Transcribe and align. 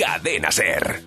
Cadena 0.00 0.50
Ser. 0.50 1.02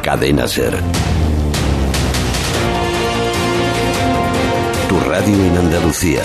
Cadena 0.00 0.46
Ser. 0.46 0.72
Tu 4.88 5.00
radio 5.00 5.34
en 5.34 5.56
Andalucía. 5.56 6.22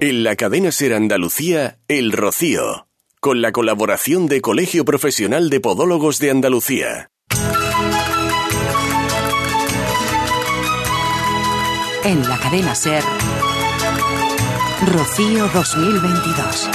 En 0.00 0.24
la 0.24 0.36
cadena 0.36 0.70
Ser 0.72 0.92
Andalucía, 0.92 1.78
El 1.88 2.12
Rocío, 2.12 2.86
con 3.20 3.40
la 3.40 3.52
colaboración 3.52 4.26
de 4.26 4.42
Colegio 4.42 4.84
Profesional 4.84 5.48
de 5.48 5.60
Podólogos 5.60 6.18
de 6.18 6.30
Andalucía. 6.30 7.11
En 12.04 12.28
la 12.28 12.36
cadena 12.36 12.74
Ser, 12.74 13.02
Rocío 14.92 15.48
2022. 15.54 16.68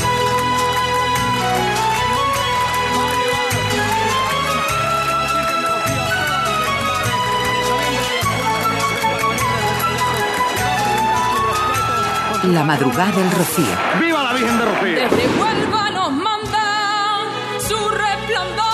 La 12.54 12.64
madrugada 12.64 13.12
del 13.12 13.30
Rocío. 13.32 13.66
¡Viva 14.00 14.24
la 14.24 14.32
Virgen 14.34 14.58
de 14.58 14.66
Rocío! 14.66 14.96
Desde 14.96 15.28
Huelva 15.38 15.90
nos 15.92 16.12
mandan 16.14 17.28
sus 17.60 17.92
resplandores, 17.92 18.66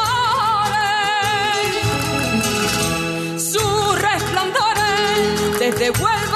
sus 3.42 4.00
resplandores. 4.00 5.60
Desde 5.60 5.90
Huelva 5.90 6.33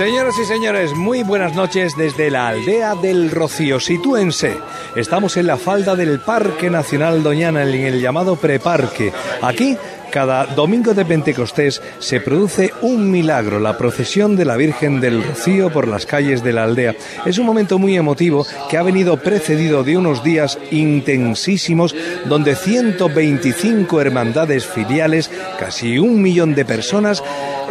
Señoras 0.00 0.38
y 0.38 0.46
señores, 0.46 0.94
muy 0.94 1.22
buenas 1.22 1.54
noches 1.54 1.94
desde 1.94 2.30
la 2.30 2.48
aldea 2.48 2.94
del 2.94 3.30
Rocío. 3.30 3.78
Sitúense. 3.78 4.56
Estamos 4.96 5.36
en 5.36 5.46
la 5.46 5.58
falda 5.58 5.94
del 5.94 6.20
Parque 6.20 6.70
Nacional 6.70 7.22
Doñana, 7.22 7.64
en 7.64 7.74
el 7.74 8.00
llamado 8.00 8.36
Preparque. 8.36 9.12
Aquí, 9.42 9.76
cada 10.10 10.46
domingo 10.46 10.94
de 10.94 11.04
Pentecostés, 11.04 11.82
se 11.98 12.18
produce 12.18 12.72
un 12.80 13.10
milagro, 13.10 13.60
la 13.60 13.76
procesión 13.76 14.36
de 14.36 14.46
la 14.46 14.56
Virgen 14.56 15.02
del 15.02 15.22
Rocío 15.22 15.70
por 15.70 15.86
las 15.86 16.06
calles 16.06 16.42
de 16.42 16.54
la 16.54 16.64
aldea. 16.64 16.96
Es 17.26 17.36
un 17.36 17.44
momento 17.44 17.78
muy 17.78 17.94
emotivo 17.94 18.46
que 18.70 18.78
ha 18.78 18.82
venido 18.82 19.18
precedido 19.18 19.84
de 19.84 19.98
unos 19.98 20.24
días 20.24 20.58
intensísimos 20.70 21.94
donde 22.24 22.56
125 22.56 24.00
hermandades 24.00 24.64
filiales, 24.64 25.30
casi 25.58 25.98
un 25.98 26.22
millón 26.22 26.54
de 26.54 26.64
personas, 26.64 27.22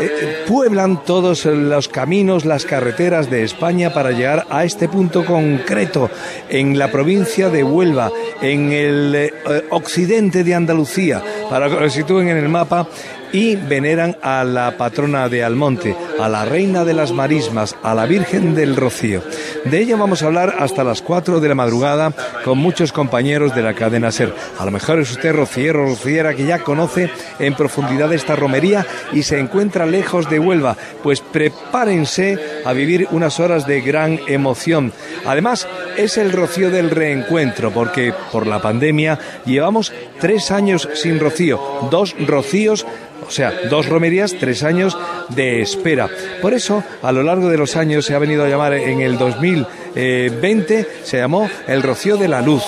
eh, 0.01 0.45
pueblan 0.47 1.03
todos 1.03 1.45
los 1.45 1.87
caminos, 1.87 2.45
las 2.45 2.65
carreteras 2.65 3.29
de 3.29 3.43
España 3.43 3.93
para 3.93 4.11
llegar 4.11 4.45
a 4.49 4.63
este 4.63 4.87
punto 4.87 5.25
concreto 5.25 6.09
en 6.49 6.77
la 6.77 6.91
provincia 6.91 7.49
de 7.49 7.63
Huelva, 7.63 8.11
en 8.41 8.71
el 8.71 9.15
eh, 9.15 9.33
occidente 9.69 10.43
de 10.43 10.55
Andalucía, 10.55 11.23
para 11.49 11.69
que 11.69 11.79
lo 11.79 11.89
sitúen 11.89 12.29
en 12.29 12.37
el 12.37 12.49
mapa 12.49 12.87
y 13.31 13.55
veneran 13.55 14.17
a 14.21 14.43
la 14.43 14.77
patrona 14.77 15.29
de 15.29 15.43
Almonte, 15.43 15.95
a 16.19 16.29
la 16.29 16.45
reina 16.45 16.85
de 16.85 16.93
las 16.93 17.11
marismas, 17.11 17.75
a 17.83 17.93
la 17.93 18.05
Virgen 18.05 18.55
del 18.55 18.75
Rocío. 18.75 19.21
De 19.65 19.79
ella 19.79 19.95
vamos 19.95 20.23
a 20.23 20.27
hablar 20.27 20.55
hasta 20.59 20.83
las 20.83 21.01
4 21.01 21.39
de 21.39 21.49
la 21.49 21.55
madrugada 21.55 22.13
con 22.43 22.57
muchos 22.57 22.91
compañeros 22.91 23.55
de 23.55 23.61
la 23.61 23.73
cadena 23.73 24.11
SER. 24.11 24.33
A 24.57 24.65
lo 24.65 24.71
mejor 24.71 24.99
es 24.99 25.11
usted 25.11 25.33
rociero, 25.33 25.85
rociera 25.85 26.33
que 26.33 26.45
ya 26.45 26.59
conoce 26.59 27.09
en 27.39 27.55
profundidad 27.55 28.11
esta 28.13 28.35
romería 28.35 28.85
y 29.11 29.23
se 29.23 29.39
encuentra 29.39 29.85
lejos 29.85 30.29
de 30.29 30.39
Huelva. 30.39 30.75
Pues 31.03 31.21
prepárense 31.21 32.37
a 32.65 32.73
vivir 32.73 33.07
unas 33.11 33.39
horas 33.39 33.67
de 33.67 33.81
gran 33.81 34.19
emoción. 34.27 34.91
Además, 35.25 35.67
es 35.97 36.17
el 36.17 36.31
rocío 36.31 36.71
del 36.71 36.89
reencuentro, 36.89 37.71
porque 37.71 38.13
por 38.31 38.47
la 38.47 38.61
pandemia 38.61 39.19
llevamos 39.45 39.91
tres 40.19 40.51
años 40.51 40.87
sin 40.93 41.19
rocío, 41.19 41.59
dos 41.91 42.15
rocíos 42.25 42.85
o 43.29 43.31
sea, 43.31 43.53
dos 43.69 43.85
romerías, 43.85 44.33
tres 44.39 44.63
años 44.63 44.97
de 45.29 45.61
espera. 45.61 46.09
Por 46.41 46.55
eso, 46.55 46.83
a 47.03 47.11
lo 47.11 47.21
largo 47.21 47.47
de 47.47 47.57
los 47.57 47.75
años 47.75 48.03
se 48.05 48.15
ha 48.15 48.19
venido 48.19 48.43
a 48.43 48.49
llamar 48.49 48.73
en 48.73 49.01
el 49.01 49.19
2020, 49.19 50.87
se 51.03 51.17
llamó 51.17 51.47
el 51.67 51.83
Rocío 51.83 52.17
de 52.17 52.27
la 52.27 52.41
Luz. 52.41 52.63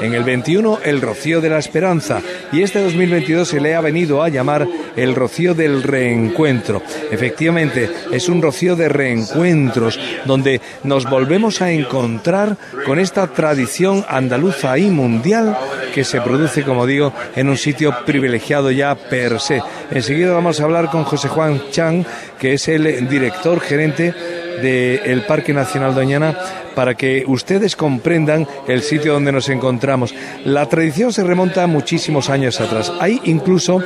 En 0.00 0.14
el 0.14 0.24
21, 0.24 0.80
el 0.84 1.00
Rocío 1.00 1.40
de 1.40 1.48
la 1.48 1.58
Esperanza. 1.58 2.20
Y 2.52 2.62
este 2.62 2.82
2022 2.82 3.48
se 3.48 3.60
le 3.60 3.74
ha 3.74 3.80
venido 3.80 4.22
a 4.22 4.28
llamar 4.28 4.66
el 4.96 5.14
Rocío 5.14 5.54
del 5.54 5.82
Reencuentro. 5.82 6.82
Efectivamente, 7.10 7.90
es 8.12 8.28
un 8.28 8.42
rocío 8.42 8.76
de 8.76 8.88
reencuentros, 8.88 9.98
donde 10.24 10.60
nos 10.84 11.08
volvemos 11.08 11.62
a 11.62 11.70
encontrar 11.70 12.56
con 12.84 12.98
esta 12.98 13.26
tradición 13.28 14.04
andaluza 14.08 14.76
y 14.78 14.90
mundial 14.90 15.56
que 15.94 16.04
se 16.04 16.20
produce, 16.20 16.62
como 16.62 16.86
digo, 16.86 17.12
en 17.34 17.48
un 17.48 17.56
sitio 17.56 17.94
privilegiado 18.04 18.70
ya 18.70 18.94
per 18.94 19.40
se. 19.40 19.62
Enseguida 19.90 20.32
vamos 20.32 20.60
a 20.60 20.64
hablar 20.64 20.90
con 20.90 21.04
José 21.04 21.28
Juan 21.28 21.62
Chang, 21.70 22.04
que 22.38 22.54
es 22.54 22.68
el 22.68 23.08
director 23.08 23.60
gerente 23.60 24.14
del 24.62 25.22
Parque 25.22 25.52
Nacional 25.52 25.94
Doñana 25.94 26.36
para 26.74 26.94
que 26.94 27.24
ustedes 27.26 27.76
comprendan 27.76 28.46
el 28.68 28.82
sitio 28.82 29.14
donde 29.14 29.32
nos 29.32 29.48
encontramos. 29.48 30.14
La 30.44 30.66
tradición 30.66 31.12
se 31.12 31.24
remonta 31.24 31.62
a 31.62 31.66
muchísimos 31.66 32.30
años 32.30 32.60
atrás. 32.60 32.92
Hay 33.00 33.20
incluso 33.24 33.82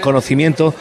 conocimiento 0.00 0.74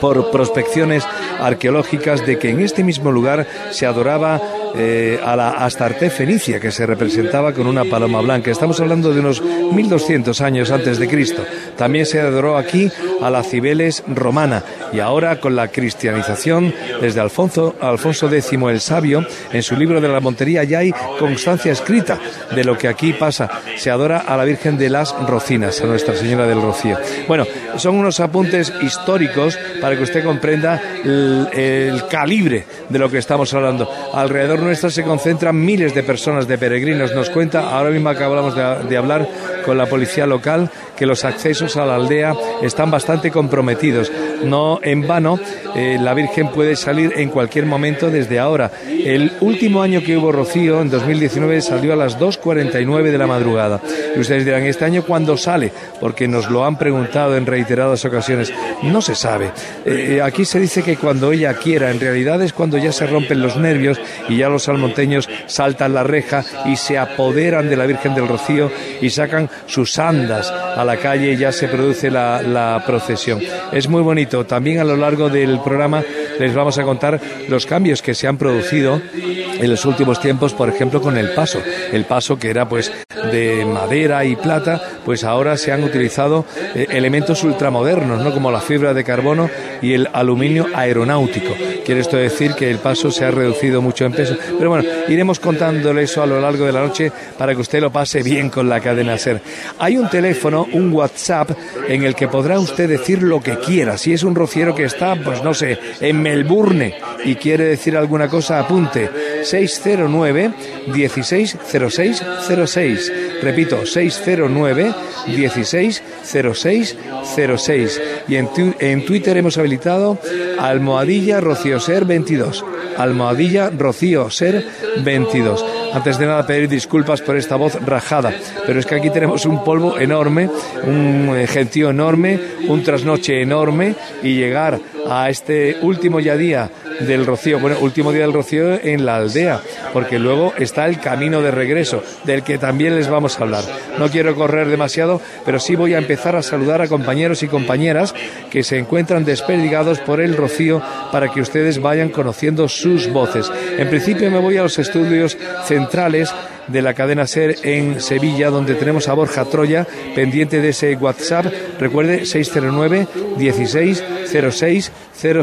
por 0.00 0.30
prospecciones 0.30 1.04
arqueológicas 1.40 2.24
de 2.26 2.38
que 2.38 2.50
en 2.50 2.60
este 2.60 2.84
mismo 2.84 3.10
lugar 3.10 3.46
se 3.70 3.86
adoraba 3.86 4.40
eh, 4.76 5.20
a 5.24 5.36
la 5.36 5.50
Astarte 5.50 6.10
fenicia 6.10 6.60
que 6.60 6.70
se 6.70 6.86
representaba 6.86 7.52
con 7.52 7.66
una 7.66 7.84
paloma 7.84 8.20
blanca. 8.20 8.50
Estamos 8.50 8.80
hablando 8.80 9.12
de 9.12 9.20
unos 9.20 9.42
1200 9.42 10.40
años 10.40 10.70
antes 10.70 10.98
de 10.98 11.08
Cristo. 11.08 11.44
También 11.76 12.06
se 12.06 12.20
adoró 12.20 12.56
aquí 12.56 12.90
a 13.20 13.30
la 13.30 13.42
Cibeles 13.42 14.02
romana 14.06 14.62
y 14.92 15.00
ahora 15.00 15.40
con 15.40 15.56
la 15.56 15.68
cristianización 15.68 16.74
desde 17.00 17.20
Alfonso, 17.20 17.74
Alfonso 17.80 18.28
X 18.28 18.52
el 18.52 18.80
Sabio, 18.80 19.24
en 19.52 19.62
su 19.62 19.76
libro 19.76 20.00
de 20.00 20.08
la 20.08 20.20
Montería 20.20 20.64
ya 20.64 20.78
hay 20.78 20.92
constancia 21.18 21.72
escrita 21.72 22.18
de 22.54 22.64
lo 22.64 22.76
que 22.76 22.88
aquí 22.88 23.12
pasa. 23.12 23.48
Se 23.76 23.90
adora 23.90 24.18
a 24.18 24.36
la 24.36 24.44
Virgen 24.44 24.78
de 24.78 24.90
las 24.90 25.14
Rocinas, 25.26 25.80
a 25.80 25.86
Nuestra 25.86 26.14
Señora 26.14 26.46
del 26.46 26.62
Rocío. 26.62 26.98
Bueno, 27.26 27.46
son 27.76 27.96
unos 27.96 28.20
apuntes 28.20 28.72
históricos 28.82 29.58
para 29.80 29.96
que 29.96 30.02
usted 30.02 30.24
comprenda 30.24 30.80
el, 31.04 31.48
el 31.52 32.06
calibre 32.08 32.64
de 32.88 32.98
lo 32.98 33.10
que 33.10 33.18
estamos 33.18 33.52
hablando. 33.54 33.88
Alrededor 34.12 34.57
nuestra 34.58 34.90
se 34.90 35.02
concentran 35.02 35.58
miles 35.58 35.94
de 35.94 36.02
personas, 36.02 36.46
de 36.46 36.58
peregrinos. 36.58 37.14
Nos 37.14 37.30
cuenta, 37.30 37.70
ahora 37.70 37.90
mismo 37.90 38.08
acabamos 38.08 38.54
de, 38.54 38.88
de 38.88 38.96
hablar 38.96 39.28
con 39.64 39.76
la 39.76 39.86
policía 39.86 40.26
local, 40.26 40.70
que 40.96 41.06
los 41.06 41.24
accesos 41.24 41.76
a 41.76 41.86
la 41.86 41.94
aldea 41.94 42.34
están 42.62 42.90
bastante 42.90 43.30
comprometidos. 43.30 44.10
No 44.44 44.80
en 44.82 45.06
vano, 45.06 45.38
eh, 45.74 45.98
la 46.00 46.14
Virgen 46.14 46.48
puede 46.48 46.76
salir 46.76 47.12
en 47.16 47.28
cualquier 47.28 47.66
momento 47.66 48.10
desde 48.10 48.38
ahora. 48.38 48.70
El 48.88 49.32
último 49.40 49.82
año 49.82 50.02
que 50.02 50.16
hubo 50.16 50.32
rocío, 50.32 50.80
en 50.80 50.90
2019, 50.90 51.60
salió 51.60 51.92
a 51.92 51.96
las 51.96 52.18
2.49 52.18 53.10
de 53.10 53.18
la 53.18 53.26
madrugada. 53.26 53.80
Y 54.16 54.20
ustedes 54.20 54.44
dirán, 54.44 54.64
¿este 54.64 54.84
año 54.84 55.04
cuándo 55.04 55.36
sale? 55.36 55.72
Porque 56.00 56.28
nos 56.28 56.50
lo 56.50 56.64
han 56.64 56.78
preguntado 56.78 57.36
en 57.36 57.46
reiteradas 57.46 58.04
ocasiones. 58.04 58.52
No 58.82 59.00
se 59.00 59.14
sabe. 59.14 59.50
Eh, 59.84 60.20
aquí 60.22 60.44
se 60.44 60.60
dice 60.60 60.82
que 60.82 60.96
cuando 60.96 61.32
ella 61.32 61.54
quiera, 61.54 61.90
en 61.90 62.00
realidad 62.00 62.40
es 62.42 62.52
cuando 62.52 62.78
ya 62.78 62.92
se 62.92 63.06
rompen 63.06 63.42
los 63.42 63.56
nervios 63.56 64.00
y 64.28 64.38
ya 64.38 64.48
los 64.48 64.64
salmonteños 64.64 65.28
saltan 65.46 65.94
la 65.94 66.04
reja 66.04 66.44
y 66.66 66.76
se 66.76 66.98
apoderan 66.98 67.68
de 67.68 67.76
la 67.76 67.86
Virgen 67.86 68.14
del 68.14 68.28
Rocío 68.28 68.70
y 69.00 69.10
sacan 69.10 69.48
sus 69.66 69.98
andas 69.98 70.50
a 70.50 70.84
la 70.84 70.96
calle 70.96 71.32
y 71.32 71.36
ya 71.36 71.52
se 71.52 71.68
produce 71.68 72.10
la, 72.10 72.42
la 72.42 72.82
procesión. 72.86 73.40
Es 73.72 73.88
muy 73.88 74.02
bonito. 74.02 74.27
También 74.28 74.78
a 74.78 74.84
lo 74.84 74.96
largo 74.96 75.28
del 75.28 75.60
programa 75.60 76.02
les 76.38 76.54
vamos 76.54 76.78
a 76.78 76.84
contar 76.84 77.20
los 77.48 77.66
cambios 77.66 78.02
que 78.02 78.14
se 78.14 78.26
han 78.26 78.36
producido 78.36 79.00
en 79.14 79.70
los 79.70 79.84
últimos 79.84 80.20
tiempos, 80.20 80.54
por 80.54 80.68
ejemplo, 80.68 81.00
con 81.00 81.16
el 81.16 81.30
paso. 81.30 81.60
El 81.92 82.04
paso 82.04 82.38
que 82.38 82.50
era 82.50 82.68
pues 82.68 82.92
de 83.32 83.64
madera 83.64 84.24
y 84.24 84.36
plata, 84.36 84.80
pues 85.04 85.24
ahora 85.24 85.56
se 85.56 85.72
han 85.72 85.82
utilizado 85.82 86.44
eh, 86.74 86.86
elementos 86.90 87.42
ultramodernos, 87.44 88.22
¿no? 88.22 88.32
Como 88.32 88.50
la 88.50 88.60
fibra 88.60 88.94
de 88.94 89.04
carbono 89.04 89.50
y 89.82 89.94
el 89.94 90.08
aluminio 90.12 90.66
aeronáutico. 90.74 91.54
Quiere 91.88 92.02
esto 92.02 92.18
decir 92.18 92.52
que 92.52 92.70
el 92.70 92.80
paso 92.80 93.10
se 93.10 93.24
ha 93.24 93.30
reducido 93.30 93.80
mucho 93.80 94.04
en 94.04 94.12
peso. 94.12 94.36
Pero 94.58 94.68
bueno, 94.68 94.86
iremos 95.08 95.40
contándole 95.40 96.02
eso 96.02 96.22
a 96.22 96.26
lo 96.26 96.38
largo 96.38 96.66
de 96.66 96.72
la 96.72 96.82
noche 96.82 97.10
para 97.38 97.54
que 97.54 97.62
usted 97.62 97.80
lo 97.80 97.90
pase 97.90 98.22
bien 98.22 98.50
con 98.50 98.68
la 98.68 98.78
cadena 98.78 99.16
SER. 99.16 99.40
Hay 99.78 99.96
un 99.96 100.06
teléfono, 100.10 100.66
un 100.74 100.92
WhatsApp, 100.92 101.52
en 101.88 102.04
el 102.04 102.14
que 102.14 102.28
podrá 102.28 102.60
usted 102.60 102.90
decir 102.90 103.22
lo 103.22 103.40
que 103.40 103.56
quiera. 103.56 103.96
Si 103.96 104.12
es 104.12 104.22
un 104.22 104.34
rociero 104.34 104.74
que 104.74 104.84
está, 104.84 105.16
pues 105.16 105.42
no 105.42 105.54
sé, 105.54 105.78
en 105.98 106.20
Melbourne 106.20 106.94
y 107.24 107.36
quiere 107.36 107.64
decir 107.64 107.96
alguna 107.96 108.28
cosa, 108.28 108.58
apunte 108.58 109.08
609 109.42 110.50
160606. 110.94 113.12
Repito, 113.42 113.84
609 113.86 114.92
160606. 115.26 118.00
Y 118.28 118.36
en, 118.36 118.46
tu- 118.52 118.74
en 118.78 119.04
Twitter 119.04 119.36
hemos 119.36 119.58
habilitado 119.58 120.18
Almohadilla 120.58 121.40
Rocío 121.40 121.80
Ser 121.80 122.04
22. 122.04 122.64
Almohadilla 122.96 123.70
Rocío 123.70 124.30
Ser 124.30 124.64
22. 125.04 125.64
Antes 125.92 126.18
de 126.18 126.26
nada 126.26 126.46
pedir 126.46 126.68
disculpas 126.68 127.22
por 127.22 127.36
esta 127.36 127.56
voz 127.56 127.74
rajada, 127.86 128.32
pero 128.66 128.78
es 128.78 128.84
que 128.84 128.96
aquí 128.96 129.08
tenemos 129.08 129.46
un 129.46 129.64
polvo 129.64 129.98
enorme, 129.98 130.50
un 130.84 131.34
gentío 131.48 131.88
enorme, 131.90 132.38
un 132.68 132.82
trasnoche 132.82 133.40
enorme 133.40 133.94
y 134.22 134.34
llegar 134.34 134.78
a 135.10 135.28
este 135.30 135.78
último 135.82 136.20
ya 136.20 136.36
día 136.36 136.70
del 137.00 137.26
Rocío, 137.26 137.60
bueno, 137.60 137.76
último 137.80 138.12
día 138.12 138.22
del 138.22 138.32
Rocío 138.32 138.74
en 138.82 139.06
la 139.06 139.16
aldea, 139.16 139.60
porque 139.92 140.18
luego 140.18 140.52
está 140.58 140.86
el 140.86 141.00
camino 141.00 141.42
de 141.42 141.50
regreso, 141.50 142.02
del 142.24 142.42
que 142.42 142.58
también 142.58 142.96
les 142.96 143.08
vamos 143.08 143.38
a 143.38 143.44
hablar. 143.44 143.64
No 143.98 144.08
quiero 144.08 144.34
correr 144.34 144.68
demasiado, 144.68 145.20
pero 145.44 145.60
sí 145.60 145.76
voy 145.76 145.94
a 145.94 145.98
empezar 145.98 146.36
a 146.36 146.42
saludar 146.42 146.82
a 146.82 146.88
compañeros 146.88 147.42
y 147.42 147.48
compañeras 147.48 148.14
que 148.50 148.62
se 148.62 148.78
encuentran 148.78 149.24
desperdigados 149.24 150.00
por 150.00 150.20
el 150.20 150.36
Rocío 150.36 150.82
para 151.12 151.32
que 151.32 151.40
ustedes 151.40 151.80
vayan 151.80 152.08
conociendo 152.10 152.68
sus 152.68 153.10
voces. 153.12 153.50
En 153.78 153.88
principio 153.88 154.30
me 154.30 154.40
voy 154.40 154.56
a 154.56 154.62
los 154.62 154.78
estudios 154.78 155.36
centrales 155.66 156.32
de 156.68 156.82
la 156.82 156.94
cadena 156.94 157.26
SER 157.26 157.56
en 157.64 158.00
Sevilla, 158.00 158.50
donde 158.50 158.74
tenemos 158.74 159.08
a 159.08 159.14
Borja 159.14 159.44
Troya, 159.44 159.86
pendiente 160.14 160.60
de 160.60 160.70
ese 160.70 160.94
WhatsApp. 160.96 161.46
Recuerde, 161.78 162.26
609 162.26 163.06
16 163.36 164.04
06 164.52 164.92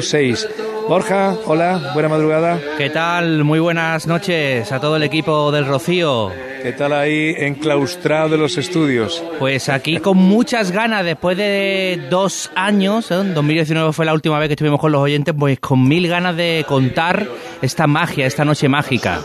06. 0.02 0.48
Borja, 0.88 1.36
hola, 1.46 1.92
buena 1.94 2.10
madrugada. 2.10 2.60
¿Qué 2.78 2.90
tal? 2.90 3.44
Muy 3.44 3.60
buenas 3.60 4.06
noches 4.08 4.72
a 4.72 4.80
todo 4.80 4.98
el 4.98 5.04
equipo 5.04 5.52
del 5.52 5.66
Rocío. 5.66 6.32
¿Qué 6.66 6.74
tal 6.74 6.94
ahí 6.94 7.36
enclaustrado 7.38 8.34
en 8.34 8.42
los 8.42 8.58
estudios? 8.58 9.24
Pues 9.38 9.70
aquí 9.70 10.00
con 10.00 10.18
muchas 10.18 10.72
ganas, 10.72 11.06
después 11.06 11.38
de 11.38 12.08
dos 12.10 12.50
años, 12.56 13.12
¿eh? 13.12 13.22
2019 13.36 13.94
fue 13.94 14.04
la 14.04 14.14
última 14.14 14.40
vez 14.40 14.48
que 14.48 14.54
estuvimos 14.54 14.80
con 14.80 14.92
los 14.92 15.00
oyentes, 15.00 15.36
pues 15.38 15.60
con 15.60 15.88
mil 15.88 16.08
ganas 16.08 16.36
de 16.36 16.66
contar 16.68 17.28
esta 17.62 17.86
magia, 17.86 18.26
esta 18.26 18.46
noche 18.46 18.68
mágica. 18.68 19.22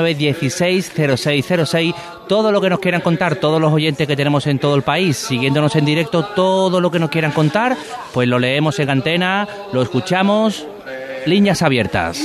609-160606. 0.04 1.96
Todo 2.28 2.52
lo 2.52 2.62
que 2.62 2.70
nos 2.70 2.80
quieran 2.80 3.02
contar, 3.02 3.38
todos 3.38 3.60
los 3.60 3.74
oyentes 3.74 4.08
que 4.08 4.16
tenemos 4.16 4.46
en 4.48 4.60
todo 4.60 4.76
el 4.76 4.84
país, 4.84 5.18
siguiéndonos 5.18 5.76
en 5.76 5.86
directo, 5.86 6.24
todo 6.36 6.80
lo 6.80 6.92
que 6.92 7.00
nos 7.00 7.10
quieran 7.10 7.32
contar, 7.32 7.76
pues 8.14 8.28
lo 8.28 8.38
leemos 8.38 8.78
en 8.80 8.90
antena, 8.90 9.48
lo 9.74 9.82
escuchamos, 9.82 10.68
líneas 11.26 11.62
abiertas. 11.62 12.20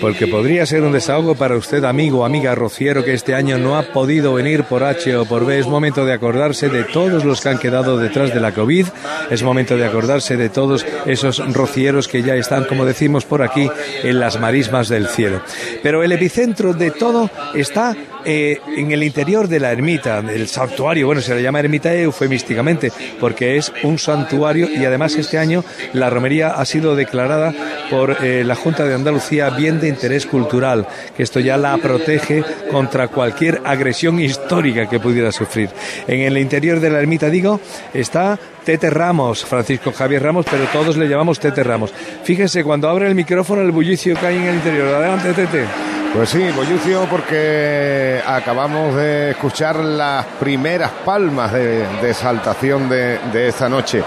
Porque 0.00 0.26
podría 0.26 0.66
ser 0.66 0.82
un 0.82 0.92
desahogo 0.92 1.34
para 1.34 1.56
usted, 1.56 1.84
amigo 1.84 2.20
o 2.20 2.24
amiga 2.24 2.54
rociero, 2.54 3.04
que 3.04 3.14
este 3.14 3.34
año 3.34 3.58
no 3.58 3.76
ha 3.76 3.82
podido 3.82 4.34
venir 4.34 4.64
por 4.64 4.84
H 4.84 5.16
o 5.16 5.24
por 5.24 5.44
B. 5.44 5.58
Es 5.58 5.66
momento 5.66 6.04
de 6.04 6.12
acordarse 6.12 6.68
de 6.68 6.84
todos 6.84 7.24
los 7.24 7.40
que 7.40 7.48
han 7.48 7.58
quedado 7.58 7.98
detrás 7.98 8.32
de 8.32 8.40
la 8.40 8.52
COVID. 8.52 8.86
Es 9.30 9.42
momento 9.42 9.76
de 9.76 9.86
acordarse 9.86 10.36
de 10.36 10.48
todos 10.48 10.86
esos 11.06 11.38
rocieros 11.52 12.08
que 12.08 12.22
ya 12.22 12.34
están, 12.34 12.64
como 12.64 12.84
decimos 12.84 13.24
por 13.24 13.42
aquí, 13.42 13.68
en 14.02 14.20
las 14.20 14.38
marismas 14.38 14.88
del 14.88 15.08
cielo. 15.08 15.42
Pero 15.82 16.02
el 16.02 16.12
epicentro 16.12 16.74
de 16.74 16.90
todo 16.90 17.30
está 17.54 17.96
eh, 18.30 18.60
en 18.76 18.92
el 18.92 19.02
interior 19.02 19.48
de 19.48 19.58
la 19.58 19.72
ermita, 19.72 20.20
del 20.20 20.48
santuario. 20.48 21.06
Bueno, 21.06 21.22
se 21.22 21.34
le 21.34 21.42
llama 21.42 21.60
ermita 21.60 21.94
eufemísticamente, 21.94 22.92
porque 23.18 23.56
es 23.56 23.72
un 23.84 23.98
santuario 23.98 24.68
y 24.68 24.84
además 24.84 25.16
este 25.16 25.38
año 25.38 25.64
la 25.94 26.10
romería 26.10 26.48
ha 26.48 26.66
sido 26.66 26.94
declarada 26.94 27.54
por 27.90 28.22
eh, 28.22 28.44
la 28.44 28.54
Junta 28.54 28.84
de 28.84 28.94
Andalucía 28.94 29.48
bien 29.48 29.80
de 29.80 29.88
interés 29.88 30.26
cultural, 30.26 30.86
que 31.16 31.22
esto 31.22 31.40
ya 31.40 31.56
la 31.56 31.74
protege 31.78 32.44
contra 32.70 33.08
cualquier 33.08 33.62
agresión 33.64 34.20
histórica 34.20 34.90
que 34.90 35.00
pudiera 35.00 35.32
sufrir. 35.32 35.70
En 36.06 36.20
el 36.20 36.36
interior 36.36 36.80
de 36.80 36.90
la 36.90 37.00
ermita, 37.00 37.30
digo, 37.30 37.62
está 37.94 38.38
Tete 38.62 38.90
Ramos, 38.90 39.46
Francisco 39.46 39.90
Javier 39.90 40.22
Ramos, 40.22 40.44
pero 40.50 40.64
todos 40.70 40.98
le 40.98 41.08
llamamos 41.08 41.40
Tete 41.40 41.64
Ramos. 41.64 41.94
Fíjense, 42.24 42.62
cuando 42.62 42.90
abre 42.90 43.08
el 43.08 43.14
micrófono, 43.14 43.62
el 43.62 43.70
bullicio 43.70 44.18
hay 44.22 44.36
en 44.36 44.44
el 44.44 44.54
interior. 44.56 44.94
Adelante, 44.94 45.32
Tete. 45.32 45.97
Pues 46.14 46.30
sí, 46.30 46.48
Bollucio, 46.56 47.06
porque 47.10 48.20
acabamos 48.26 48.96
de 48.96 49.32
escuchar 49.32 49.76
las 49.76 50.24
primeras 50.40 50.90
palmas 51.04 51.52
de, 51.52 51.86
de 52.00 52.88
de, 52.88 53.18
de 53.32 53.48
esta 53.48 53.68
noche, 53.68 54.02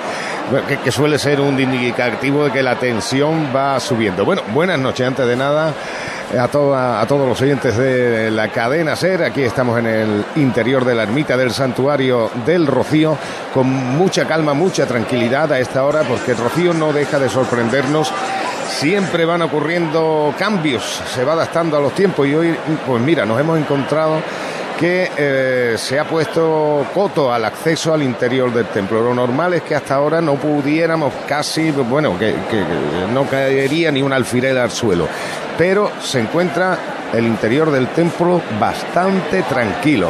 que, 0.84 0.92
suele 0.92 1.20
ser 1.20 1.40
un 1.40 1.60
indicativo 1.60 2.46
de 2.46 2.52
que 2.52 2.64
la 2.64 2.76
tensión 2.76 3.50
va 3.56 3.80
subiendo. 3.80 4.26
Bueno, 4.26 4.42
buenas 4.52 4.80
noches, 4.80 5.08
antes 5.08 5.28
de 5.28 5.36
nada, 5.36 5.74
a, 6.38 6.48
toda, 6.48 7.02
a 7.02 7.06
todos 7.06 7.28
los 7.28 7.40
oyentes 7.40 7.78
de 7.78 8.32
la 8.32 8.50
cadena 8.50 8.96
SER. 8.96 9.24
Aquí 9.24 9.44
estamos 9.44 9.78
en 9.78 9.86
el 9.86 10.26
interior 10.38 10.84
de 10.84 10.96
la 10.96 11.04
ermita 11.04 11.38
del 11.38 11.52
santuario 11.52 12.32
del 12.46 12.66
Rocío, 12.66 13.16
con 13.54 13.68
mucha 13.68 14.26
calma, 14.26 14.54
mucha 14.54 14.88
tranquilidad 14.88 15.52
a 15.54 15.60
esta 15.60 15.84
hora, 15.84 16.02
porque 16.02 16.34
Rocío 16.34 16.74
no 16.74 16.92
deja 16.92 17.20
de 17.20 17.30
sorprendernos 17.30 18.12
siempre 18.72 19.26
van 19.26 19.42
ocurriendo 19.42 20.34
cambios, 20.38 20.84
se 21.14 21.24
va 21.24 21.34
adaptando 21.34 21.78
a 21.78 21.82
los 21.82 21.94
tiempos 21.94 22.28
y 22.28 22.34
hoy, 22.34 22.56
pues 22.88 23.02
mira, 23.02 23.26
nos 23.26 23.40
hemos 23.40 23.60
encontrado 23.60 24.22
que 24.80 25.12
eh, 25.16 25.76
se 25.78 26.00
ha 26.00 26.06
puesto 26.06 26.88
coto 26.94 27.32
al 27.32 27.46
acceso 27.46 27.94
al 27.94 28.02
interior 28.02 28.52
del 28.52 28.66
templo. 28.68 29.04
Lo 29.04 29.14
normal 29.14 29.54
es 29.54 29.62
que 29.62 29.76
hasta 29.76 29.96
ahora 29.96 30.22
no 30.22 30.36
pudiéramos 30.36 31.14
casi, 31.28 31.70
bueno, 31.70 32.18
que, 32.18 32.34
que 32.50 32.64
no 33.14 33.26
caería 33.26 33.92
ni 33.92 34.02
un 34.02 34.12
alfiler 34.12 34.58
al 34.58 34.72
suelo, 34.72 35.08
pero 35.58 35.92
se 36.02 36.20
encuentra 36.20 36.80
el 37.14 37.28
interior 37.28 37.70
del 37.70 37.90
templo 37.90 38.42
bastante 38.60 39.44
tranquilo. 39.44 40.08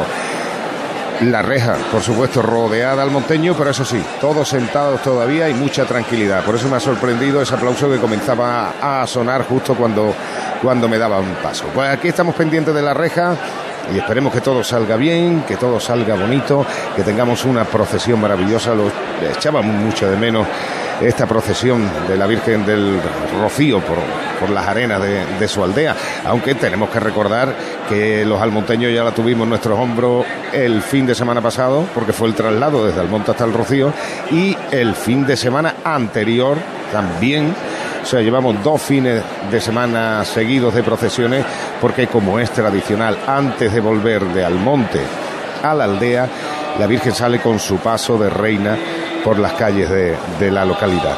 La 1.22 1.40
reja, 1.40 1.76
por 1.92 2.02
supuesto, 2.02 2.42
rodeada 2.42 3.02
al 3.02 3.12
monteño, 3.12 3.54
pero 3.56 3.70
eso 3.70 3.84
sí, 3.84 4.02
todos 4.20 4.48
sentados 4.48 5.02
todavía 5.02 5.48
y 5.48 5.54
mucha 5.54 5.84
tranquilidad. 5.84 6.44
Por 6.44 6.56
eso 6.56 6.68
me 6.68 6.76
ha 6.76 6.80
sorprendido 6.80 7.40
ese 7.40 7.54
aplauso 7.54 7.88
que 7.88 7.98
comenzaba 7.98 8.74
a 8.80 9.06
sonar 9.06 9.44
justo 9.44 9.76
cuando, 9.76 10.12
cuando 10.60 10.88
me 10.88 10.98
daba 10.98 11.20
un 11.20 11.34
paso. 11.36 11.66
Pues 11.72 11.90
aquí 11.90 12.08
estamos 12.08 12.34
pendientes 12.34 12.74
de 12.74 12.82
la 12.82 12.92
reja 12.92 13.36
y 13.94 13.98
esperemos 13.98 14.32
que 14.32 14.40
todo 14.40 14.64
salga 14.64 14.96
bien, 14.96 15.44
que 15.46 15.56
todo 15.56 15.78
salga 15.78 16.16
bonito, 16.16 16.66
que 16.96 17.04
tengamos 17.04 17.44
una 17.44 17.64
procesión 17.64 18.20
maravillosa. 18.20 18.74
Lo 18.74 18.90
echábamos 19.30 19.74
mucho 19.76 20.10
de 20.10 20.16
menos 20.16 20.46
esta 21.00 21.26
procesión 21.26 21.88
de 22.08 22.16
la 22.16 22.26
Virgen 22.26 22.64
del 22.66 23.00
Rocío 23.40 23.80
por, 23.80 23.98
por 24.40 24.50
las 24.50 24.66
arenas 24.66 25.00
de, 25.00 25.48
su 25.48 25.62
aldea, 25.62 25.94
aunque 26.26 26.54
tenemos 26.54 26.90
que 26.90 26.98
recordar 26.98 27.54
que 27.88 28.24
los 28.24 28.40
almonteños 28.40 28.92
ya 28.92 29.04
la 29.04 29.12
tuvimos 29.12 29.44
en 29.44 29.50
nuestros 29.50 29.78
hombros 29.78 30.24
el 30.52 30.82
fin 30.82 31.06
de 31.06 31.14
semana 31.14 31.40
pasado, 31.40 31.86
porque 31.94 32.12
fue 32.12 32.28
el 32.28 32.34
traslado 32.34 32.86
desde 32.86 33.00
Almonte 33.00 33.30
hasta 33.30 33.44
el 33.44 33.52
Rocío, 33.52 33.92
y 34.30 34.56
el 34.70 34.94
fin 34.94 35.26
de 35.26 35.36
semana 35.36 35.76
anterior 35.84 36.56
también. 36.92 37.54
O 38.02 38.06
sea, 38.06 38.20
llevamos 38.20 38.62
dos 38.64 38.82
fines 38.82 39.22
de 39.50 39.60
semana 39.60 40.24
seguidos 40.24 40.74
de 40.74 40.82
procesiones, 40.82 41.44
porque 41.80 42.08
como 42.08 42.40
es 42.40 42.50
tradicional, 42.50 43.18
antes 43.26 43.72
de 43.72 43.80
volver 43.80 44.24
de 44.24 44.44
Almonte 44.44 45.00
a 45.62 45.74
la 45.74 45.84
aldea, 45.84 46.28
la 46.78 46.86
Virgen 46.86 47.14
sale 47.14 47.38
con 47.38 47.58
su 47.60 47.76
paso 47.76 48.18
de 48.18 48.28
reina 48.28 48.76
por 49.24 49.38
las 49.38 49.52
calles 49.54 49.88
de, 49.90 50.16
de, 50.38 50.50
la 50.50 50.64
localidad. 50.64 51.16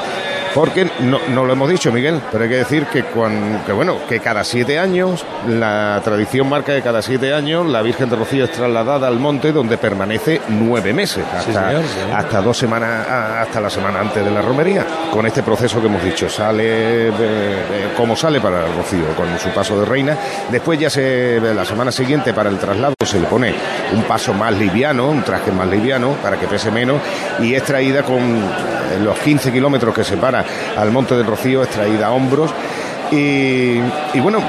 Porque 0.55 0.89
no, 1.01 1.19
no 1.31 1.45
lo 1.45 1.53
hemos 1.53 1.69
dicho, 1.69 1.91
Miguel, 1.91 2.21
pero 2.31 2.45
hay 2.45 2.51
que 2.51 2.57
decir 2.59 2.87
que, 2.87 3.03
cuan- 3.05 3.63
que, 3.67 3.73
bueno, 3.73 3.99
que 4.09 4.21
cada 4.21 4.45
siete 4.45 4.79
años, 4.79 5.25
la 5.49 6.01
tradición 6.05 6.49
marca 6.49 6.75
que 6.75 6.81
cada 6.83 7.03
siete 7.03 7.35
años 7.35 7.67
la 7.67 7.83
Virgen 7.83 8.09
de 8.09 8.15
Rocío 8.17 8.45
es 8.45 8.53
trasladada 8.53 9.09
al 9.09 9.19
monte 9.19 9.51
donde 9.53 9.79
permanece 9.79 10.41
nueve 10.49 10.93
meses, 10.93 11.25
hasta, 11.35 11.67
señor, 11.71 11.83
sí. 11.83 11.99
hasta 12.15 12.41
dos 12.41 12.57
semanas, 12.57 13.07
hasta 13.09 13.61
la 13.61 13.69
semana 13.69 14.01
antes 14.01 14.25
de 14.25 14.31
la 14.31 14.43
romería. 14.43 14.87
Con 15.13 15.27
este 15.27 15.43
proceso 15.43 15.81
que 15.81 15.87
hemos 15.89 16.03
dicho, 16.05 16.29
sale 16.29 17.11
como 17.97 18.15
sale 18.17 18.41
para 18.41 18.67
el 18.67 18.75
Rocío, 18.77 19.07
con 19.17 19.27
su 19.39 19.49
paso 19.51 19.79
de 19.81 19.87
reina. 19.87 20.17
Después 20.51 20.79
ya 20.79 20.89
se, 20.91 21.41
la 21.41 21.65
semana 21.65 21.91
siguiente 21.91 22.33
para 22.33 22.49
el 22.51 22.59
traslado 22.59 22.95
se 23.05 23.19
le 23.19 23.27
pone 23.27 23.53
un 23.93 24.03
paso 24.05 24.33
más 24.35 24.53
liviano, 24.55 25.09
un 25.09 25.23
traje 25.23 25.51
más 25.51 25.67
liviano 25.69 26.11
para 26.23 26.37
que 26.39 26.47
pese 26.47 26.71
menos 26.71 27.01
y 27.41 27.55
es 27.55 27.63
traída 27.65 28.03
con 28.03 28.21
los 29.03 29.19
15 29.19 29.51
kilómetros 29.53 29.95
que 29.95 30.05
separa 30.05 30.44
al 30.77 30.91
Monte 30.91 31.15
del 31.17 31.27
Rocío, 31.27 31.63
es 31.63 31.71
traída 31.71 32.09
a 32.09 32.13
hombros. 32.13 32.51
Y, 33.11 33.79
y 34.15 34.21
bueno, 34.21 34.41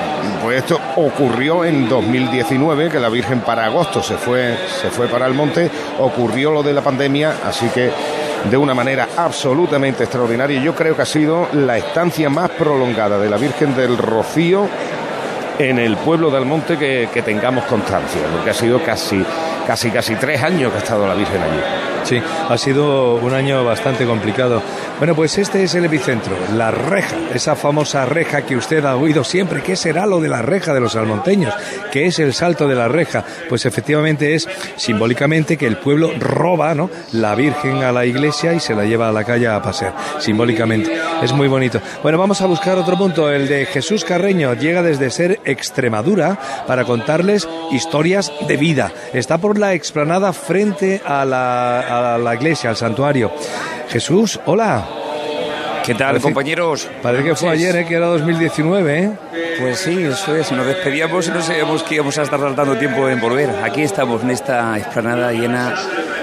pues 0.41 0.59
esto 0.59 0.79
ocurrió 0.95 1.65
en 1.65 1.87
2019, 1.89 2.89
que 2.89 2.99
la 2.99 3.09
Virgen 3.09 3.41
para 3.41 3.65
agosto 3.65 4.01
se 4.01 4.15
fue, 4.15 4.55
se 4.81 4.89
fue 4.89 5.07
para 5.07 5.27
el 5.27 5.33
monte, 5.33 5.69
ocurrió 5.99 6.51
lo 6.51 6.63
de 6.63 6.73
la 6.73 6.81
pandemia, 6.81 7.35
así 7.45 7.67
que 7.67 7.91
de 8.49 8.57
una 8.57 8.73
manera 8.73 9.09
absolutamente 9.17 10.03
extraordinaria. 10.03 10.61
Yo 10.61 10.75
creo 10.75 10.95
que 10.95 11.01
ha 11.01 11.05
sido 11.05 11.47
la 11.53 11.77
estancia 11.77 12.29
más 12.29 12.51
prolongada 12.51 13.17
de 13.17 13.29
la 13.29 13.37
Virgen 13.37 13.75
del 13.75 13.97
Rocío 13.97 14.67
en 15.57 15.79
el 15.79 15.97
pueblo 15.97 16.29
de 16.29 16.37
Almonte 16.37 16.77
que, 16.77 17.09
que 17.13 17.21
tengamos 17.21 17.65
constancia, 17.65 18.21
porque 18.31 18.51
ha 18.51 18.53
sido 18.53 18.83
casi, 18.83 19.23
casi, 19.65 19.89
casi 19.89 20.15
tres 20.15 20.41
años 20.43 20.71
que 20.71 20.77
ha 20.77 20.81
estado 20.81 21.07
la 21.07 21.13
Virgen 21.13 21.41
allí. 21.41 21.94
Sí, 22.05 22.21
ha 22.49 22.57
sido 22.57 23.15
un 23.15 23.33
año 23.33 23.65
bastante 23.65 24.05
complicado. 24.05 24.61
Bueno, 24.99 25.15
pues 25.15 25.39
este 25.39 25.63
es 25.63 25.73
el 25.73 25.85
epicentro, 25.85 26.35
la 26.55 26.69
reja, 26.69 27.15
esa 27.33 27.55
famosa 27.55 28.05
reja 28.05 28.45
que 28.45 28.55
usted 28.55 28.85
ha 28.85 28.95
oído 28.95 29.23
siempre. 29.23 29.63
¿Qué 29.63 29.75
será 29.75 30.05
lo 30.05 30.21
de 30.21 30.29
la 30.29 30.43
reja 30.43 30.73
de 30.75 30.79
los 30.79 30.95
almonteños? 30.95 31.53
¿Qué 31.91 32.05
es 32.05 32.19
el 32.19 32.33
salto 32.33 32.67
de 32.67 32.75
la 32.75 32.87
reja? 32.87 33.25
Pues 33.49 33.65
efectivamente 33.65 34.35
es 34.35 34.47
simbólicamente 34.75 35.57
que 35.57 35.65
el 35.65 35.77
pueblo 35.77 36.11
roba 36.19 36.75
¿no? 36.75 36.91
la 37.11 37.33
Virgen 37.33 37.83
a 37.83 37.91
la 37.91 38.05
iglesia 38.05 38.53
y 38.53 38.59
se 38.59 38.75
la 38.75 38.85
lleva 38.85 39.09
a 39.09 39.11
la 39.11 39.23
calle 39.23 39.47
a 39.47 39.61
pasear, 39.61 39.95
simbólicamente. 40.19 40.91
Es 41.23 41.33
muy 41.33 41.47
bonito. 41.47 41.81
Bueno, 42.03 42.19
vamos 42.19 42.39
a 42.41 42.45
buscar 42.45 42.77
otro 42.77 42.97
punto, 42.97 43.31
el 43.31 43.47
de 43.47 43.65
Jesús 43.65 44.05
Carreño. 44.05 44.53
Llega 44.53 44.83
desde 44.83 45.09
Ser 45.09 45.39
Extremadura 45.43 46.37
para 46.67 46.83
contarles 46.83 47.47
historias 47.71 48.31
de 48.47 48.57
vida. 48.57 48.91
Está 49.13 49.39
por 49.39 49.57
la 49.57 49.73
explanada 49.73 50.33
frente 50.33 51.01
a 51.03 51.25
la, 51.25 51.94
la 52.17 52.35
iglesia, 52.35 52.69
al 52.69 52.75
santuario. 52.75 53.31
Jesús, 53.89 54.39
hola. 54.45 54.85
¿Qué 55.83 55.93
tal, 55.93 56.07
Parece- 56.07 56.23
compañeros? 56.23 56.89
Parece 57.03 57.23
que 57.23 57.35
fue 57.35 57.49
ayer, 57.49 57.75
¿eh? 57.75 57.85
que 57.85 57.93
era 57.95 58.07
2019. 58.07 58.99
¿eh? 59.03 59.11
Pues 59.59 59.77
sí, 59.79 60.03
eso 60.03 60.35
es. 60.35 60.51
Nos 60.51 60.65
despedíamos 60.65 61.27
y 61.27 61.31
no 61.31 61.41
sabíamos 61.41 61.83
que 61.83 61.95
íbamos 61.95 62.17
a 62.17 62.23
estar 62.23 62.39
tardando 62.39 62.75
tiempo 62.77 63.07
en 63.07 63.21
volver. 63.21 63.51
Aquí 63.63 63.83
estamos 63.83 64.23
en 64.23 64.31
esta 64.31 64.77
explanada 64.79 65.31
llena, 65.31 65.75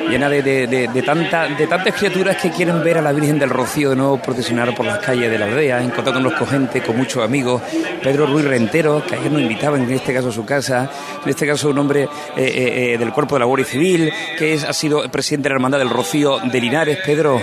llena 0.08 0.28
de, 0.28 0.42
de- 0.42 0.66
de- 0.66 0.88
de 0.88 1.02
tanta, 1.02 1.46
de 1.48 1.66
tantas 1.66 1.94
criaturas 1.94 2.36
que 2.36 2.50
quieren 2.50 2.82
ver 2.82 2.98
a 2.98 3.02
la 3.02 3.12
Virgen 3.12 3.38
del 3.38 3.50
Rocío 3.50 3.90
de 3.90 3.96
nuevo 3.96 4.18
procesionar 4.20 4.74
por 4.74 4.84
las 4.86 4.98
calles 4.98 5.30
de 5.30 5.38
la 5.38 5.46
aldea, 5.46 5.82
encontrándonos 5.82 6.32
con 6.34 6.46
gente, 6.48 6.82
con 6.82 6.96
muchos 6.96 7.22
amigos. 7.24 7.62
Pedro 8.02 8.26
Ruiz 8.26 8.44
Rentero, 8.44 9.04
que 9.06 9.14
ayer 9.16 9.30
nos 9.32 9.40
invitaba, 9.42 9.76
en 9.78 9.90
este 9.90 10.12
caso 10.12 10.28
a 10.28 10.32
su 10.32 10.44
casa, 10.44 10.90
en 11.24 11.30
este 11.30 11.46
caso 11.46 11.70
un 11.70 11.78
hombre 11.78 12.02
eh, 12.02 12.08
eh, 12.36 12.92
eh, 12.94 12.98
del 12.98 13.12
Cuerpo 13.12 13.34
de 13.36 13.40
la 13.40 13.46
Guardia 13.46 13.66
Civil, 13.66 14.12
que 14.38 14.54
es, 14.54 14.64
ha 14.64 14.72
sido 14.72 15.08
presidente 15.10 15.44
de 15.44 15.50
la 15.50 15.56
Hermandad 15.56 15.78
del 15.78 15.90
Rocío 15.90 16.38
de 16.40 16.60
Linares. 16.60 16.98
Pedro, 17.04 17.40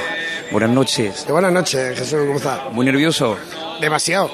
buenas 0.51 0.69
noches. 0.69 1.25
Buenas 1.29 1.51
noches, 1.53 1.97
Jesús, 1.97 2.19
¿cómo 2.25 2.37
estás? 2.37 2.59
Muy 2.71 2.85
nervioso. 2.85 3.37
Demasiado. 3.81 4.29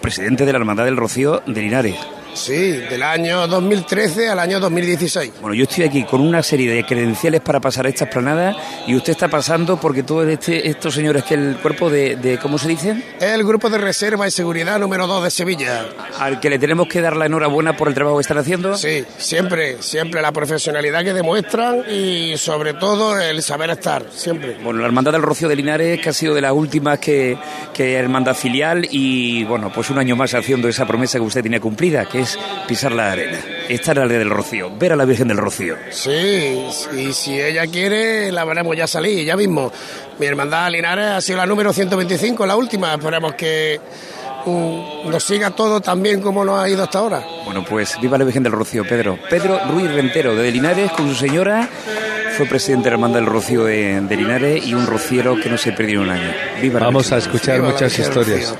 Presidente 0.00 0.44
de 0.44 0.52
la 0.52 0.58
Hermandad 0.58 0.84
del 0.84 0.96
Rocío 0.96 1.42
de 1.46 1.62
Linares. 1.62 1.96
Sí, 2.34 2.52
del 2.72 3.02
año 3.02 3.46
2013 3.46 4.28
al 4.28 4.38
año 4.40 4.60
2016. 4.60 5.32
Bueno, 5.40 5.54
yo 5.54 5.64
estoy 5.64 5.84
aquí 5.84 6.04
con 6.04 6.20
una 6.20 6.42
serie 6.42 6.70
de 6.70 6.84
credenciales 6.84 7.40
para 7.40 7.60
pasar 7.60 7.86
esta 7.86 8.04
esplanada 8.04 8.56
y 8.86 8.94
usted 8.96 9.12
está 9.12 9.28
pasando 9.28 9.78
porque 9.78 10.02
todos 10.02 10.26
este, 10.28 10.68
estos 10.68 10.94
señores 10.94 11.22
que 11.24 11.34
el 11.34 11.56
cuerpo 11.62 11.88
de, 11.90 12.16
de- 12.16 12.38
¿cómo 12.38 12.58
se 12.58 12.68
dice? 12.68 12.96
El 13.20 13.44
grupo 13.44 13.70
de 13.70 13.78
reserva 13.78 14.26
y 14.26 14.30
seguridad 14.30 14.78
número 14.78 15.06
2 15.06 15.24
de 15.24 15.30
Sevilla. 15.30 15.86
Al 16.18 16.40
que 16.40 16.50
le 16.50 16.58
tenemos 16.58 16.88
que 16.88 17.00
dar 17.00 17.16
la 17.16 17.26
enhorabuena 17.26 17.76
por 17.76 17.88
el 17.88 17.94
trabajo 17.94 18.16
que 18.18 18.22
están 18.22 18.38
haciendo. 18.38 18.76
Sí, 18.76 19.04
siempre, 19.16 19.80
siempre 19.80 20.20
la 20.20 20.32
profesionalidad 20.32 21.04
que 21.04 21.12
demuestran 21.14 21.82
y 21.90 22.36
sobre 22.36 22.74
todo 22.74 23.18
el 23.20 23.42
saber 23.42 23.70
estar, 23.70 24.06
siempre. 24.12 24.56
Bueno, 24.62 24.80
la 24.80 24.86
Hermandad 24.86 25.12
del 25.12 25.22
Rocío 25.22 25.48
de 25.48 25.56
Linares, 25.56 26.00
que 26.00 26.08
ha 26.08 26.12
sido 26.12 26.34
de 26.34 26.40
las 26.40 26.52
últimas 26.52 26.98
que, 26.98 27.38
que 27.72 27.94
hermandad 27.94 28.34
filial 28.34 28.86
y, 28.90 29.44
bueno, 29.44 29.70
pues 29.72 29.90
un 29.90 29.98
año 29.98 30.16
más 30.16 30.34
haciendo 30.34 30.68
esa 30.68 30.84
promesa 30.86 31.18
que 31.18 31.24
usted 31.24 31.42
tenía 31.42 31.60
cumplida, 31.60 32.04
que 32.06 32.20
es 32.20 32.23
pisar 32.66 32.92
la 32.92 33.12
arena, 33.12 33.38
estar 33.68 33.98
al 33.98 34.08
del 34.08 34.30
Rocío, 34.30 34.70
ver 34.76 34.92
a 34.92 34.96
la 34.96 35.04
Virgen 35.04 35.28
del 35.28 35.36
Rocío. 35.36 35.76
Sí, 35.90 36.66
y 36.96 37.12
si 37.12 37.40
ella 37.40 37.66
quiere, 37.66 38.30
la 38.32 38.44
veremos 38.44 38.76
ya 38.76 38.86
salir, 38.86 39.24
ya 39.24 39.36
mismo. 39.36 39.72
Mi 40.18 40.26
hermandad 40.26 40.70
Linares 40.70 41.06
ha 41.06 41.20
sido 41.20 41.38
la 41.38 41.46
número 41.46 41.72
125, 41.72 42.46
la 42.46 42.56
última. 42.56 42.94
Esperemos 42.94 43.34
que 43.34 43.80
mm, 44.46 45.10
nos 45.10 45.24
siga 45.24 45.50
todo 45.50 45.80
tan 45.80 46.02
bien 46.02 46.20
como 46.20 46.44
nos 46.44 46.60
ha 46.60 46.68
ido 46.68 46.82
hasta 46.82 46.98
ahora. 46.98 47.24
Bueno, 47.44 47.64
pues 47.64 47.98
viva 48.00 48.18
la 48.18 48.24
Virgen 48.24 48.42
del 48.42 48.52
Rocío, 48.52 48.84
Pedro. 48.86 49.18
Pedro 49.28 49.60
Ruiz 49.70 49.90
Rentero, 49.92 50.34
de 50.34 50.50
Linares, 50.50 50.92
con 50.92 51.08
su 51.08 51.14
señora, 51.14 51.68
fue 52.36 52.46
presidente 52.46 52.84
de 52.84 52.90
la 52.90 52.94
Hermandad 52.94 53.20
del 53.20 53.26
Rocío 53.26 53.64
de, 53.64 54.00
de 54.00 54.16
Linares 54.16 54.66
y 54.66 54.74
un 54.74 54.86
rociero 54.86 55.36
que 55.40 55.48
no 55.48 55.58
se 55.58 55.72
perdió 55.72 56.02
en 56.02 56.08
un 56.08 56.10
año. 56.10 56.32
Viva 56.60 56.80
la 56.80 56.86
Vamos 56.86 57.12
a 57.12 57.18
escuchar 57.18 57.56
Viva 57.56 57.70
muchas 57.70 57.98
historias. 57.98 58.54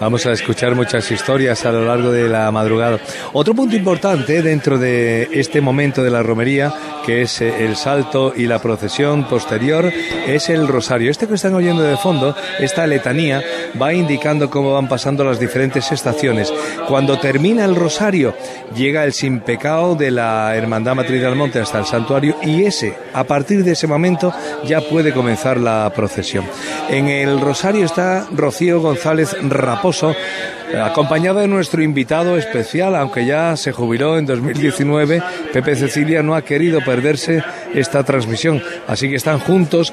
Vamos 0.00 0.26
a 0.26 0.32
escuchar 0.32 0.76
muchas 0.76 1.10
historias 1.10 1.66
a 1.66 1.72
lo 1.72 1.84
largo 1.84 2.12
de 2.12 2.28
la 2.28 2.48
madrugada. 2.52 3.00
Otro 3.32 3.52
punto 3.52 3.74
importante 3.74 4.42
dentro 4.42 4.78
de 4.78 5.28
este 5.32 5.60
momento 5.60 6.04
de 6.04 6.10
la 6.10 6.22
romería, 6.22 6.72
que 7.04 7.22
es 7.22 7.40
eh, 7.40 7.64
el 7.64 7.74
salto 7.74 8.32
y 8.36 8.46
la 8.46 8.60
procesión 8.60 9.24
posterior, 9.28 9.92
es 10.26 10.50
el 10.50 10.68
rosario. 10.68 11.10
Este 11.10 11.26
que 11.26 11.34
están 11.34 11.54
oyendo 11.54 11.82
de 11.82 11.96
fondo, 11.96 12.36
esta 12.60 12.86
letanía, 12.86 13.42
va 13.80 13.92
indicando 13.92 14.48
cómo 14.48 14.72
van 14.72 14.88
pasando 14.88 15.24
las 15.24 15.40
diferentes 15.40 15.90
estaciones. 15.90 16.54
Cuando 16.86 17.18
termina 17.18 17.64
el 17.64 17.74
rosario, 17.74 18.34
llega 18.76 19.02
el 19.02 19.12
sin 19.12 19.40
pecado 19.40 19.96
de 19.96 20.12
la 20.12 20.54
Hermandad 20.54 20.94
Matriz 20.94 21.20
del 21.20 21.34
Monte 21.34 21.58
hasta 21.58 21.80
el 21.80 21.86
santuario 21.86 22.36
y 22.42 22.62
ese, 22.62 22.94
a 23.14 23.24
partir 23.24 23.64
de 23.64 23.72
ese 23.72 23.88
momento, 23.88 24.32
ya 24.64 24.80
puede 24.80 25.12
comenzar 25.12 25.56
la 25.56 25.90
procesión. 25.92 26.44
En 26.88 27.08
el 27.08 27.40
rosario 27.40 27.84
está 27.84 28.28
Rocío 28.30 28.80
González 28.80 29.36
Raposo, 29.42 29.87
eh, 30.02 30.80
acompañada 30.80 31.40
de 31.40 31.48
nuestro 31.48 31.82
invitado 31.82 32.36
especial, 32.36 32.94
aunque 32.94 33.24
ya 33.24 33.56
se 33.56 33.72
jubiló 33.72 34.18
en 34.18 34.26
2019, 34.26 35.22
Pepe 35.52 35.76
Cecilia 35.76 36.22
no 36.22 36.34
ha 36.34 36.42
querido 36.42 36.80
perderse 36.84 37.42
esta 37.74 38.02
transmisión, 38.04 38.62
así 38.86 39.08
que 39.08 39.16
están 39.16 39.40
juntos 39.40 39.92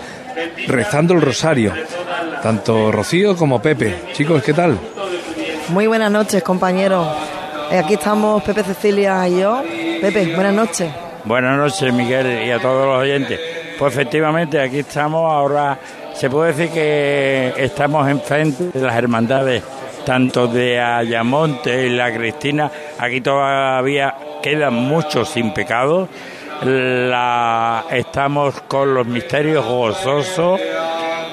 rezando 0.68 1.14
el 1.14 1.22
rosario, 1.22 1.74
tanto 2.44 2.92
Rocío 2.92 3.36
como 3.36 3.62
Pepe. 3.62 3.96
Chicos, 4.14 4.44
¿qué 4.44 4.54
tal? 4.54 4.78
Muy 5.70 5.88
buenas 5.88 6.12
noches, 6.12 6.44
compañeros. 6.44 7.08
Eh, 7.72 7.78
Aquí 7.80 7.96
estamos 7.96 8.44
Pepe 8.44 8.64
Cecilia 8.64 9.28
y 9.28 9.40
yo. 9.40 9.64
Pepe, 10.02 10.36
buenas 10.36 10.54
noches. 10.54 10.92
Buenas 11.24 11.58
noches, 11.58 11.92
Miguel, 11.92 12.46
y 12.46 12.52
a 12.52 12.60
todos 12.60 12.86
los 12.86 13.00
oyentes. 13.02 13.40
Pues 13.80 13.94
efectivamente, 13.94 14.60
aquí 14.62 14.80
estamos 14.80 15.32
ahora. 15.32 15.80
Se 16.14 16.30
puede 16.30 16.54
decir 16.54 16.70
que 16.70 17.54
estamos 17.58 18.08
enfrente 18.08 18.70
de 18.72 18.86
las 18.86 18.96
hermandades, 18.96 19.64
tanto 20.06 20.48
de 20.48 20.80
Ayamonte 20.80 21.88
y 21.88 21.90
la 21.90 22.14
Cristina. 22.16 22.72
Aquí 23.00 23.20
todavía 23.22 24.16
quedan 24.42 24.76
muchos 24.76 25.30
sin 25.30 25.54
pecado. 25.54 26.08
La, 26.64 27.86
estamos 27.92 28.62
con 28.62 28.94
los 28.94 29.06
misterios 29.06 29.66
gozosos. 29.66 30.62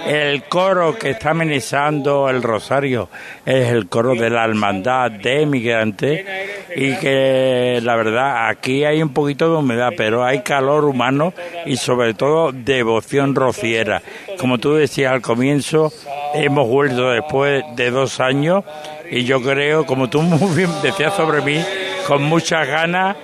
El 0.07 0.45
coro 0.45 0.99
que 0.99 1.11
está 1.11 1.31
amenizando 1.31 2.29
el 2.29 2.43
rosario 2.43 3.09
es 3.47 3.69
el 3.71 3.89
coro 3.89 4.15
de 4.15 4.31
la 4.31 4.45
hermandad 4.45 5.11
de 5.11 5.43
emigrantes 5.43 6.27
y 6.75 6.97
que 6.97 7.81
la 7.83 7.97
verdad 7.97 8.49
aquí 8.49 8.85
hay 8.85 9.03
un 9.03 9.13
poquito 9.13 9.51
de 9.51 9.59
humedad, 9.59 9.93
pero 9.97 10.25
hay 10.25 10.41
calor 10.41 10.85
humano 10.85 11.33
y 11.67 11.77
sobre 11.77 12.15
todo 12.15 12.53
devoción 12.53 13.35
rociera. 13.35 14.03
Como 14.39 14.59
tú 14.59 14.75
decías 14.75 15.13
al 15.13 15.23
comienzo, 15.23 15.93
hemos 16.35 16.69
vuelto 16.69 17.11
después 17.11 17.65
de 17.77 17.91
dos 17.91 18.21
años 18.21 18.65
y 19.11 19.25
yo 19.25 19.41
creo, 19.43 19.87
como 19.87 20.09
tú 20.11 20.23
muy 20.23 20.57
bien 20.57 20.71
decías 20.83 21.15
sobre 21.15 21.43
mí, 21.43 21.63
con 22.07 22.23
muchas 22.23 22.67
ganas 22.67 23.17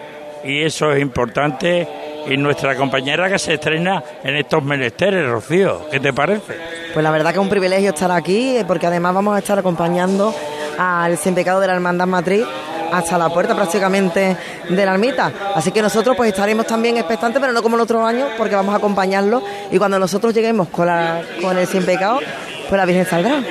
y 0.45 0.63
eso 0.63 0.93
es 0.93 1.03
importante. 1.03 1.89
Y 2.29 2.37
nuestra 2.37 2.77
compañera 2.77 3.29
que 3.31 3.39
se 3.39 3.55
estrena 3.55 4.03
en 4.23 4.37
estos 4.37 4.63
menesteres, 4.63 5.29
Rocío, 5.29 5.89
¿qué 5.91 5.99
te 5.99 6.13
parece? 6.13 6.57
Pues 6.93 7.03
la 7.03 7.11
verdad 7.11 7.31
que 7.31 7.39
es 7.39 7.43
un 7.43 7.49
privilegio 7.49 7.91
estar 7.91 8.11
aquí, 8.13 8.57
eh, 8.57 8.65
porque 8.67 8.87
además 8.87 9.15
vamos 9.15 9.35
a 9.35 9.39
estar 9.39 9.59
acompañando 9.59 10.35
al 10.79 11.17
sin 11.17 11.35
pecado 11.35 11.61
de 11.61 11.67
la 11.67 11.75
Hermandad 11.75 12.07
Matriz 12.07 12.45
hasta 12.93 13.19
la 13.19 13.29
puerta 13.29 13.55
prácticamente 13.55 14.37
de 14.69 14.87
la 14.87 14.93
ermita. 14.95 15.33
Así 15.55 15.73
que 15.73 15.83
nosotros 15.83 16.17
pues 16.17 16.31
estaremos 16.31 16.67
también 16.67 16.97
expectantes, 16.97 17.41
pero 17.41 17.53
no 17.53 17.63
como 17.63 17.77
el 17.77 17.83
otro 17.83 18.05
año, 18.05 18.27
porque 18.37 18.55
vamos 18.55 18.75
a 18.75 18.79
acompañarlo 18.79 19.43
y 19.71 19.79
cuando 19.79 19.99
nosotros 19.99 20.35
lleguemos 20.35 20.69
con, 20.69 20.87
la, 20.87 21.23
con 21.41 21.57
el 21.57 21.67
sin 21.67 21.85
pecado, 21.85 22.21
pues 22.69 22.79
la 22.79 22.85
Virgen 22.85 23.07
saldrá. 23.07 23.43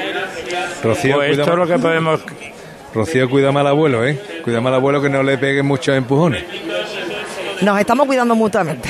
Rocío, 0.83 1.15
Pues 1.15 1.29
cuida 1.29 1.43
esto 1.43 1.51
es 1.53 1.57
lo 1.57 1.67
que 1.67 1.79
podemos... 1.79 2.21
Rocío, 2.93 3.29
cuida 3.29 3.51
mal 3.51 3.67
abuelo, 3.67 4.05
¿eh? 4.07 4.19
Cuida 4.43 4.61
mal 4.61 4.73
abuelo 4.73 5.01
que 5.01 5.09
no 5.09 5.21
le 5.21 5.37
pegue 5.37 5.61
muchos 5.61 5.95
empujones. 5.95 6.43
Nos 7.61 7.79
estamos 7.79 8.05
cuidando 8.05 8.35
mutuamente. 8.35 8.89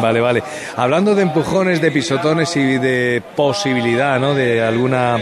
Vale, 0.00 0.20
vale. 0.20 0.42
Hablando 0.76 1.14
de 1.14 1.22
empujones, 1.22 1.80
de 1.80 1.90
pisotones 1.90 2.56
y 2.56 2.78
de 2.78 3.22
posibilidad, 3.36 4.18
¿no? 4.18 4.34
De 4.34 4.62
alguna, 4.62 5.18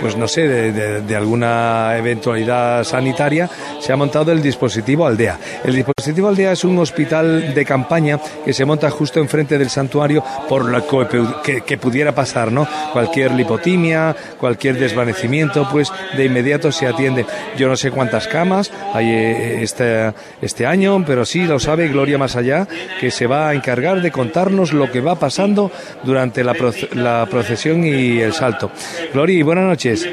pues 0.00 0.16
no 0.16 0.28
sé, 0.28 0.48
de, 0.48 1.16
alguna 1.16 1.96
eventualidad 1.96 2.84
sanitaria, 2.84 3.48
se 3.80 3.92
ha 3.92 3.96
montado 3.96 4.32
el 4.32 4.42
dispositivo 4.42 5.06
Aldea. 5.06 5.38
El 5.64 5.74
dispositivo 5.74 6.28
Aldea 6.28 6.52
es 6.52 6.64
un 6.64 6.78
hospital 6.78 7.54
de 7.54 7.64
campaña 7.64 8.18
que 8.44 8.52
se 8.52 8.64
monta 8.64 8.90
justo 8.90 9.20
enfrente 9.20 9.58
del 9.58 9.70
santuario 9.70 10.22
por 10.48 10.64
lo 10.64 10.86
que, 11.08 11.24
que- 11.42 11.60
que 11.62 11.78
pudiera 11.78 12.12
pasar, 12.14 12.50
¿no? 12.52 12.66
Cualquier 12.92 13.32
lipotimia, 13.32 14.14
cualquier 14.38 14.78
desvanecimiento, 14.78 15.68
pues 15.70 15.90
de 16.16 16.24
inmediato 16.24 16.70
se 16.72 16.86
atiende. 16.86 17.26
Yo 17.56 17.68
no 17.68 17.76
sé 17.76 17.90
cuántas 17.90 18.28
camas 18.28 18.70
hay 18.94 19.08
eh, 19.10 19.62
este, 19.62 20.12
este 20.40 20.66
año, 20.66 21.02
pero 21.06 21.24
sí 21.24 21.44
lo 21.44 21.58
sabe 21.58 21.88
Gloria 21.88 22.18
Más 22.18 22.36
Allá, 22.36 22.66
que 23.00 23.10
se 23.10 23.26
va 23.26 23.48
a 23.48 23.54
encargar 23.54 24.00
de 24.00 24.11
contarnos 24.12 24.72
lo 24.72 24.90
que 24.90 25.00
va 25.00 25.16
pasando 25.16 25.70
durante 26.04 26.44
la, 26.44 26.54
la 26.92 27.26
procesión 27.28 27.84
y 27.84 28.20
el 28.20 28.32
salto. 28.32 28.70
Gloria, 29.12 29.44
buenas 29.44 29.64
noches. 29.64 30.08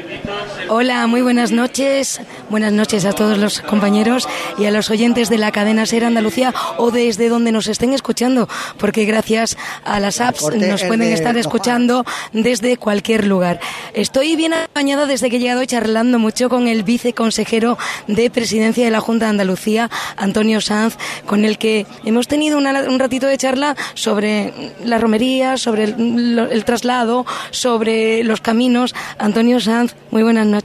Hola, 0.72 1.08
muy 1.08 1.20
buenas 1.20 1.50
noches. 1.50 2.20
Buenas 2.48 2.72
noches 2.72 3.04
a 3.04 3.12
todos 3.12 3.38
los 3.38 3.60
compañeros 3.60 4.28
y 4.56 4.66
a 4.66 4.70
los 4.70 4.88
oyentes 4.88 5.28
de 5.28 5.36
la 5.36 5.50
cadena 5.50 5.84
Ser 5.84 6.04
Andalucía 6.04 6.54
o 6.76 6.92
desde 6.92 7.28
donde 7.28 7.50
nos 7.50 7.66
estén 7.66 7.92
escuchando, 7.92 8.48
porque 8.78 9.04
gracias 9.04 9.56
a 9.84 9.98
las 9.98 10.20
apps 10.20 10.42
nos 10.68 10.82
pueden 10.84 11.00
de 11.00 11.12
estar 11.14 11.36
escuchando 11.36 12.04
desde 12.32 12.76
cualquier 12.76 13.26
lugar. 13.26 13.58
Estoy 13.94 14.36
bien 14.36 14.54
acompañada 14.54 15.06
desde 15.06 15.28
que 15.28 15.36
he 15.36 15.40
llegado 15.40 15.64
charlando 15.64 16.20
mucho 16.20 16.48
con 16.48 16.68
el 16.68 16.84
viceconsejero 16.84 17.76
de 18.06 18.30
Presidencia 18.30 18.84
de 18.84 18.92
la 18.92 19.00
Junta 19.00 19.24
de 19.24 19.30
Andalucía, 19.30 19.90
Antonio 20.16 20.60
Sanz, 20.60 20.96
con 21.26 21.44
el 21.44 21.58
que 21.58 21.84
hemos 22.04 22.28
tenido 22.28 22.56
una- 22.58 22.82
un 22.88 23.00
ratito 23.00 23.26
de 23.26 23.36
charla 23.38 23.74
sobre 23.94 24.52
la 24.84 24.98
romería, 24.98 25.56
sobre 25.56 25.84
el, 25.84 26.38
el 26.52 26.64
traslado, 26.64 27.26
sobre 27.50 28.22
los 28.22 28.40
caminos. 28.40 28.94
Antonio 29.18 29.58
Sanz, 29.58 29.96
muy 30.12 30.22
buenas 30.22 30.46
noches. 30.46 30.59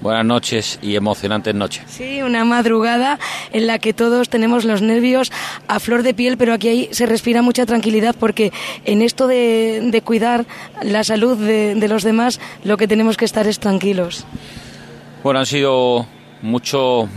Buenas 0.00 0.24
noches 0.24 0.78
y 0.82 0.96
emocionantes 0.96 1.54
noches. 1.54 1.84
Sí, 1.86 2.22
una 2.22 2.44
madrugada 2.44 3.18
en 3.52 3.66
la 3.66 3.78
que 3.78 3.92
todos 3.92 4.28
tenemos 4.28 4.64
los 4.64 4.82
nervios 4.82 5.30
a 5.68 5.78
flor 5.80 6.02
de 6.02 6.14
piel, 6.14 6.36
pero 6.36 6.52
aquí 6.52 6.68
ahí 6.68 6.88
se 6.92 7.06
respira 7.06 7.42
mucha 7.42 7.66
tranquilidad 7.66 8.14
porque 8.18 8.52
en 8.84 9.02
esto 9.02 9.26
de, 9.26 9.80
de 9.90 10.02
cuidar 10.02 10.44
la 10.82 11.04
salud 11.04 11.36
de, 11.36 11.74
de 11.74 11.88
los 11.88 12.02
demás, 12.02 12.40
lo 12.64 12.76
que 12.76 12.88
tenemos 12.88 13.16
que 13.16 13.24
estar 13.24 13.46
es 13.46 13.58
tranquilos. 13.58 14.24
Bueno, 15.22 15.40
han 15.40 15.46
sido 15.46 16.06
muchos 16.42 17.08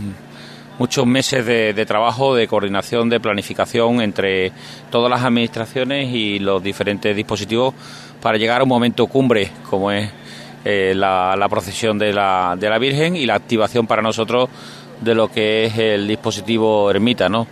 muchos 0.78 1.06
meses 1.06 1.46
de, 1.46 1.72
de 1.72 1.86
trabajo, 1.86 2.34
de 2.34 2.46
coordinación, 2.46 3.08
de 3.08 3.18
planificación 3.18 4.00
entre 4.02 4.52
todas 4.90 5.10
las 5.10 5.22
administraciones 5.22 6.14
y 6.14 6.38
los 6.38 6.62
diferentes 6.62 7.16
dispositivos 7.16 7.74
para 8.20 8.38
llegar 8.38 8.60
a 8.60 8.64
un 8.64 8.68
momento 8.68 9.06
cumbre 9.06 9.50
como 9.70 9.90
es 9.90 10.10
eh, 10.68 10.92
la, 10.96 11.46
procesión 11.48 11.96
de 11.96 12.12
la, 12.12 12.56
de 12.58 12.68
la 12.68 12.78
Virgen 12.78 13.14
y 13.14 13.24
la 13.24 13.36
activación 13.36 13.86
para 13.86 14.02
nosotros 14.02 14.48
de 15.00 15.14
lo 15.14 15.28
que 15.28 15.66
es 15.66 15.78
el 15.78 16.08
dispositivo 16.08 16.90
Ermita, 16.90 17.28
¿no? 17.28 17.46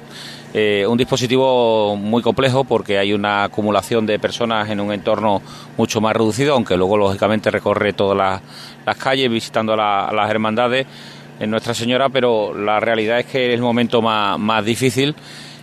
Eh, 0.52 0.85
un 0.88 0.97
dispositivo 0.99 1.97
muy 1.97 2.23
complejo 2.23 2.64
porque 2.64 2.99
hay 2.99 3.12
una 3.12 3.44
acumulación 3.44 4.04
de 4.06 4.18
personas 4.18 4.68
en 4.71 4.80
un 4.80 4.92
entorno 4.92 5.42
mucho 5.76 6.00
más 6.00 6.14
reducido, 6.14 6.54
aunque 6.54 6.76
luego 6.76 6.97
lógicamente 6.97 7.50
recorre 7.50 7.92
todas 7.92 8.16
las, 8.16 8.42
las 8.87 8.97
calles 8.97 9.28
visitando 9.30 9.75
la- 9.76 10.11
las 10.12 10.30
hermandades 10.30 10.87
en 11.40 11.50
Nuestra 11.50 11.75
Señora, 11.75 12.09
pero 12.09 12.52
la 12.56 12.78
realidad 12.80 13.18
es 13.21 13.26
que 13.26 13.49
es 13.49 13.54
el 13.54 13.61
momento 13.62 14.00
más, 14.02 14.38
más 14.38 14.64
difícil 14.64 15.14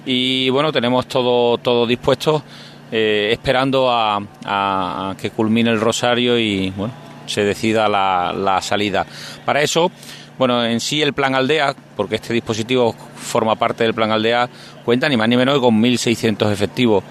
y 0.05 0.50
bueno, 0.50 0.72
tenemos 0.72 1.05
todo, 1.08 1.58
todo 1.58 1.86
dispuesto, 1.88 2.43
eh, 2.91 3.29
esperando 3.31 3.88
a 3.89 5.15
que 5.22 5.29
culmine 5.31 5.70
el 5.70 5.79
rosario 5.79 6.38
y 6.38 6.70
bueno, 6.72 6.93
se 7.32 7.44
decida 7.44 7.88
la, 7.88 8.34
la 8.36 8.62
salida. 8.62 9.06
Para 9.46 9.62
eso, 9.62 9.92
bueno, 10.38 10.66
en 10.66 10.80
sí 10.80 11.02
el 11.02 11.14
plan 11.14 11.36
Aldea, 11.36 11.76
porque 11.96 12.16
este 12.16 12.34
dispositivo 12.34 12.96
forma 13.16 13.56
parte 13.56 13.84
del 13.84 13.94
plan 13.94 14.12
Aldea, 14.12 14.50
cuenta 14.84 15.08
ni 15.08 15.16
más 15.16 15.30
ni 15.30 15.38
menos 15.38 15.60
con 15.60 15.80
1.600 15.80 16.52
efectivos. 16.52 17.04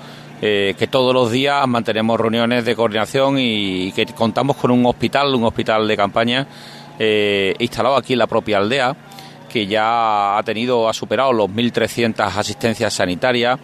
eh, 0.42 0.74
que 0.78 0.86
todos 0.86 1.12
los 1.12 1.30
días 1.30 1.66
mantenemos 1.68 2.18
reuniones 2.18 2.64
de 2.64 2.74
coordinación 2.74 3.36
y, 3.38 3.92
que 3.92 4.06
contamos 4.06 4.56
con 4.56 4.70
un 4.70 4.86
hospital, 4.86 5.34
un 5.34 5.44
hospital 5.44 5.86
de 5.86 5.96
campaña 5.96 6.46
eh, 6.98 7.54
instalado 7.58 7.96
aquí 7.96 8.14
en 8.14 8.18
la 8.18 8.26
propia 8.26 8.58
aldea, 8.58 8.96
que 9.48 9.66
ya 9.66 10.38
ha 10.38 10.42
tenido, 10.42 10.88
ha 10.88 10.92
superado 10.92 11.32
los 11.32 11.48
1.300 11.50 12.36
asistencias 12.36 12.94
sanitarias 12.94 13.58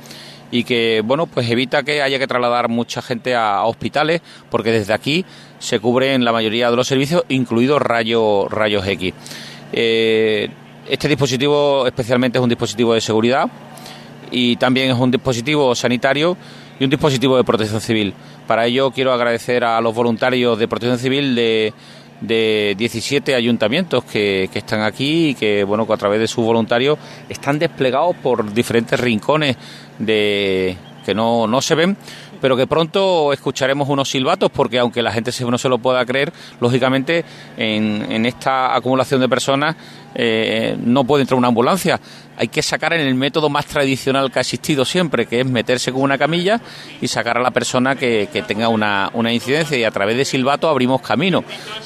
y 0.50 0.64
que, 0.64 1.02
bueno, 1.04 1.26
pues 1.26 1.50
evita 1.50 1.82
que 1.82 2.02
haya 2.02 2.18
que 2.18 2.26
trasladar 2.26 2.68
mucha 2.68 3.02
gente 3.02 3.34
a, 3.34 3.56
a 3.56 3.64
hospitales, 3.64 4.20
porque 4.50 4.70
desde 4.70 4.92
aquí 4.92 5.24
se 5.58 5.80
cubren 5.80 6.24
la 6.24 6.32
mayoría 6.32 6.70
de 6.70 6.76
los 6.76 6.86
servicios, 6.86 7.24
incluidos 7.28 7.80
rayos, 7.80 8.50
rayos 8.50 8.86
X. 8.86 9.14
Eh, 9.72 10.48
este 10.88 11.08
dispositivo 11.08 11.86
especialmente 11.86 12.38
es 12.38 12.42
un 12.42 12.48
dispositivo 12.48 12.94
de 12.94 13.00
seguridad 13.00 13.48
y 14.30 14.56
también 14.56 14.90
es 14.90 14.96
un 14.96 15.10
dispositivo 15.10 15.74
sanitario 15.74 16.36
y 16.78 16.84
un 16.84 16.90
dispositivo 16.90 17.36
de 17.36 17.44
protección 17.44 17.80
civil. 17.80 18.14
Para 18.46 18.66
ello 18.66 18.90
quiero 18.90 19.12
agradecer 19.12 19.64
a 19.64 19.80
los 19.80 19.94
voluntarios 19.94 20.58
de 20.58 20.68
protección 20.68 20.98
civil 20.98 21.34
de, 21.34 21.72
de 22.20 22.74
17 22.78 23.34
ayuntamientos 23.34 24.04
que, 24.04 24.48
que 24.52 24.58
están 24.58 24.82
aquí 24.82 25.30
y 25.30 25.34
que, 25.34 25.64
bueno, 25.64 25.86
a 25.90 25.96
través 25.96 26.20
de 26.20 26.28
sus 26.28 26.44
voluntarios 26.44 26.98
están 27.28 27.58
desplegados 27.58 28.14
por 28.16 28.52
diferentes 28.52 28.98
rincones 29.00 29.56
de 29.98 30.76
que 31.04 31.14
no, 31.14 31.46
no 31.46 31.62
se 31.62 31.76
ven, 31.76 31.96
pero 32.40 32.56
que 32.56 32.66
pronto 32.66 33.32
escucharemos 33.32 33.88
unos 33.88 34.10
silbatos 34.10 34.50
porque 34.50 34.78
aunque 34.78 35.02
la 35.02 35.12
gente 35.12 35.30
no 35.48 35.58
se 35.58 35.68
lo 35.68 35.78
pueda 35.78 36.04
creer, 36.04 36.32
lógicamente 36.60 37.24
en, 37.56 38.26
esta 38.26 38.74
acumulación 38.74 39.20
de 39.20 39.28
personas 39.28 39.76
eh, 40.14 40.76
no 40.78 41.04
puede 41.04 41.22
entrar 41.22 41.38
una 41.38 41.48
ambulancia. 41.48 42.00
Hay 42.38 42.48
que 42.48 42.62
sacar 42.62 42.92
en 42.92 43.00
el 43.00 43.14
método 43.14 43.48
más 43.48 43.66
tradicional 43.66 44.30
que 44.30 44.38
ha 44.38 44.42
existido 44.42 44.84
siempre, 44.84 45.26
que 45.26 45.40
es 45.40 45.46
meterse 45.46 45.92
con 45.92 46.02
una 46.02 46.18
camilla 46.18 46.60
y 47.00 47.08
sacar 47.08 47.38
a 47.38 47.40
la 47.40 47.50
persona 47.50 47.96
que, 47.96 48.28
tenga 48.46 48.68
una, 48.68 49.10
una 49.14 49.32
incidencia 49.32 49.76
y 49.76 49.84
a 49.84 49.90
través 49.90 50.16
de 50.16 50.24
silbato 50.24 50.68
abrimos 50.68 51.00
camino. 51.00 51.44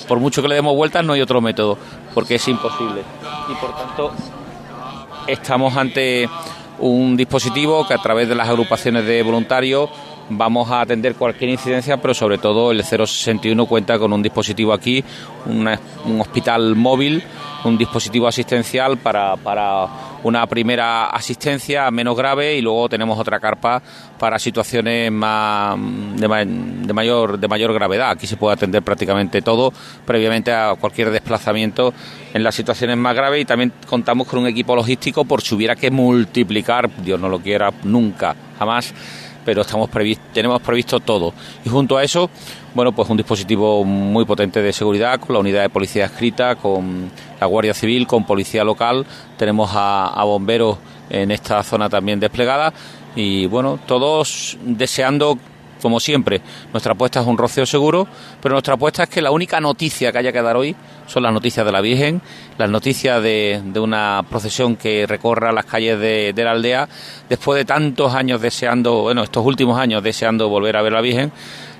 Por 0.08 0.18
mucho 0.18 0.42
que 0.42 0.48
le 0.48 0.56
demos 0.56 0.74
vueltas 0.74 1.04
no 1.04 1.12
hay 1.12 1.20
otro 1.20 1.40
método, 1.40 1.78
porque 2.14 2.36
es 2.36 2.48
imposible. 2.48 3.02
Y 3.48 3.54
por 3.54 3.76
tanto 3.76 4.12
estamos 5.26 5.76
ante 5.76 6.28
un 6.80 7.16
dispositivo 7.16 7.86
que 7.86 7.94
a 7.94 7.98
través 7.98 8.28
de 8.28 8.34
las 8.34 8.48
agrupaciones 8.48 9.04
de 9.04 9.22
voluntarios 9.22 9.90
vamos 10.30 10.70
a 10.70 10.80
atender 10.82 11.14
cualquier 11.16 11.50
incidencia, 11.50 11.96
pero 11.98 12.14
sobre 12.14 12.38
todo 12.38 12.70
el 12.70 12.82
061 12.84 13.66
cuenta 13.66 13.98
con 13.98 14.12
un 14.12 14.22
dispositivo 14.22 14.72
aquí, 14.72 15.04
una- 15.46 15.78
un 16.06 16.20
hospital 16.20 16.74
móvil, 16.76 17.22
un 17.64 17.76
dispositivo 17.76 18.26
asistencial 18.26 18.96
para, 18.98 19.36
para 19.36 19.86
una 20.22 20.46
primera 20.46 21.06
asistencia 21.06 21.90
menos 21.90 22.16
grave 22.16 22.56
y 22.56 22.62
luego 22.62 22.88
tenemos 22.88 23.18
otra 23.18 23.38
carpa 23.40 23.82
para 24.18 24.38
situaciones 24.38 25.10
más 25.12 25.76
de, 26.16 26.28
de 26.46 26.92
mayor 26.94 27.38
de 27.38 27.48
mayor 27.48 27.72
gravedad. 27.74 28.10
Aquí 28.10 28.26
se 28.26 28.36
puede 28.38 28.54
atender 28.54 28.82
prácticamente 28.82 29.42
todo 29.42 29.72
previamente 30.06 30.52
a 30.52 30.74
cualquier 30.78 31.10
desplazamiento 31.10 31.92
en 32.32 32.42
las 32.42 32.54
situaciones 32.54 32.96
más 32.96 33.14
graves 33.14 33.42
y 33.42 33.44
también 33.44 33.72
contamos 33.86 34.26
con 34.26 34.38
un 34.38 34.46
equipo 34.46 34.74
logístico 34.74 35.24
por 35.26 35.42
si 35.42 35.54
hubiera 35.54 35.76
que 35.76 35.90
multiplicar, 35.90 36.88
Dios 37.02 37.20
no 37.20 37.28
lo 37.28 37.40
quiera, 37.40 37.70
nunca, 37.84 38.34
jamás 38.58 38.94
pero 39.44 39.62
estamos 39.62 39.90
previs- 39.90 40.18
tenemos 40.32 40.60
previsto 40.62 41.00
todo. 41.00 41.32
Y 41.64 41.68
junto 41.68 41.96
a 41.96 42.04
eso, 42.04 42.30
bueno, 42.74 42.92
pues 42.92 43.08
un 43.10 43.16
dispositivo 43.16 43.84
muy 43.84 44.24
potente 44.24 44.62
de 44.62 44.72
seguridad 44.72 45.18
con 45.20 45.34
la 45.34 45.40
unidad 45.40 45.62
de 45.62 45.70
policía 45.70 46.06
escrita, 46.06 46.56
con 46.56 47.10
la 47.40 47.46
Guardia 47.46 47.74
Civil, 47.74 48.06
con 48.06 48.24
policía 48.24 48.64
local, 48.64 49.04
tenemos 49.36 49.70
a, 49.74 50.06
a 50.08 50.24
bomberos 50.24 50.78
en 51.08 51.30
esta 51.30 51.62
zona 51.62 51.88
también 51.88 52.20
desplegada 52.20 52.72
y 53.16 53.46
bueno, 53.46 53.80
todos 53.86 54.56
deseando 54.62 55.36
como 55.80 56.00
siempre, 56.00 56.40
nuestra 56.72 56.92
apuesta 56.92 57.20
es 57.20 57.26
un 57.26 57.38
rocío 57.38 57.66
seguro, 57.66 58.06
pero 58.40 58.54
nuestra 58.54 58.74
apuesta 58.74 59.04
es 59.04 59.08
que 59.08 59.22
la 59.22 59.30
única 59.30 59.60
noticia 59.60 60.12
que 60.12 60.18
haya 60.18 60.32
que 60.32 60.42
dar 60.42 60.56
hoy 60.56 60.74
son 61.06 61.22
las 61.22 61.32
noticias 61.32 61.66
de 61.66 61.72
la 61.72 61.80
Virgen, 61.80 62.20
las 62.58 62.70
noticias 62.70 63.22
de, 63.22 63.60
una 63.76 64.24
procesión 64.28 64.76
que 64.76 65.06
recorra 65.06 65.52
las 65.52 65.64
calles 65.64 65.98
de, 65.98 66.32
la 66.36 66.52
aldea, 66.52 66.88
después 67.28 67.58
de 67.58 67.64
tantos 67.64 68.14
años 68.14 68.40
deseando, 68.40 69.02
bueno, 69.02 69.22
estos 69.22 69.44
últimos 69.44 69.78
años 69.78 70.02
deseando 70.02 70.48
volver 70.48 70.76
a 70.76 70.82
ver 70.82 70.92
a 70.92 70.96
la 70.96 71.02
Virgen, 71.02 71.32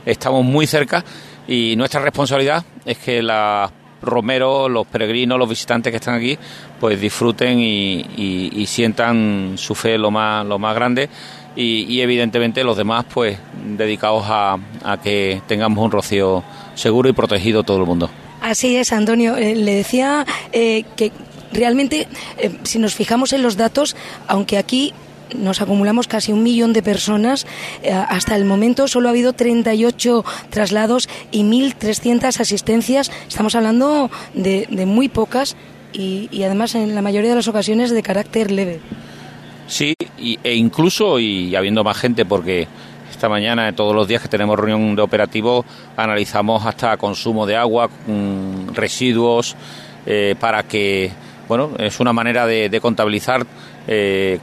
estamos 0.04 0.44
muy 0.44 0.66
cerca 0.66 1.04
y 1.46 1.74
nuestra 1.76 2.00
responsabilidad 2.00 2.64
es 2.84 2.98
que 2.98 3.22
la 3.22 3.70
romeros, 4.02 4.70
los 4.70 4.86
peregrinos, 4.86 5.38
los 5.38 5.48
visitantes 5.48 5.90
que 5.90 5.98
están 5.98 6.14
aquí, 6.14 6.38
pues 6.78 6.98
disfruten 6.98 7.60
y, 7.60 8.64
sientan 8.66 9.54
su 9.56 9.74
fe 9.74 9.98
lo 9.98 10.10
más 10.10 10.74
grande 10.74 11.10
y, 11.56 11.84
y 11.88 12.00
evidentemente 12.00 12.64
los 12.64 12.76
demás 12.76 13.04
pues 13.12 13.38
dedicados 13.76 14.24
a, 14.26 14.58
a 14.84 15.00
que 15.00 15.42
tengamos 15.46 15.84
un 15.84 15.90
rocío 15.90 16.42
seguro 16.74 17.08
y 17.08 17.12
protegido 17.12 17.62
todo 17.62 17.78
el 17.78 17.86
mundo. 17.86 18.10
Así 18.40 18.76
es, 18.76 18.92
Antonio. 18.92 19.36
Eh, 19.36 19.54
le 19.54 19.74
decía 19.74 20.26
eh, 20.52 20.84
que 20.96 21.12
realmente, 21.52 22.08
eh, 22.38 22.50
si 22.62 22.78
nos 22.78 22.94
fijamos 22.94 23.32
en 23.32 23.42
los 23.42 23.56
datos, 23.56 23.96
aunque 24.26 24.56
aquí 24.56 24.94
nos 25.36 25.60
acumulamos 25.60 26.08
casi 26.08 26.32
un 26.32 26.42
millón 26.42 26.72
de 26.72 26.82
personas, 26.82 27.46
hasta 28.08 28.34
el 28.34 28.44
momento 28.44 28.88
solo 28.88 29.06
ha 29.06 29.10
habido 29.12 29.32
38 29.32 30.24
traslados 30.50 31.08
y 31.30 31.44
1.300 31.44 32.40
asistencias. 32.40 33.12
Estamos 33.28 33.54
hablando 33.54 34.10
de, 34.34 34.66
de 34.68 34.86
muy 34.86 35.08
pocas 35.08 35.54
y, 35.92 36.28
y 36.32 36.42
además 36.42 36.74
en 36.74 36.96
la 36.96 37.02
mayoría 37.02 37.30
de 37.30 37.36
las 37.36 37.46
ocasiones 37.46 37.92
de 37.92 38.02
carácter 38.02 38.50
leve. 38.50 38.80
Sí, 39.70 39.94
y- 40.18 40.36
e 40.42 40.54
incluso, 40.54 41.20
y 41.20 41.54
habiendo 41.54 41.84
más 41.84 41.96
gente, 41.96 42.24
porque 42.24 42.66
esta 43.08 43.28
mañana, 43.28 43.72
todos 43.72 43.94
los 43.94 44.08
días 44.08 44.20
que 44.20 44.26
tenemos 44.28 44.58
reunión 44.58 44.96
de 44.96 45.02
operativo, 45.02 45.64
analizamos 45.96 46.66
hasta 46.66 46.96
consumo 46.96 47.46
de 47.46 47.54
agua, 47.56 47.88
mm, 48.06 48.74
residuos, 48.74 49.54
eh, 50.06 50.34
para 50.40 50.64
que, 50.64 51.12
bueno, 51.46 51.70
es 51.78 52.00
una 52.00 52.12
manera 52.12 52.46
de, 52.46 52.68
de 52.68 52.80
contabilizar 52.80 53.46
eh, 53.86 54.40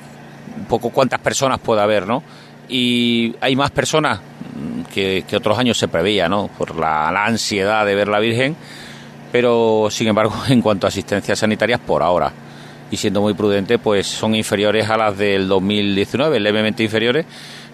un 0.57 0.65
poco 0.65 0.91
cuántas 0.91 1.19
personas 1.19 1.59
puede 1.59 1.81
haber, 1.81 2.07
¿no? 2.07 2.23
Y 2.69 3.35
hay 3.41 3.55
más 3.57 3.71
personas 3.71 4.19
mm, 4.19 4.83
que, 4.93 5.25
que 5.27 5.35
otros 5.35 5.57
años 5.59 5.77
se 5.77 5.89
preveía, 5.89 6.29
¿no? 6.29 6.47
Por 6.57 6.77
la, 6.79 7.11
la 7.11 7.25
ansiedad 7.25 7.85
de 7.85 7.95
ver 7.95 8.07
la 8.07 8.19
Virgen, 8.19 8.55
pero 9.33 9.89
sin 9.91 10.07
embargo, 10.07 10.33
en 10.47 10.61
cuanto 10.61 10.87
a 10.87 10.89
asistencias 10.89 11.39
sanitarias, 11.39 11.81
por 11.81 12.01
ahora 12.01 12.31
y 12.91 12.97
siendo 12.97 13.21
muy 13.21 13.33
prudente, 13.33 13.79
pues 13.79 14.07
son 14.07 14.35
inferiores 14.35 14.89
a 14.89 14.97
las 14.97 15.17
del 15.17 15.47
2019, 15.47 16.39
levemente 16.39 16.83
inferiores. 16.83 17.25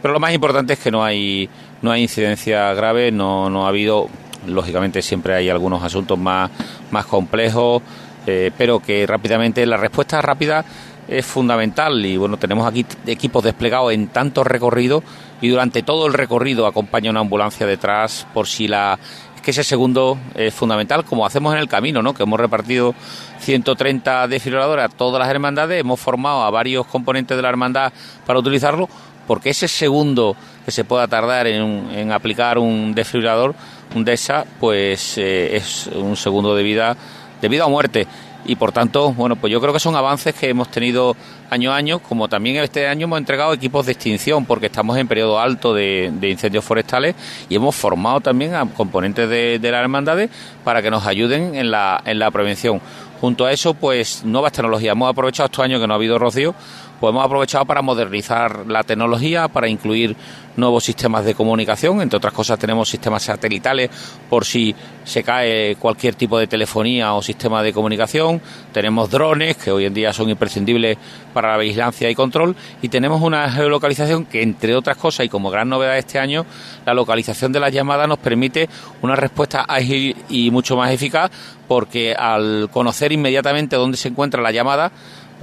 Pero 0.01 0.13
lo 0.13 0.19
más 0.19 0.33
importante 0.33 0.73
es 0.73 0.79
que 0.79 0.91
no 0.91 1.03
hay 1.03 1.49
no 1.83 1.91
hay 1.91 2.01
incidencia 2.01 2.73
grave, 2.73 3.11
no, 3.11 3.49
no 3.49 3.65
ha 3.65 3.69
habido, 3.69 4.07
lógicamente 4.47 5.01
siempre 5.01 5.35
hay 5.35 5.49
algunos 5.49 5.83
asuntos 5.83 6.17
más, 6.17 6.49
más 6.91 7.05
complejos, 7.05 7.83
eh, 8.25 8.51
pero 8.57 8.79
que 8.79 9.05
rápidamente 9.05 9.65
la 9.65 9.77
respuesta 9.77 10.21
rápida 10.21 10.63
es 11.09 11.25
fundamental 11.25 12.05
y 12.05 12.15
bueno, 12.15 12.37
tenemos 12.37 12.65
aquí 12.65 12.85
equipos 13.05 13.43
desplegados 13.43 13.91
en 13.91 14.07
tantos 14.07 14.47
recorridos 14.47 15.03
y 15.41 15.49
durante 15.49 15.83
todo 15.83 16.07
el 16.07 16.13
recorrido 16.13 16.65
acompaña 16.65 17.11
una 17.11 17.19
ambulancia 17.19 17.67
detrás 17.67 18.25
por 18.33 18.47
si 18.47 18.69
la 18.69 18.97
que 19.43 19.51
ese 19.51 19.63
segundo 19.63 20.17
es 20.33 20.53
fundamental, 20.53 21.05
como 21.05 21.25
hacemos 21.25 21.53
en 21.53 21.59
el 21.59 21.67
camino, 21.67 22.01
¿no? 22.01 22.13
Que 22.13 22.23
hemos 22.23 22.39
repartido 22.39 22.95
130 23.39 24.27
desfibriladores 24.27 24.85
a 24.85 24.89
todas 24.89 25.19
las 25.19 25.29
hermandades, 25.29 25.79
hemos 25.79 25.99
formado 25.99 26.43
a 26.43 26.49
varios 26.49 26.87
componentes 26.87 27.37
de 27.37 27.43
la 27.43 27.49
hermandad 27.49 27.93
para 28.25 28.39
utilizarlo, 28.39 28.89
porque 29.27 29.51
ese 29.51 29.67
segundo 29.67 30.35
que 30.65 30.71
se 30.71 30.85
pueda 30.85 31.07
tardar 31.07 31.45
en 31.47 32.11
aplicar 32.11 32.57
un 32.57 32.95
desfibrilador, 32.95 33.53
un 33.95 34.05
DESA, 34.05 34.45
pues 34.59 35.17
eh, 35.17 35.55
es 35.55 35.87
un 35.87 36.15
segundo 36.15 36.55
de 36.55 36.63
vida, 36.63 36.95
de 37.41 37.49
vida 37.49 37.65
o 37.65 37.69
muerte. 37.69 38.07
Y 38.45 38.55
por 38.55 38.71
tanto, 38.71 39.13
bueno, 39.13 39.35
pues 39.35 39.51
yo 39.51 39.61
creo 39.61 39.73
que 39.73 39.79
son 39.79 39.95
avances 39.95 40.35
que 40.35 40.49
hemos 40.49 40.69
tenido 40.69 41.15
año 41.49 41.71
a 41.71 41.77
año, 41.77 41.99
como 41.99 42.27
también 42.27 42.57
este 42.57 42.87
año 42.87 43.05
hemos 43.05 43.19
entregado 43.19 43.53
equipos 43.53 43.85
de 43.85 43.93
extinción, 43.93 44.45
porque 44.45 44.65
estamos 44.65 44.97
en 44.97 45.07
periodo 45.07 45.39
alto 45.39 45.73
de, 45.73 46.11
incendios 46.23 46.65
forestales 46.65 47.15
y 47.47 47.55
hemos 47.55 47.75
formado 47.75 48.19
también 48.19 48.53
a 48.53 48.65
componentes 48.65 49.29
de, 49.29 49.59
de 49.59 49.71
las 49.71 49.81
hermandades 49.81 50.29
para 50.63 50.81
que 50.81 50.91
nos 50.91 51.05
ayuden 51.05 51.55
en 51.55 51.71
la, 51.71 52.01
en 52.05 52.19
la 52.19 52.31
prevención. 52.31 52.81
Junto 53.21 53.45
a 53.45 53.53
eso, 53.53 53.73
pues 53.73 54.25
nuevas 54.25 54.51
tecnologías. 54.51 54.91
Hemos 54.91 55.09
aprovechado 55.09 55.45
estos 55.45 55.63
años 55.63 55.79
que 55.79 55.87
no 55.87 55.93
ha 55.93 55.95
habido 55.95 56.19
rocío, 56.19 56.53
pues 56.99 57.11
hemos 57.11 57.25
aprovechado 57.25 57.65
para 57.65 57.81
modernizar 57.81 58.65
la 58.67 58.83
tecnología, 58.83 59.47
para 59.47 59.69
incluir 59.69 60.17
nuevos 60.55 60.83
sistemas 60.83 61.25
de 61.25 61.35
comunicación. 61.35 62.01
Entre 62.01 62.17
otras 62.17 62.33
cosas, 62.33 62.59
tenemos 62.59 62.89
sistemas 62.89 63.23
satelitales 63.23 63.89
por 64.29 64.45
si 64.45 64.75
se 65.03 65.23
cae 65.23 65.75
cualquier 65.75 66.15
tipo 66.15 66.37
de 66.37 66.47
telefonía 66.47 67.13
o 67.13 67.21
sistema 67.21 67.63
de 67.63 67.73
comunicación. 67.73 68.41
Tenemos 68.71 69.09
drones, 69.09 69.57
que 69.57 69.71
hoy 69.71 69.85
en 69.85 69.93
día 69.93 70.13
son 70.13 70.29
imprescindibles 70.29 70.97
para 71.33 71.51
la 71.51 71.57
vigilancia 71.57 72.09
y 72.09 72.15
control. 72.15 72.55
Y 72.81 72.89
tenemos 72.89 73.21
una 73.21 73.49
geolocalización 73.51 74.25
que, 74.25 74.41
entre 74.41 74.75
otras 74.75 74.97
cosas, 74.97 75.25
y 75.25 75.29
como 75.29 75.49
gran 75.49 75.69
novedad 75.69 75.97
este 75.97 76.19
año, 76.19 76.45
la 76.85 76.93
localización 76.93 77.51
de 77.51 77.59
las 77.59 77.71
llamadas 77.71 78.07
nos 78.07 78.19
permite 78.19 78.69
una 79.01 79.15
respuesta 79.15 79.65
ágil 79.67 80.15
y 80.29 80.51
mucho 80.51 80.75
más 80.77 80.91
eficaz, 80.91 81.31
porque 81.67 82.13
al 82.13 82.69
conocer 82.71 83.11
inmediatamente 83.11 83.75
dónde 83.75 83.97
se 83.97 84.09
encuentra 84.09 84.41
la 84.41 84.51
llamada, 84.51 84.91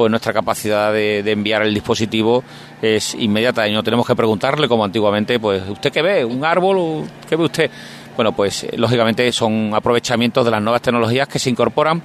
pues 0.01 0.11
nuestra 0.11 0.33
capacidad 0.33 0.95
de, 0.95 1.19
enviar 1.31 1.61
el 1.61 1.75
dispositivo 1.75 2.43
es 2.81 3.15
inmediata 3.17 3.69
y 3.69 3.75
no 3.75 3.83
tenemos 3.83 4.07
que 4.07 4.17
preguntarle 4.17 4.67
como 4.67 4.83
antiguamente, 4.83 5.39
pues 5.39 5.63
¿usted 5.69 5.93
qué 5.93 6.01
ve? 6.01 6.25
¿Un 6.25 6.43
árbol? 6.43 7.05
¿Qué 7.29 7.37
ve 7.37 7.45
usted? 7.45 7.71
Bueno, 8.17 8.33
pues 8.33 8.65
eh, 8.65 8.79
lógicamente 8.79 9.31
son 9.31 9.75
aprovechamientos 9.75 10.43
de 10.43 10.53
las 10.53 10.63
nuevas 10.63 10.81
tecnologías 10.81 11.29
que 11.29 11.39
se 11.39 11.51
incorporan 11.51 12.03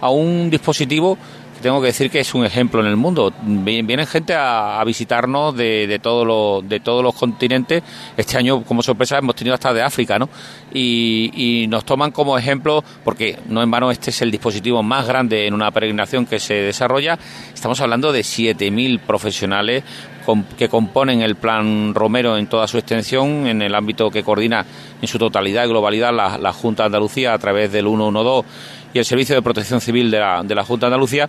a 0.00 0.10
un 0.10 0.50
dispositivo 0.50 1.16
tengo 1.62 1.80
que 1.80 1.88
decir 1.88 2.10
que 2.10 2.20
es 2.20 2.34
un 2.34 2.44
ejemplo 2.44 2.80
en 2.80 2.86
el 2.86 2.96
mundo. 2.96 3.32
Vi- 3.42 3.82
Vienen 3.82 4.06
gente 4.06 4.34
a, 4.36 4.82
visitarnos 4.84 5.56
de, 5.56 5.98
todos 6.02 6.26
los, 6.26 7.14
continentes. 7.14 7.82
Este 8.16 8.36
año, 8.36 8.62
como 8.62 8.82
sorpresa, 8.82 9.18
hemos 9.18 9.34
tenido 9.34 9.54
hasta 9.54 9.72
de 9.72 9.82
África, 9.82 10.18
¿no? 10.18 10.28
Y, 10.72 11.66
nos 11.68 11.84
toman 11.84 12.10
como 12.12 12.36
ejemplo, 12.38 12.84
porque 13.04 13.38
no 13.48 13.62
en 13.62 13.70
vano 13.70 13.90
este 13.90 14.10
es 14.10 14.20
el 14.22 14.30
dispositivo 14.30 14.82
más 14.82 15.06
grande 15.06 15.46
en 15.46 15.54
una 15.54 15.70
peregrinación 15.70 16.26
que 16.26 16.38
se 16.38 16.54
desarrolla. 16.54 17.18
Estamos 17.54 17.80
hablando 17.80 18.12
de 18.12 18.20
7.000 18.20 19.00
profesionales 19.00 19.82
com- 20.24 20.44
que 20.58 20.68
componen 20.68 21.22
el 21.22 21.36
plan 21.36 21.94
Romero 21.94 22.36
en 22.36 22.46
toda 22.46 22.68
su 22.68 22.78
extensión, 22.78 23.46
en 23.46 23.62
el 23.62 23.74
ámbito 23.74 24.10
que 24.10 24.22
coordina 24.22 24.64
en 25.00 25.08
su 25.08 25.18
totalidad 25.18 25.64
y 25.64 25.68
globalidad 25.68 26.12
la, 26.14 26.38
la 26.38 26.52
Junta 26.52 26.82
de 26.84 26.86
Andalucía 26.86 27.32
a 27.34 27.38
través 27.38 27.72
del 27.72 27.86
112 27.86 28.46
y 28.96 28.98
el 28.98 29.04
Servicio 29.04 29.34
de 29.34 29.42
Protección 29.42 29.82
Civil 29.82 30.10
de 30.10 30.18
la, 30.18 30.42
de 30.42 30.54
la 30.54 30.64
Junta 30.64 30.86
de 30.86 30.94
Andalucía, 30.94 31.28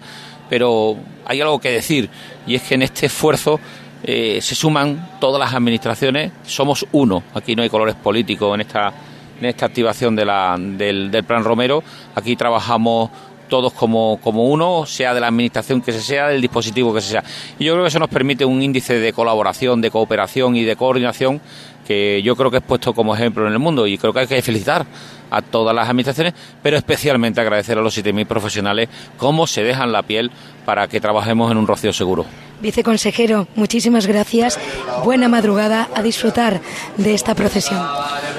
pero 0.49 0.95
hay 1.25 1.41
algo 1.41 1.59
que 1.59 1.69
decir, 1.69 2.09
y 2.47 2.55
es 2.55 2.61
que 2.61 2.75
en 2.75 2.81
este 2.81 3.07
esfuerzo 3.07 3.59
eh, 4.03 4.39
se 4.41 4.55
suman 4.55 5.17
todas 5.19 5.37
las 5.37 5.53
administraciones, 5.53 6.31
somos 6.45 6.85
uno, 6.93 7.23
aquí 7.33 7.57
no 7.57 7.63
hay 7.63 7.69
colores 7.69 7.95
políticos 7.95 8.55
en 8.55 8.61
esta, 8.61 8.93
en 9.37 9.45
esta 9.45 9.65
activación 9.65 10.15
del, 10.15 10.77
del 11.11 11.23
Plan 11.25 11.43
Romero, 11.43 11.83
aquí 12.15 12.37
trabajamos 12.37 13.09
todos 13.47 13.73
como, 13.73 14.19
como 14.23 14.45
uno, 14.45 14.85
sea 14.85 15.13
de 15.13 15.21
la 15.21 15.27
administración 15.27 15.81
que 15.81 15.91
se 15.91 16.01
sea, 16.01 16.27
del 16.27 16.41
dispositivo 16.41 16.93
que 16.93 17.01
se 17.01 17.11
sea. 17.11 17.23
Y 17.59 17.65
yo 17.65 17.73
creo 17.73 17.83
que 17.83 17.89
eso 17.89 17.99
nos 17.99 18.09
permite 18.09 18.45
un 18.45 18.61
índice 18.61 18.99
de 18.99 19.13
colaboración, 19.13 19.81
de 19.81 19.91
cooperación 19.91 20.55
y 20.55 20.63
de 20.63 20.75
coordinación 20.75 21.41
que 21.87 22.21
yo 22.21 22.35
creo 22.35 22.51
que 22.51 22.57
es 22.57 22.63
puesto 22.63 22.93
como 22.93 23.15
ejemplo 23.15 23.47
en 23.47 23.53
el 23.53 23.59
mundo 23.59 23.87
y 23.87 23.97
creo 23.97 24.11
que 24.11 24.19
hay 24.19 24.27
que 24.27 24.41
felicitar 24.41 24.85
a 25.31 25.41
todas 25.41 25.73
las 25.73 25.87
administraciones, 25.87 26.33
pero 26.61 26.75
especialmente 26.75 27.39
agradecer 27.39 27.77
a 27.77 27.81
los 27.81 27.97
7.000 27.97 28.25
profesionales 28.25 28.89
cómo 29.17 29.47
se 29.47 29.63
dejan 29.63 29.91
la 29.93 30.03
piel 30.03 30.31
para 30.65 30.87
que 30.87 30.99
trabajemos 30.99 31.49
en 31.49 31.57
un 31.57 31.65
rocío 31.65 31.93
seguro. 31.93 32.25
Viceconsejero, 32.61 33.47
muchísimas 33.55 34.07
gracias. 34.07 34.59
Buena 35.03 35.29
madrugada 35.29 35.89
a 35.93 36.01
disfrutar 36.01 36.59
de 36.97 37.13
esta 37.13 37.35
procesión. 37.35 37.81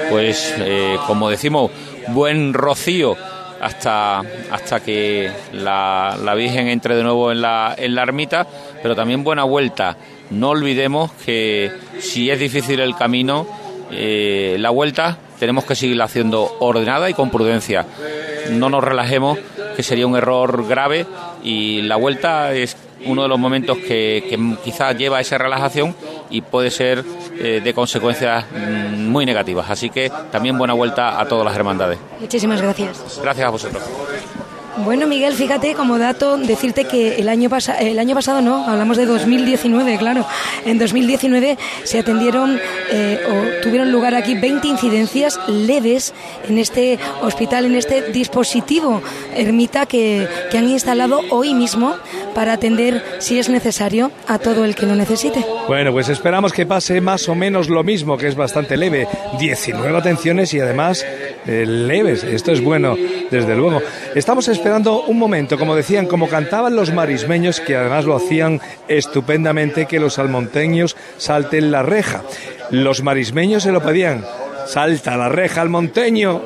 Pues 0.09 0.53
eh, 0.57 0.97
como 1.07 1.29
decimos, 1.29 1.71
buen 2.09 2.53
rocío 2.53 3.15
hasta, 3.61 4.19
hasta 4.51 4.79
que 4.81 5.31
la, 5.53 6.17
la 6.23 6.35
Virgen 6.35 6.67
entre 6.67 6.95
de 6.95 7.03
nuevo 7.03 7.31
en 7.31 7.41
la, 7.41 7.75
en 7.77 7.95
la 7.95 8.03
ermita, 8.03 8.47
pero 8.81 8.95
también 8.95 9.23
buena 9.23 9.43
vuelta. 9.43 9.97
No 10.29 10.49
olvidemos 10.49 11.11
que 11.25 11.71
si 11.99 12.29
es 12.29 12.39
difícil 12.39 12.79
el 12.79 12.95
camino, 12.95 13.47
eh, 13.91 14.55
la 14.59 14.69
vuelta 14.69 15.17
tenemos 15.39 15.63
que 15.63 15.75
seguirla 15.75 16.05
haciendo 16.05 16.57
ordenada 16.59 17.09
y 17.09 17.13
con 17.13 17.31
prudencia. 17.31 17.85
No 18.51 18.69
nos 18.69 18.83
relajemos, 18.83 19.39
que 19.75 19.83
sería 19.83 20.05
un 20.05 20.15
error 20.15 20.67
grave 20.67 21.05
y 21.43 21.81
la 21.83 21.95
vuelta 21.95 22.53
es 22.53 22.75
uno 23.05 23.23
de 23.23 23.27
los 23.27 23.39
momentos 23.39 23.77
que, 23.77 24.25
que 24.29 24.55
quizás 24.63 24.97
lleva 24.97 25.17
a 25.17 25.21
esa 25.21 25.37
relajación 25.37 25.95
y 26.29 26.41
puede 26.41 26.71
ser 26.71 27.03
eh, 27.39 27.61
de 27.63 27.73
consecuencias 27.73 28.45
mm, 28.51 29.07
muy 29.07 29.25
negativas. 29.25 29.69
Así 29.69 29.89
que 29.89 30.11
también 30.31 30.57
buena 30.57 30.73
vuelta 30.73 31.19
a 31.19 31.27
todas 31.27 31.45
las 31.45 31.55
hermandades. 31.55 31.99
Muchísimas 32.19 32.61
gracias. 32.61 33.19
Gracias 33.21 33.47
a 33.47 33.49
vosotros. 33.49 33.83
Bueno, 34.77 35.07
Miguel, 35.07 35.33
fíjate 35.33 35.73
como 35.73 35.97
dato 35.97 36.37
decirte 36.37 36.85
que 36.85 37.15
el 37.17 37.29
año, 37.29 37.49
el 37.79 37.99
año 37.99 38.15
pasado 38.15 38.41
no, 38.41 38.67
hablamos 38.67 38.97
de 38.97 39.05
2019, 39.05 39.97
claro. 39.97 40.25
En 40.65 40.77
2019 40.77 41.57
se 41.83 41.99
atendieron 41.99 42.59
eh, 42.91 43.19
o 43.27 43.61
tuvieron 43.61 43.91
lugar 43.91 44.15
aquí 44.15 44.35
20 44.35 44.67
incidencias 44.67 45.39
leves 45.47 46.13
en 46.47 46.57
este 46.57 46.97
hospital, 47.21 47.65
en 47.65 47.75
este 47.75 48.11
dispositivo 48.11 49.01
ermita 49.35 49.85
que, 49.85 50.27
que 50.51 50.57
han 50.57 50.69
instalado 50.69 51.21
hoy 51.29 51.53
mismo 51.53 51.95
para 52.33 52.53
atender, 52.53 53.03
si 53.19 53.39
es 53.39 53.49
necesario, 53.49 54.11
a 54.27 54.39
todo 54.39 54.65
el 54.65 54.75
que 54.75 54.85
lo 54.85 54.95
necesite. 54.95 55.45
Bueno, 55.67 55.91
pues 55.91 56.09
esperamos 56.09 56.53
que 56.53 56.65
pase 56.65 57.01
más 57.01 57.27
o 57.27 57.35
menos 57.35 57.69
lo 57.69 57.83
mismo, 57.83 58.17
que 58.17 58.27
es 58.27 58.35
bastante 58.35 58.77
leve. 58.77 59.07
19 59.39 59.97
atenciones 59.97 60.53
y 60.53 60.59
además 60.59 61.05
leves. 61.45 62.23
Esto 62.23 62.51
es 62.51 62.61
bueno, 62.61 62.95
desde 63.29 63.55
luego. 63.55 63.81
Estamos 64.15 64.47
esperando 64.47 65.03
un 65.03 65.17
momento, 65.17 65.57
como 65.57 65.75
decían, 65.75 66.05
como 66.05 66.27
cantaban 66.27 66.75
los 66.75 66.93
marismeños, 66.93 67.59
que 67.59 67.75
además 67.75 68.05
lo 68.05 68.15
hacían 68.15 68.61
estupendamente, 68.87 69.85
que 69.85 69.99
los 69.99 70.19
almonteños 70.19 70.95
salten 71.17 71.71
la 71.71 71.83
reja. 71.83 72.23
Los 72.71 73.03
marismeños 73.03 73.63
se 73.63 73.71
lo 73.71 73.81
pedían. 73.81 74.25
Salta 74.67 75.17
la 75.17 75.29
reja 75.29 75.61
al 75.61 75.69
monteño. 75.69 76.41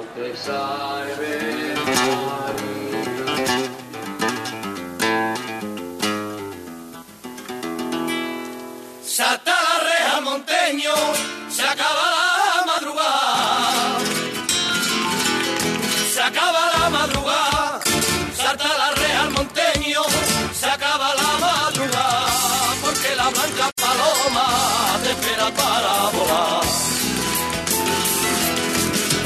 Espera 25.44 25.52
para 25.52 26.10
volar. 26.12 26.64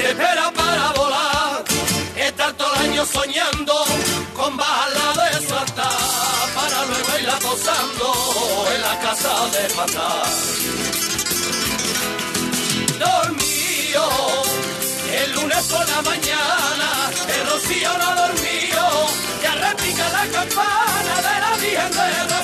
Espera 0.10 0.52
para 0.52 0.92
volar, 0.94 1.64
estar 2.16 2.54
todo 2.54 2.74
el 2.76 2.90
año 2.90 3.06
soñando 3.06 3.74
con 4.36 4.58
bajarla 4.58 5.24
de 5.24 5.48
saltar 5.48 5.98
para 6.56 6.86
luego 6.86 7.20
irla 7.20 7.38
posando 7.40 8.68
en 8.74 8.82
la 8.82 9.00
casa 9.00 9.34
de 9.54 9.76
matar. 9.76 10.28
Dormido, 13.00 14.06
el 15.14 15.32
lunes 15.34 15.64
por 15.66 15.88
la 15.90 16.02
mañana, 16.02 17.12
el 17.36 17.50
rocío 17.50 17.98
no 17.98 18.16
dormido, 18.16 18.86
ya 19.44 19.56
repica 19.56 20.10
la 20.10 20.26
campana 20.28 21.16
de 21.28 21.40
la 21.42 21.58
Virgen 21.58 22.30
Rocío. 22.30 22.37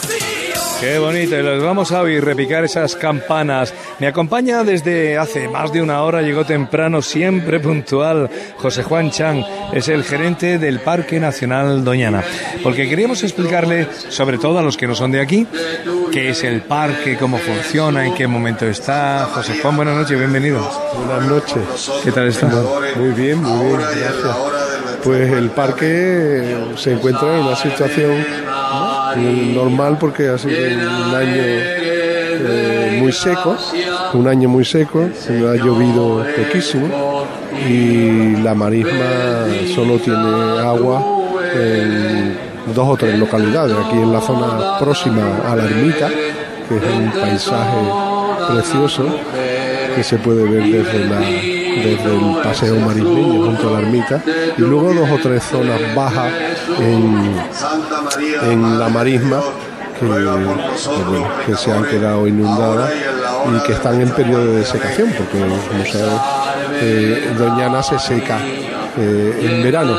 Qué 0.83 0.99
bonito, 0.99 1.39
y 1.39 1.41
los 1.41 1.63
vamos 1.63 1.93
a 1.93 2.01
oír 2.01 2.25
repicar 2.25 2.65
esas 2.65 2.97
campanas. 2.97 3.73
Me 3.99 4.07
acompaña 4.07 4.65
desde 4.65 5.17
hace 5.17 5.47
más 5.47 5.71
de 5.71 5.81
una 5.81 6.03
hora, 6.03 6.21
llegó 6.21 6.43
temprano, 6.43 7.01
siempre 7.01 7.61
puntual. 7.61 8.29
José 8.57 8.83
Juan 8.83 9.09
Chan 9.09 9.45
es 9.71 9.87
el 9.87 10.03
gerente 10.03 10.59
del 10.59 10.81
Parque 10.81 11.21
Nacional 11.21 11.85
Doñana. 11.85 12.21
Porque 12.61 12.89
queríamos 12.89 13.23
explicarle, 13.23 13.87
sobre 14.09 14.37
todo 14.37 14.59
a 14.59 14.61
los 14.61 14.75
que 14.75 14.85
no 14.85 14.93
son 14.93 15.13
de 15.13 15.21
aquí, 15.21 15.47
qué 16.11 16.31
es 16.31 16.43
el 16.43 16.63
parque, 16.63 17.15
cómo 17.17 17.37
funciona, 17.37 18.05
en 18.05 18.13
qué 18.13 18.27
momento 18.27 18.65
está. 18.65 19.29
José 19.33 19.59
Juan, 19.61 19.77
buenas 19.77 19.95
noches, 19.95 20.19
bienvenido. 20.19 20.69
Buenas 20.97 21.25
noches. 21.29 21.91
¿Qué 22.03 22.11
tal 22.11 22.27
está? 22.27 22.47
Muy 22.97 23.11
bien, 23.11 23.41
muy 23.41 23.67
bien, 23.67 23.79
gracias. 23.79 24.15
Pues 25.01 25.31
el 25.31 25.49
parque 25.51 26.57
se 26.75 26.91
encuentra 26.91 27.37
en 27.37 27.45
una 27.45 27.55
situación 27.55 28.25
normal 29.19 29.97
porque 29.99 30.29
ha 30.29 30.37
sido 30.37 30.55
un 30.55 31.15
año 31.15 31.41
eh, 32.45 32.97
muy 32.99 33.11
seco, 33.11 33.55
un 34.13 34.27
año 34.27 34.49
muy 34.49 34.65
seco, 34.65 35.01
ha 35.01 35.55
llovido 35.55 36.25
poquísimo 36.35 36.87
y 37.67 38.37
la 38.41 38.53
marisma 38.53 39.45
solo 39.73 39.97
tiene 39.99 40.59
agua 40.59 41.03
en 41.55 42.37
dos 42.73 42.87
o 42.87 42.97
tres 42.97 43.17
localidades, 43.19 43.75
aquí 43.77 43.97
en 43.97 44.11
la 44.11 44.21
zona 44.21 44.79
próxima 44.79 45.23
a 45.47 45.55
la 45.55 45.65
ermita, 45.65 46.09
que 46.09 46.77
es 46.77 46.83
un 46.83 47.11
paisaje 47.11 47.77
precioso 48.51 49.05
que 49.95 50.03
se 50.03 50.17
puede 50.17 50.43
ver 50.43 50.63
desde, 50.63 51.07
la, 51.07 51.21
el 51.29 52.41
paseo 52.43 52.79
marismeño 52.79 53.45
junto 53.45 53.69
a 53.69 53.71
la 53.73 53.79
ermita 53.79 54.21
y 54.57 54.61
luego 54.61 54.93
dos 54.93 55.09
o 55.09 55.17
tres 55.21 55.43
zonas 55.43 55.79
bajas 55.95 56.31
en, 56.79 57.35
en 58.51 58.79
la 58.79 58.89
marisma 58.89 59.41
que, 61.45 61.55
se 61.55 61.71
han 61.71 61.85
quedado 61.85 62.27
inundadas 62.27 62.91
y 62.91 63.65
que 63.65 63.73
están 63.73 64.01
en 64.01 64.09
periodo 64.09 64.47
de 64.47 64.59
desecación 64.59 65.13
porque 65.17 65.39
como 65.39 65.85
sabes 65.85 66.21
eh, 66.81 67.33
Doñana 67.37 67.83
se 67.83 67.99
seca 67.99 68.39
eh, 68.97 69.49
en 69.49 69.63
verano 69.63 69.95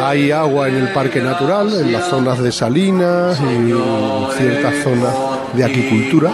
hay 0.00 0.30
agua 0.30 0.68
en 0.68 0.76
el 0.76 0.88
parque 0.92 1.20
natural 1.20 1.72
en 1.72 1.92
las 1.92 2.08
zonas 2.08 2.42
de 2.42 2.52
salinas 2.52 3.40
y 3.40 3.72
ciertas 4.36 4.74
zonas 4.82 5.14
de 5.54 5.64
aquicultura 5.64 6.30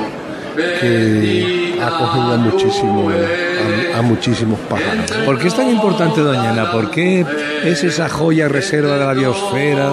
que 0.56 1.78
acogen 1.80 2.22
a 2.22 2.36
muchísimos 2.36 3.12
a, 3.94 3.98
a 3.98 4.02
muchísimos 4.02 4.58
pájaros. 4.68 5.10
¿Por 5.24 5.38
qué 5.38 5.48
es 5.48 5.54
tan 5.54 5.68
importante 5.68 6.20
Doñana? 6.20 6.70
¿Por 6.70 6.90
qué 6.90 7.24
es 7.64 7.82
esa 7.84 8.08
joya 8.08 8.48
reserva 8.48 8.98
de 8.98 9.06
la 9.06 9.14
biosfera? 9.14 9.92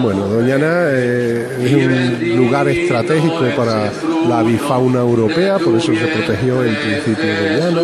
Bueno, 0.00 0.26
Doñana 0.26 0.66
eh, 0.88 1.46
es 1.60 1.72
un 1.72 2.36
lugar 2.36 2.68
estratégico 2.68 3.40
para 3.56 3.90
la 4.28 4.38
avifauna 4.38 5.00
europea, 5.00 5.58
por 5.58 5.76
eso 5.76 5.92
se 5.92 6.06
protegió 6.06 6.64
en 6.64 6.74
principio 6.74 7.24
Doñana. 7.26 7.80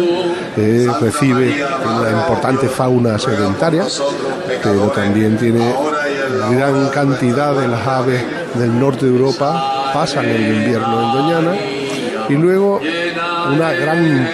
Eh, 0.56 0.88
recibe 1.00 1.64
una 1.84 2.10
importante 2.10 2.68
fauna 2.68 3.18
sedentaria, 3.18 3.86
pero 4.62 4.88
también 4.88 5.36
tiene 5.36 5.72
gran 6.50 6.88
cantidad 6.88 7.54
de 7.54 7.68
las 7.68 7.86
aves 7.86 8.22
del 8.54 8.78
norte 8.78 9.06
de 9.06 9.12
Europa 9.12 9.78
pasan 9.92 10.26
el 10.26 10.54
invierno 10.54 11.02
en 11.02 11.12
Doñana 11.12 11.56
y 12.28 12.34
luego 12.34 12.80
una 13.52 13.72
gran 13.72 14.28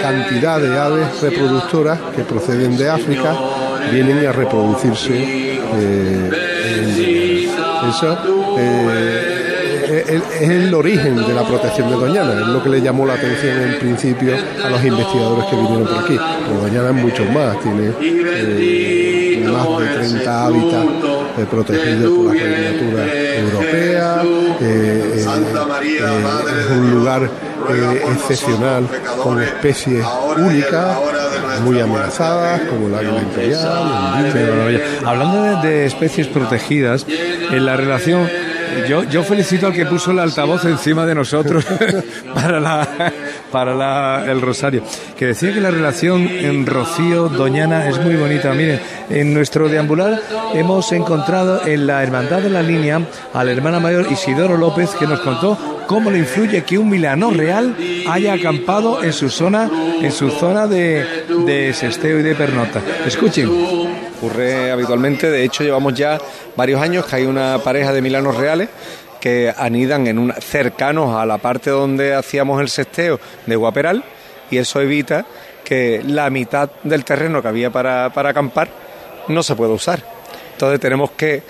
cantidad 0.00 0.60
de 0.60 0.78
aves 0.78 1.20
reproductoras 1.20 1.98
que 2.14 2.22
proceden 2.22 2.76
de 2.76 2.88
África 2.88 3.36
vienen 3.92 4.26
a 4.26 4.32
reproducirse 4.32 5.60
eh, 5.74 6.30
eso 7.90 8.18
eh, 8.58 10.20
es 10.40 10.48
el 10.48 10.72
origen 10.74 11.16
de 11.16 11.34
la 11.34 11.42
protección 11.42 11.90
de 11.90 11.96
Doñana, 11.96 12.32
es 12.40 12.46
lo 12.46 12.62
que 12.62 12.68
le 12.68 12.80
llamó 12.80 13.06
la 13.06 13.14
atención 13.14 13.60
en 13.60 13.78
principio 13.78 14.34
a 14.64 14.70
los 14.70 14.84
investigadores 14.84 15.44
que 15.46 15.56
vinieron 15.56 15.86
por 15.86 15.98
aquí. 15.98 16.18
Pero 16.46 16.60
Doñana 16.60 16.88
es 16.90 16.94
mucho 16.94 17.24
más, 17.26 17.60
tiene 17.60 17.92
eh, 18.00 19.46
más 19.50 19.78
de 19.78 19.86
30 19.86 20.44
hábitats 20.44 20.86
eh, 21.38 21.46
protegidos 21.50 22.12
por 22.12 22.26
la 22.26 22.44
literatura 22.44 23.14
europea, 23.36 24.22
eh, 24.22 24.60
eh, 24.60 25.24
eh, 25.24 26.10
es 26.60 26.70
un 26.70 26.90
lugar 26.90 27.30
eh, 27.68 28.02
excepcional 28.12 28.86
con 29.22 29.40
especies 29.42 30.04
únicas, 30.36 30.96
muy 31.64 31.80
amenazadas, 31.80 32.62
como 32.62 32.88
la 32.88 32.98
águila 32.98 33.22
imperial, 33.22 34.26
el. 34.26 35.06
Hablando 35.06 35.60
de 35.62 35.86
especies 35.86 36.26
protegidas, 36.26 37.06
en 37.52 37.66
la 37.66 37.76
relación, 37.76 38.28
yo, 38.88 39.04
yo 39.04 39.22
felicito 39.22 39.66
al 39.66 39.72
que 39.72 39.86
puso 39.86 40.10
el 40.12 40.18
altavoz 40.20 40.64
encima 40.64 41.04
de 41.06 41.14
nosotros 41.14 41.64
para, 42.34 42.60
la, 42.60 43.12
para 43.50 43.74
la- 43.74 44.24
el 44.30 44.40
rosario, 44.40 44.82
que 45.16 45.26
decía 45.26 45.52
que 45.52 45.60
la 45.60 45.70
relación 45.70 46.28
en 46.28 46.66
Rocío-Doñana 46.66 47.88
es 47.88 47.98
muy 48.00 48.14
bonita. 48.16 48.52
Miren, 48.52 48.80
en 49.10 49.34
nuestro 49.34 49.68
deambular 49.68 50.20
hemos 50.54 50.92
encontrado 50.92 51.66
en 51.66 51.86
la 51.86 52.02
Hermandad 52.02 52.40
de 52.40 52.50
la 52.50 52.62
Línea 52.62 53.00
a 53.34 53.44
la 53.44 53.52
hermana 53.52 53.80
mayor 53.80 54.06
Isidoro 54.10 54.56
López, 54.56 54.90
que 54.98 55.06
nos 55.06 55.20
contó 55.20 55.58
cómo 55.86 56.10
le 56.10 56.18
influye 56.18 56.62
que 56.62 56.78
un 56.78 56.88
milano 56.88 57.30
real 57.30 57.74
haya 58.08 58.34
acampado 58.34 59.02
en 59.02 59.12
su 59.12 59.28
zona, 59.28 59.68
en 60.00 60.12
su 60.12 60.30
zona 60.30 60.66
de, 60.68 61.24
de 61.46 61.72
sesteo 61.74 62.20
y 62.20 62.22
de 62.22 62.34
pernota. 62.36 62.80
Escuchen. 63.04 63.48
Ocurre 64.20 64.70
habitualmente, 64.70 65.30
de 65.30 65.44
hecho 65.44 65.64
llevamos 65.64 65.94
ya 65.94 66.18
varios 66.54 66.82
años 66.82 67.06
que 67.06 67.16
hay 67.16 67.24
una 67.24 67.58
pareja 67.64 67.90
de 67.90 68.02
milanos 68.02 68.36
reales 68.36 68.68
que 69.18 69.50
anidan 69.56 70.06
en 70.08 70.18
un, 70.18 70.32
cercanos 70.34 71.16
a 71.16 71.24
la 71.24 71.38
parte 71.38 71.70
donde 71.70 72.14
hacíamos 72.14 72.60
el 72.60 72.68
sesteo 72.68 73.18
de 73.46 73.56
Guaperal 73.56 74.04
y 74.50 74.58
eso 74.58 74.78
evita 74.78 75.24
que 75.64 76.02
la 76.06 76.28
mitad 76.28 76.68
del 76.82 77.02
terreno 77.02 77.40
que 77.40 77.48
había 77.48 77.70
para, 77.70 78.10
para 78.10 78.28
acampar 78.28 78.68
no 79.28 79.42
se 79.42 79.56
pueda 79.56 79.72
usar. 79.72 80.02
Entonces 80.52 80.80
tenemos 80.80 81.12
que, 81.12 81.42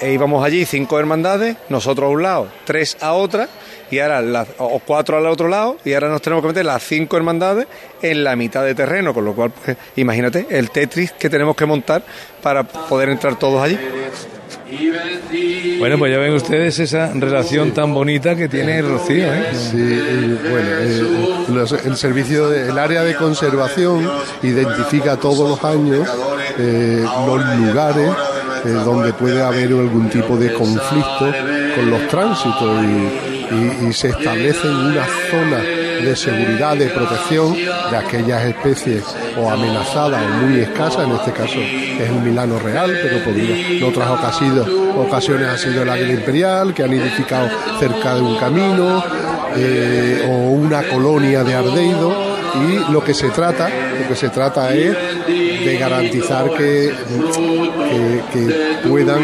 eh, 0.00 0.12
íbamos 0.12 0.44
allí 0.44 0.64
cinco 0.64 0.98
hermandades, 0.98 1.56
nosotros 1.68 2.06
a 2.08 2.10
un 2.10 2.22
lado, 2.22 2.48
tres 2.64 2.96
a 3.00 3.12
otra, 3.12 3.48
y 3.90 3.98
ahora 4.00 4.20
las- 4.22 4.48
o 4.58 4.80
cuatro 4.84 5.16
al 5.16 5.26
otro 5.26 5.48
lado, 5.48 5.76
y 5.84 5.92
ahora 5.94 6.08
nos 6.08 6.20
tenemos 6.22 6.42
que 6.42 6.48
meter 6.48 6.64
las 6.64 6.82
cinco 6.82 7.16
hermandades 7.16 7.66
en 8.02 8.24
la 8.24 8.34
mitad 8.36 8.64
de 8.64 8.74
terreno, 8.74 9.14
con 9.14 9.24
lo 9.24 9.34
cual, 9.34 9.52
pues, 9.64 9.76
imagínate 9.96 10.46
el 10.50 10.70
Tetris 10.70 11.12
que 11.12 11.30
tenemos 11.30 11.54
que 11.56 11.66
montar 11.66 12.02
para 12.42 12.64
poder 12.64 13.10
entrar 13.10 13.38
todos 13.38 13.62
allí. 13.62 13.78
Bueno, 15.78 15.96
pues 15.98 16.12
ya 16.12 16.18
ven 16.18 16.32
ustedes 16.34 16.78
esa 16.80 17.12
relación 17.14 17.72
tan 17.72 17.94
bonita 17.94 18.34
que 18.34 18.48
tiene 18.48 18.82
Rocío, 18.82 19.32
¿eh? 19.32 19.44
Sí, 19.52 19.76
y, 19.76 20.38
bueno, 20.50 20.68
eh, 20.80 21.02
los- 21.52 21.72
el 21.84 21.96
servicio, 21.96 22.48
de- 22.48 22.68
el 22.70 22.78
área 22.78 23.04
de 23.04 23.14
conservación 23.14 24.10
identifica 24.42 25.16
todos 25.16 25.48
los 25.50 25.64
años 25.64 26.08
eh, 26.58 27.04
los 27.26 27.56
lugares 27.58 28.10
donde 28.72 29.12
puede 29.12 29.42
haber 29.42 29.68
algún 29.68 30.08
tipo 30.08 30.36
de 30.36 30.52
conflicto 30.52 31.32
con 31.74 31.90
los 31.90 32.08
tránsitos 32.08 32.84
y, 32.84 33.92
se 33.92 34.08
establecen 34.08 34.74
unas 34.74 35.08
zonas 35.30 35.62
de 35.62 36.16
seguridad, 36.16 36.76
de 36.76 36.88
protección 36.88 37.54
de 37.54 37.96
aquellas 37.96 38.44
especies 38.44 39.04
o 39.40 39.48
amenazadas 39.48 40.20
o 40.20 40.46
muy 40.46 40.60
escasas, 40.60 41.06
en 41.06 41.12
este 41.12 41.32
caso 41.32 41.54
es 41.56 42.10
un 42.10 42.24
milano 42.24 42.58
real, 42.58 42.90
pero 43.00 43.24
podría, 43.24 43.68
en 43.68 43.84
otras 43.84 44.10
ocasiones, 44.10 44.66
ocasiones 44.96 45.46
ha 45.46 45.56
sido 45.58 45.82
el 45.82 45.88
águila 45.88 46.12
imperial, 46.12 46.74
que 46.74 46.82
han 46.82 46.90
nidificado 46.90 47.48
cerca 47.78 48.16
de 48.16 48.20
un 48.20 48.36
camino, 48.36 49.04
eh, 49.56 50.26
o 50.28 50.50
una 50.50 50.82
colonia 50.82 51.44
de 51.44 51.54
ardeido 51.54 52.35
y 52.54 52.92
lo 52.92 53.02
que 53.02 53.14
se 53.14 53.28
trata, 53.30 53.68
lo 53.68 54.08
que 54.08 54.14
se 54.14 54.28
trata 54.28 54.74
es 54.74 54.96
de 55.26 55.76
garantizar 55.78 56.50
que, 56.50 56.94
que, 57.92 58.22
que 58.32 58.88
puedan 58.88 59.20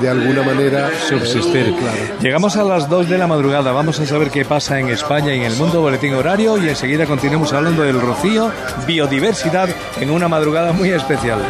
de 0.00 0.08
alguna 0.08 0.42
manera 0.42 0.90
subsistir. 1.08 1.74
Claro. 1.74 2.20
Llegamos 2.20 2.56
a 2.56 2.64
las 2.64 2.88
2 2.88 3.08
de 3.08 3.18
la 3.18 3.26
madrugada, 3.26 3.72
vamos 3.72 3.98
a 4.00 4.06
saber 4.06 4.30
qué 4.30 4.44
pasa 4.44 4.78
en 4.78 4.88
España 4.88 5.34
y 5.34 5.38
en 5.38 5.44
el 5.44 5.56
mundo, 5.56 5.80
boletín 5.80 6.14
horario, 6.14 6.58
y 6.58 6.68
enseguida 6.68 7.06
continuamos 7.06 7.52
hablando 7.52 7.82
del 7.82 8.00
rocío, 8.00 8.50
biodiversidad, 8.86 9.68
en 10.00 10.10
una 10.10 10.28
madrugada 10.28 10.72
muy 10.72 10.90
especial. 10.90 11.40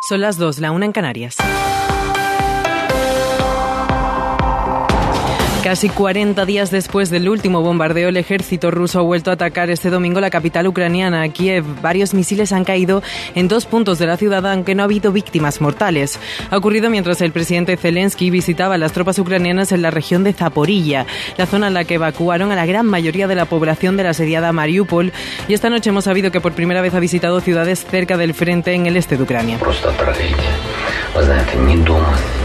Son 0.00 0.22
las 0.22 0.38
dos, 0.38 0.58
la 0.58 0.72
una 0.72 0.86
en 0.86 0.92
Canarias. 0.92 1.36
Casi 5.62 5.88
40 5.88 6.46
días 6.46 6.70
después 6.70 7.10
del 7.10 7.28
último 7.28 7.62
bombardeo, 7.62 8.08
el 8.08 8.16
ejército 8.16 8.70
ruso 8.70 9.00
ha 9.00 9.02
vuelto 9.02 9.30
a 9.30 9.34
atacar 9.34 9.70
este 9.70 9.90
domingo 9.90 10.20
la 10.20 10.30
capital 10.30 10.68
ucraniana, 10.68 11.28
Kiev. 11.28 11.64
Varios 11.82 12.14
misiles 12.14 12.52
han 12.52 12.64
caído 12.64 13.02
en 13.34 13.48
dos 13.48 13.66
puntos 13.66 13.98
de 13.98 14.06
la 14.06 14.16
ciudad, 14.16 14.46
aunque 14.46 14.76
no 14.76 14.82
ha 14.82 14.84
habido 14.84 15.10
víctimas 15.12 15.60
mortales. 15.60 16.20
Ha 16.50 16.56
ocurrido 16.56 16.90
mientras 16.90 17.20
el 17.20 17.32
presidente 17.32 17.76
Zelensky 17.76 18.30
visitaba 18.30 18.78
las 18.78 18.92
tropas 18.92 19.18
ucranianas 19.18 19.72
en 19.72 19.82
la 19.82 19.90
región 19.90 20.22
de 20.22 20.32
Zaporilla, 20.32 21.06
la 21.36 21.46
zona 21.46 21.66
en 21.66 21.74
la 21.74 21.84
que 21.84 21.94
evacuaron 21.94 22.52
a 22.52 22.56
la 22.56 22.64
gran 22.64 22.86
mayoría 22.86 23.26
de 23.26 23.34
la 23.34 23.44
población 23.44 23.96
de 23.96 24.04
la 24.04 24.10
asediada 24.10 24.52
Mariupol. 24.52 25.12
Y 25.48 25.54
esta 25.54 25.70
noche 25.70 25.90
hemos 25.90 26.04
sabido 26.04 26.30
que 26.30 26.40
por 26.40 26.52
primera 26.52 26.82
vez 26.82 26.94
ha 26.94 27.00
visitado 27.00 27.40
ciudades 27.40 27.84
cerca 27.84 28.16
del 28.16 28.32
frente 28.32 28.72
en 28.74 28.86
el 28.86 28.96
este 28.96 29.16
de 29.16 29.24
Ucrania. 29.24 29.58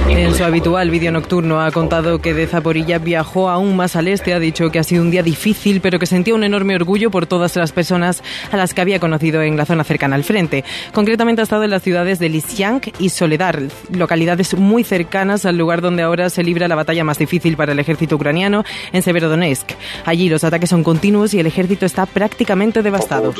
En 0.10 0.36
su 0.36 0.44
habitual 0.44 0.92
vídeo 0.92 1.12
nocturno 1.12 1.62
ha 1.62 1.72
contado 1.72 2.20
que 2.20 2.34
de 2.34 2.46
Zaporilla 2.46 3.00
viajó 3.00 3.50
aún 3.50 3.76
más 3.76 3.96
al 3.96 4.08
este, 4.08 4.34
ha 4.34 4.40
dicho 4.40 4.70
que 4.70 4.78
ha 4.78 4.84
sido 4.84 5.02
un 5.02 5.10
día 5.10 5.24
difícil, 5.24 5.80
pero 5.80 5.98
que 5.98 6.06
sentía 6.06 6.36
un 6.36 6.44
enorme 6.44 6.76
orgullo 6.76 7.10
por 7.10 7.26
todas 7.26 7.56
las 7.56 7.72
personas 7.72 8.22
a 8.52 8.58
las 8.58 8.74
que 8.74 8.82
había 8.82 9.00
conocido 9.00 9.42
en 9.42 9.56
la 9.56 9.66
zona 9.66 9.84
cercana 9.84 10.16
al 10.16 10.24
frente. 10.24 10.66
Concretamente 10.94 11.42
ha 11.42 11.44
estado 11.44 11.64
en 11.64 11.70
las 11.70 11.84
ciudades 11.84 12.20
de 12.20 12.30
Lysyansk 12.30 13.00
y 13.00 13.10
Soledar, 13.10 13.62
localidades 13.92 14.56
muy 14.56 14.84
cercanas 14.84 15.46
al 15.46 15.58
lugar 15.58 15.82
donde 15.82 16.04
ahora 16.04 16.30
se 16.30 16.44
libra 16.44 16.68
la 16.68 16.76
batalla 16.76 17.04
más 17.04 17.18
difícil 17.18 17.56
para 17.56 17.72
el 17.72 17.80
ejército 17.80 18.18
ucraniano, 18.18 18.64
en 18.92 19.02
Severodonetsk. 19.02 19.72
Allí 20.06 20.30
los 20.30 20.44
ataques 20.44 20.70
son 20.70 20.84
continuos 20.84 21.34
y 21.34 21.40
el 21.40 21.48
ejército 21.48 21.86
está 21.86 22.06
prácticamente 22.06 22.82
devastado. 22.84 23.34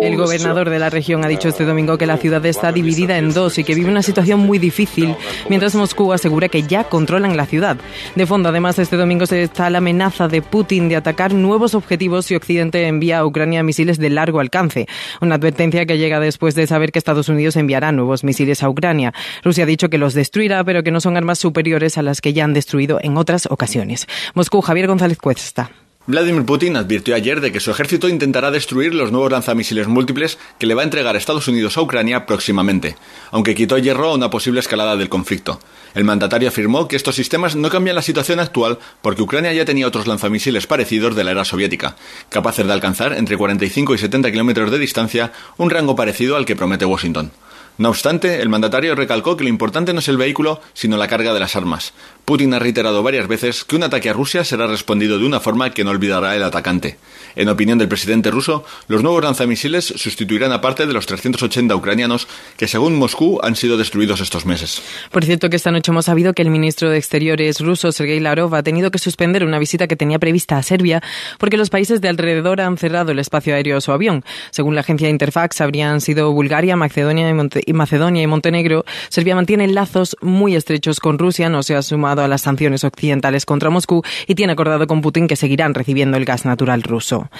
El 0.00 0.16
gobernador 0.16 0.70
de 0.70 0.78
la 0.78 0.90
región 0.90 1.24
ha 1.24 1.28
dicho 1.28 1.48
este 1.48 1.64
domingo 1.64 1.98
que 1.98 2.06
la 2.06 2.16
ciudad 2.18 2.44
está 2.46 2.72
dividida 2.72 3.18
en 3.18 3.34
dos 3.34 3.58
y 3.58 3.64
que 3.64 3.74
vive 3.74 3.90
una 3.90 4.02
situación 4.02 4.27
muy 4.36 4.58
difícil, 4.58 5.14
mientras 5.48 5.74
Moscú 5.74 6.12
asegura 6.12 6.48
que 6.48 6.62
ya 6.62 6.84
controlan 6.84 7.36
la 7.36 7.46
ciudad. 7.46 7.76
De 8.14 8.26
fondo, 8.26 8.48
además, 8.48 8.78
este 8.78 8.96
domingo 8.96 9.26
se 9.26 9.42
está 9.42 9.70
la 9.70 9.78
amenaza 9.78 10.28
de 10.28 10.42
Putin 10.42 10.88
de 10.88 10.96
atacar 10.96 11.32
nuevos 11.34 11.74
objetivos 11.74 12.26
si 12.26 12.34
Occidente 12.34 12.86
envía 12.86 13.18
a 13.18 13.26
Ucrania 13.26 13.62
misiles 13.62 13.98
de 13.98 14.10
largo 14.10 14.40
alcance. 14.40 14.86
Una 15.20 15.36
advertencia 15.36 15.86
que 15.86 15.98
llega 15.98 16.20
después 16.20 16.54
de 16.54 16.66
saber 16.66 16.92
que 16.92 16.98
Estados 16.98 17.28
Unidos 17.28 17.56
enviará 17.56 17.92
nuevos 17.92 18.24
misiles 18.24 18.62
a 18.62 18.68
Ucrania. 18.68 19.12
Rusia 19.42 19.64
ha 19.64 19.66
dicho 19.66 19.88
que 19.88 19.98
los 19.98 20.14
destruirá, 20.14 20.62
pero 20.64 20.82
que 20.82 20.90
no 20.90 21.00
son 21.00 21.16
armas 21.16 21.38
superiores 21.38 21.98
a 21.98 22.02
las 22.02 22.20
que 22.20 22.32
ya 22.32 22.44
han 22.44 22.54
destruido 22.54 22.98
en 23.02 23.16
otras 23.16 23.46
ocasiones. 23.50 24.06
Moscú, 24.34 24.60
Javier 24.60 24.86
González 24.86 25.18
Cuesta. 25.18 25.70
Vladimir 26.08 26.46
Putin 26.46 26.78
advirtió 26.78 27.14
ayer 27.14 27.42
de 27.42 27.52
que 27.52 27.60
su 27.60 27.70
ejército 27.70 28.08
intentará 28.08 28.50
destruir 28.50 28.94
los 28.94 29.12
nuevos 29.12 29.30
lanzamisiles 29.30 29.88
múltiples 29.88 30.38
que 30.58 30.64
le 30.64 30.72
va 30.72 30.80
a 30.80 30.84
entregar 30.84 31.16
Estados 31.16 31.48
Unidos 31.48 31.76
a 31.76 31.82
Ucrania 31.82 32.24
próximamente, 32.24 32.96
aunque 33.30 33.54
quitó 33.54 33.76
hierro 33.76 34.08
a 34.08 34.14
una 34.14 34.30
posible 34.30 34.60
escalada 34.60 34.96
del 34.96 35.10
conflicto. 35.10 35.60
El 35.94 36.04
mandatario 36.04 36.48
afirmó 36.48 36.88
que 36.88 36.96
estos 36.96 37.14
sistemas 37.14 37.56
no 37.56 37.68
cambian 37.68 37.94
la 37.94 38.00
situación 38.00 38.40
actual 38.40 38.78
porque 39.02 39.20
Ucrania 39.20 39.52
ya 39.52 39.66
tenía 39.66 39.86
otros 39.86 40.06
lanzamisiles 40.06 40.66
parecidos 40.66 41.14
de 41.14 41.24
la 41.24 41.32
era 41.32 41.44
soviética, 41.44 41.94
capaces 42.30 42.66
de 42.66 42.72
alcanzar 42.72 43.12
entre 43.12 43.36
45 43.36 43.94
y 43.94 43.98
70 43.98 44.30
kilómetros 44.32 44.70
de 44.70 44.78
distancia, 44.78 45.32
un 45.58 45.68
rango 45.68 45.94
parecido 45.94 46.36
al 46.36 46.46
que 46.46 46.56
promete 46.56 46.86
Washington. 46.86 47.32
No 47.78 47.90
obstante, 47.90 48.42
el 48.42 48.48
mandatario 48.48 48.96
recalcó 48.96 49.36
que 49.36 49.44
lo 49.44 49.50
importante 49.50 49.92
no 49.92 50.00
es 50.00 50.08
el 50.08 50.16
vehículo, 50.16 50.60
sino 50.74 50.96
la 50.96 51.06
carga 51.06 51.32
de 51.32 51.38
las 51.38 51.54
armas. 51.54 51.94
Putin 52.28 52.52
ha 52.52 52.58
reiterado 52.58 53.02
varias 53.02 53.26
veces 53.26 53.64
que 53.64 53.74
un 53.74 53.84
ataque 53.84 54.10
a 54.10 54.12
Rusia 54.12 54.44
será 54.44 54.66
respondido 54.66 55.18
de 55.18 55.24
una 55.24 55.40
forma 55.40 55.70
que 55.70 55.82
no 55.82 55.92
olvidará 55.92 56.36
el 56.36 56.42
atacante. 56.42 56.98
En 57.36 57.48
opinión 57.48 57.78
del 57.78 57.88
presidente 57.88 58.30
ruso, 58.30 58.66
los 58.86 59.02
nuevos 59.02 59.24
lanzamisiles 59.24 59.94
sustituirán 59.96 60.52
a 60.52 60.60
parte 60.60 60.86
de 60.86 60.92
los 60.92 61.06
380 61.06 61.74
ucranianos 61.74 62.28
que, 62.58 62.68
según 62.68 62.98
Moscú, 62.98 63.40
han 63.42 63.56
sido 63.56 63.78
destruidos 63.78 64.20
estos 64.20 64.44
meses. 64.44 64.82
Por 65.10 65.24
cierto, 65.24 65.48
que 65.48 65.56
esta 65.56 65.70
noche 65.70 65.90
hemos 65.90 66.04
sabido 66.04 66.34
que 66.34 66.42
el 66.42 66.50
ministro 66.50 66.90
de 66.90 66.98
Exteriores 66.98 67.60
ruso, 67.60 67.92
Sergei 67.92 68.20
Lavrov, 68.20 68.54
ha 68.54 68.62
tenido 68.62 68.90
que 68.90 68.98
suspender 68.98 69.42
una 69.42 69.58
visita 69.58 69.86
que 69.86 69.96
tenía 69.96 70.18
prevista 70.18 70.58
a 70.58 70.62
Serbia 70.62 71.02
porque 71.38 71.56
los 71.56 71.70
países 71.70 72.02
de 72.02 72.10
alrededor 72.10 72.60
han 72.60 72.76
cerrado 72.76 73.12
el 73.12 73.20
espacio 73.20 73.54
aéreo 73.54 73.78
a 73.78 73.80
su 73.80 73.90
avión. 73.90 74.22
Según 74.50 74.74
la 74.74 74.82
agencia 74.82 75.08
Interfax, 75.08 75.62
habrían 75.62 76.02
sido 76.02 76.30
Bulgaria, 76.32 76.76
Macedonia 76.76 77.30
y, 77.30 77.32
Monte 77.32 77.62
y 77.64 77.72
Macedonia 77.72 78.22
y 78.22 78.26
Montenegro, 78.26 78.84
Serbia 79.08 79.34
mantiene 79.34 79.66
lazos 79.68 80.14
muy 80.20 80.56
estrechos 80.56 81.00
con 81.00 81.18
Rusia, 81.18 81.48
no 81.48 81.62
se 81.62 81.74
ha 81.74 81.80
sumado 81.80 82.17
a 82.22 82.28
las 82.28 82.42
sanciones 82.42 82.84
occidentales 82.84 83.46
contra 83.46 83.70
Moscú 83.70 84.02
y 84.26 84.34
tiene 84.34 84.52
acordado 84.52 84.86
con 84.86 85.00
Putin 85.00 85.28
que 85.28 85.36
seguirán 85.36 85.74
recibiendo 85.74 86.16
el 86.16 86.24
gas 86.24 86.44
natural 86.44 86.82
ruso. 86.82 87.30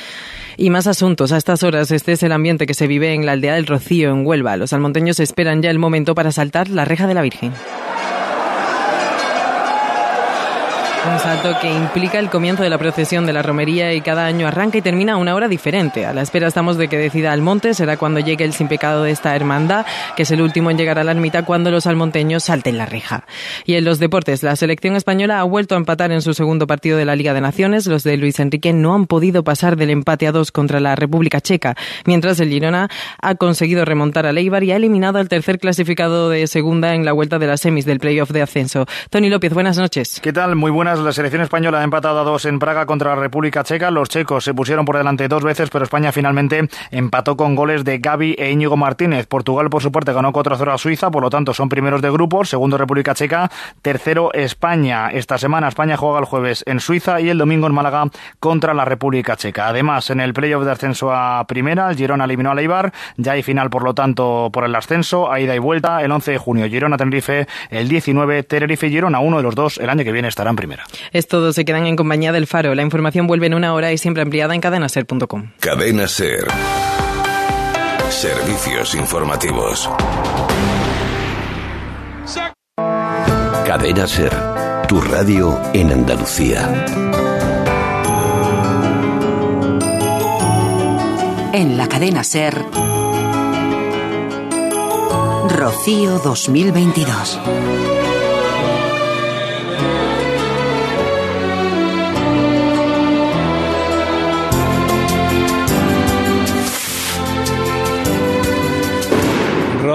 Y 0.57 0.71
más 0.71 0.87
asuntos. 0.87 1.33
A 1.33 1.37
estas 1.37 1.63
horas, 1.63 1.91
este 1.91 2.13
es 2.13 2.23
el 2.23 2.33
ambiente 2.33 2.67
que 2.67 2.75
se 2.75 2.87
vive 2.87 3.15
en 3.15 3.27
la 3.27 3.33
aldea 3.33 3.55
del 3.55 3.67
Rocío, 3.67 4.11
en 4.11 4.27
Huelva. 4.27 4.57
Los 4.57 4.73
almonteños 4.73 5.21
esperan 5.21 5.63
ya 5.63 5.71
el 5.71 5.79
momento 5.79 6.15
para 6.15 6.33
saltar 6.33 6.69
la 6.69 6.85
reja 6.85 7.07
de 7.07 7.15
la 7.15 7.23
Virgen. 7.23 7.53
Un 11.07 11.19
salto 11.21 11.57
que 11.61 11.73
implica 11.73 12.19
el 12.19 12.29
comienzo 12.29 12.65
de 12.65 12.71
la 12.71 12.77
procesión 12.77 13.25
de 13.25 13.33
la 13.33 13.43
romería 13.43 13.95
y 13.95 14.01
cada 14.01 14.27
año 14.27 14.49
arranca 14.49 14.79
y 14.79 14.83
termina 14.83 15.15
a 15.15 15.17
una 15.17 15.35
hora 15.35 15.47
diferente. 15.47 16.05
A 16.05 16.13
la 16.13 16.23
espera 16.23 16.49
estamos 16.49 16.77
de 16.77 16.89
que 16.89 16.99
decida 16.99 17.33
el 17.33 17.41
monte, 17.41 17.73
será 17.73 17.97
cuando 17.97 18.21
llegue 18.21 18.45
el 18.45 18.53
sin 18.53 18.67
pecado 18.69 19.05
de 19.05 19.13
esta 19.13 19.35
hermandad, 19.35 19.87
que 20.17 20.25
es 20.25 20.31
el 20.33 20.43
último 20.43 20.71
en 20.71 20.77
llegar 20.77 20.99
a 20.99 21.05
la 21.05 21.13
ermita 21.13 21.45
cuando 21.45 21.71
los 21.71 21.87
almonteños 21.87 22.45
salten 22.45 22.77
la 22.77 22.85
reja. 22.85 23.25
Y 23.65 23.75
en 23.75 23.85
los 23.85 24.01
deportes, 24.01 24.43
la 24.43 24.57
selección 24.57 24.97
española 24.97 25.41
ha 25.41 25.45
vuelto 25.45 25.77
a 25.77 25.79
empatar 25.79 26.11
en 26.11 26.21
su 26.21 26.35
segundo 26.35 26.67
partido 26.67 26.99
de 26.99 27.05
la 27.05 27.17
Liga 27.17 27.33
de 27.33 27.41
Naciones. 27.41 27.87
Los 27.87 28.03
de 28.03 28.17
Luis 28.17 28.41
Enrique 28.41 28.73
no 28.73 28.95
han 28.95 29.07
podido 29.07 29.45
pasar 29.45 29.77
del 29.77 29.91
empate 29.91 30.27
a 30.27 30.33
dos 30.33 30.51
contra 30.51 30.81
la 30.81 30.97
República 30.97 31.41
Checa, 31.41 31.77
mientras 32.07 32.41
el 32.41 32.51
Girona 32.51 32.91
ha 33.23 33.35
conseguido 33.37 33.85
remontar 33.85 34.27
a 34.27 34.33
Leibar 34.33 34.65
y 34.65 34.73
ha 34.73 34.77
eliminado 34.77 35.19
al 35.21 35.29
tercer 35.29 35.59
clasificado 35.59 36.29
de 36.29 36.47
segunda 36.49 36.95
en 36.95 37.05
la 37.05 37.13
vuelta 37.13 37.39
de 37.39 37.47
las 37.47 37.61
semis 37.61 37.87
del 37.87 38.01
playoff 38.01 38.31
de 38.31 38.43
ascenso. 38.43 38.87
Tony 39.11 39.31
López, 39.31 39.55
buenas 39.55 39.79
noches. 39.79 40.21
¿Qué 40.21 40.33
tal? 40.33 40.57
Muy 40.57 40.71
buenas. 40.71 40.98
La 40.99 41.13
selección 41.13 41.43
española 41.43 41.81
ha 41.81 41.85
empatado 41.85 42.21
a 42.21 42.25
dos 42.25 42.45
en 42.45 42.59
Praga 42.59 42.85
contra 42.85 43.15
la 43.15 43.21
República 43.21 43.63
Checa. 43.63 43.91
Los 43.91 44.09
checos 44.09 44.45
se 44.45 44.53
pusieron 44.53 44.85
por 44.85 44.97
delante 44.97 45.29
dos 45.29 45.43
veces, 45.43 45.71
pero 45.71 45.85
España 45.85 46.13
finalmente 46.13 46.69
empató 46.91 47.37
con 47.37 47.55
goles 47.55 47.85
de 47.85 47.99
Gaby 47.99 48.35
e 48.39 48.51
Íñigo 48.51 48.77
Martínez. 48.77 49.27
Portugal, 49.27 49.71
por 49.71 49.83
su 49.83 49.93
parte, 49.93 50.13
ganó 50.13 50.33
4-0 50.33 50.75
a 50.75 50.79
Suiza, 50.79 51.11
por 51.11 51.23
lo 51.23 51.31
tanto 51.31 51.55
son 51.55 51.69
primeros 51.69 52.03
de 52.03 52.11
grupo. 52.11 52.45
Segundo 52.45 52.79
República 52.79 53.15
Checa, 53.15 53.51
tercero 53.81 54.33
España. 54.35 55.11
Esta 55.11 55.39
semana 55.39 55.69
España 55.69 55.97
juega 55.97 56.19
el 56.19 56.25
jueves 56.25 56.65
en 56.67 56.81
Suiza 56.81 57.21
y 57.21 57.31
el 57.31 57.39
domingo 57.39 57.67
en 57.67 57.75
Málaga 57.75 58.05
contra 58.41 58.75
la 58.75 58.85
República 58.85 59.37
Checa. 59.37 59.69
Además, 59.69 60.11
en 60.11 60.21
el 60.21 60.35
playoff 60.35 60.65
de 60.65 60.73
ascenso 60.73 61.13
a 61.13 61.45
primera, 61.47 61.91
el 61.91 61.97
Girona 61.97 62.25
eliminó 62.25 62.51
a 62.51 62.55
Leibar. 62.55 62.93
Ya 63.17 63.33
hay 63.33 63.43
final, 63.43 63.71
por 63.71 63.85
lo 63.85 63.95
tanto, 63.95 64.51
por 64.53 64.65
el 64.65 64.75
ascenso, 64.75 65.31
a 65.31 65.41
ida 65.41 65.55
y 65.55 65.59
vuelta 65.59 66.03
el 66.03 66.13
11 66.13 66.33
de 66.33 66.39
junio. 66.39 66.67
Girona-Tenerife, 66.67 67.47
el 67.71 67.89
19 67.89 68.43
Tenerife-Girona. 68.43 69.21
Uno 69.21 69.39
de 69.39 69.43
los 69.43 69.55
dos 69.55 69.79
el 69.79 69.89
año 69.89 70.05
que 70.05 70.13
viene 70.13 70.29
estará 70.29 70.51
en 70.51 70.57
primera. 70.85 71.09
Es 71.13 71.27
todo, 71.29 71.53
se 71.53 71.65
quedan 71.65 71.87
en 71.87 71.97
compañía 71.97 72.33
del 72.33 72.47
Faro. 72.47 72.75
La 72.75 72.83
información 72.83 73.27
vuelve 73.27 73.47
en 73.47 73.55
una 73.55 73.75
hora 73.75 73.93
y 73.93 73.99
siempre 73.99 74.23
ampliada 74.23 74.55
en 74.55 74.61
cadenaser.com. 74.61 75.53
Cadena 75.61 76.09
Ser. 76.09 76.47
Servicios 78.11 78.95
informativos. 78.95 79.89
Cadena 83.67 84.07
Ser. 84.07 84.33
Tu 84.89 85.01
radio 85.01 85.61
en 85.75 85.93
Andalucía. 85.93 86.87
En 91.53 91.77
la 91.77 91.89
cadena 91.89 92.25
Ser. 92.25 92.65
Rocío 95.51 96.19
2022. 96.21 97.88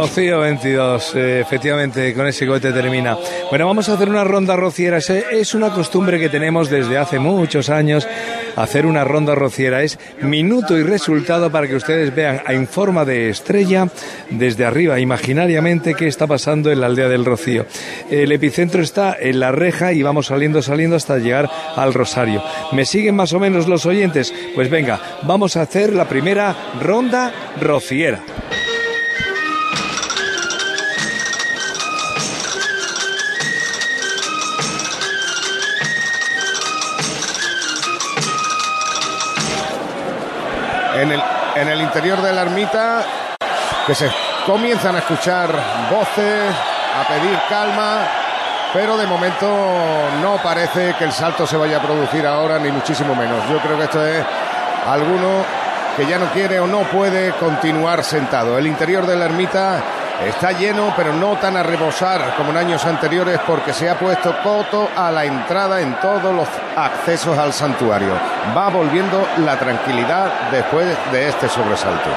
Rocío 0.04 0.42
22, 0.42 1.16
eh, 1.16 1.40
efectivamente, 1.40 2.14
con 2.14 2.28
ese 2.28 2.46
cohete 2.46 2.74
termina. 2.74 3.18
Bueno, 3.50 3.68
vamos 3.68 3.88
a 3.88 3.94
hacer 3.94 4.10
una 4.10 4.26
ronda 4.26 4.58
rociera. 4.58 4.98
Es, 4.98 5.56
una 5.56 5.70
costumbre 5.70 6.20
que 6.20 6.28
tenemos 6.28 6.70
desde 6.70 6.98
hace 6.98 7.20
muchos 7.20 7.70
años. 7.70 8.06
Hacer 8.58 8.86
una 8.86 9.06
ronda 9.06 9.34
rociera 9.34 9.82
es 9.82 9.98
minuto 10.22 10.78
y 10.78 10.84
resultado 10.84 11.50
para 11.50 11.70
que 11.70 11.78
ustedes 11.78 12.14
vean 12.14 12.42
en 12.50 12.68
forma 12.68 13.06
de 13.06 13.30
estrella 13.30 13.88
desde 14.30 14.66
arriba, 14.66 15.00
imaginariamente, 15.00 15.94
qué 15.94 16.08
está 16.08 16.28
pasando 16.28 16.70
en 16.70 16.82
la 16.82 16.88
aldea 16.88 17.08
del 17.08 17.24
Rocío. 17.24 17.66
El 18.12 18.34
epicentro 18.34 18.82
está 18.82 19.16
en 19.18 19.40
la 19.40 19.54
reja 19.54 19.94
y 19.94 20.04
vamos 20.04 20.26
saliendo, 20.26 20.62
saliendo 20.62 20.98
hasta 20.98 21.18
llegar 21.18 21.50
al 21.78 21.94
Rosario. 21.94 22.44
¿Me 22.74 22.84
siguen 22.84 23.16
más 23.16 23.32
o 23.32 23.40
menos 23.40 23.70
los 23.70 23.86
oyentes? 23.86 24.34
Pues 24.54 24.70
venga, 24.70 25.00
vamos 25.22 25.56
a 25.56 25.62
hacer 25.62 25.94
la 25.94 26.10
primera 26.10 26.54
ronda 26.82 27.32
rociera. 27.62 28.20
Interior 42.04 42.22
de 42.22 42.34
la 42.34 42.42
ermita 42.42 43.06
que 43.88 43.96
se 43.96 44.12
comienzan 44.46 44.94
a 44.98 45.00
escuchar 45.00 45.50
voces, 45.90 46.54
a 47.00 47.08
pedir 47.08 47.40
calma, 47.48 48.02
pero 48.74 48.98
de 48.98 49.08
momento 49.08 49.48
no 50.22 50.36
parece 50.44 50.96
que 51.00 51.06
el 51.06 51.14
salto 51.14 51.48
se 51.48 51.56
vaya 51.56 51.78
a 51.78 51.82
producir 51.82 52.28
ahora, 52.28 52.60
ni 52.60 52.74
muchísimo 52.74 53.16
menos. 53.16 53.48
Yo 53.50 53.58
creo 53.60 53.78
que 53.78 53.86
esto 53.86 54.06
es 54.06 54.22
alguno 54.86 55.46
que 55.96 56.06
ya 56.06 56.20
no 56.20 56.26
quiere 56.34 56.60
o 56.60 56.68
no 56.68 56.80
puede 56.80 57.32
continuar 57.36 58.04
sentado. 58.04 58.58
El 58.58 58.68
interior 58.68 59.08
de 59.08 59.16
la 59.16 59.24
ermita 59.24 59.82
está 60.28 60.52
lleno, 60.52 60.94
pero 60.96 61.14
no 61.14 61.38
tan 61.38 61.58
a 61.58 61.64
rebosar 61.64 62.36
como 62.36 62.52
en 62.52 62.58
años 62.58 62.86
anteriores, 62.86 63.40
porque 63.46 63.74
se 63.74 63.90
ha 63.90 63.98
puesto 63.98 64.36
coto 64.44 64.90
a 64.96 65.12
la 65.12 65.26
entrada 65.26 65.82
en 65.82 66.00
todos 66.00 66.34
los 66.34 66.48
accesos 66.76 67.38
al 67.38 67.54
santuario. 67.54 68.14
Va 68.56 68.70
volviendo 68.70 69.28
la 69.40 69.58
tranquilidad 69.58 70.50
después 70.52 70.98
de 71.12 71.30
este 71.30 71.48
sobresalto. 71.50 72.10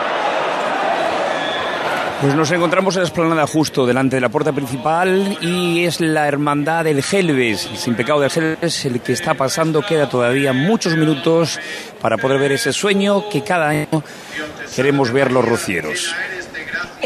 Pues 2.20 2.34
nos 2.34 2.50
encontramos 2.50 2.96
en 2.96 3.02
la 3.02 3.08
esplanada 3.08 3.46
justo 3.46 3.84
delante 3.84 4.16
de 4.16 4.22
la 4.22 4.30
puerta 4.30 4.50
principal 4.50 5.36
y 5.42 5.84
es 5.84 6.00
la 6.00 6.26
hermandad 6.26 6.84
del 6.84 7.02
Gelbes, 7.02 7.68
sin 7.74 7.94
pecado 7.94 8.20
del 8.20 8.30
Gelbes, 8.30 8.86
el 8.86 9.02
que 9.02 9.12
está 9.12 9.34
pasando. 9.34 9.82
Queda 9.82 10.08
todavía 10.08 10.54
muchos 10.54 10.96
minutos 10.96 11.60
para 12.00 12.16
poder 12.16 12.40
ver 12.40 12.52
ese 12.52 12.72
sueño 12.72 13.28
que 13.28 13.42
cada 13.42 13.68
año 13.68 14.02
queremos 14.74 15.12
ver 15.12 15.30
los 15.30 15.44
rocieros. 15.44 16.14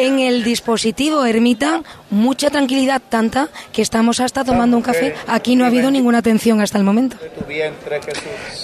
En 0.01 0.19
el 0.19 0.43
dispositivo 0.43 1.27
Ermita, 1.27 1.83
mucha 2.09 2.49
tranquilidad, 2.49 3.03
tanta 3.07 3.49
que 3.71 3.83
estamos 3.83 4.19
hasta 4.21 4.45
tomando 4.45 4.79
un 4.79 4.83
café. 4.83 5.15
Aquí 5.27 5.57
no 5.57 5.65
ha 5.65 5.67
habido 5.67 5.91
ninguna 5.91 6.19
atención 6.19 6.63
hasta 6.63 6.79
el 6.79 6.85
momento. 6.85 7.19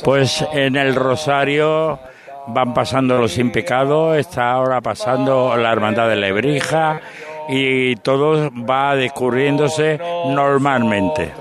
Pues 0.03 0.43
en 0.55 0.77
el 0.77 0.95
Rosario 0.95 1.99
van 2.47 2.73
pasando 2.73 3.19
los 3.19 3.33
sin 3.33 3.53
pecado, 3.53 4.15
está 4.15 4.53
ahora 4.53 4.81
pasando 4.81 5.55
la 5.59 5.73
Hermandad 5.73 6.09
de 6.09 6.17
la 6.17 6.29
Ebrija 6.29 7.03
y 7.51 7.97
todo 7.97 8.51
va 8.51 8.97
discurriéndose 8.97 10.01
normalmente. 10.29 11.33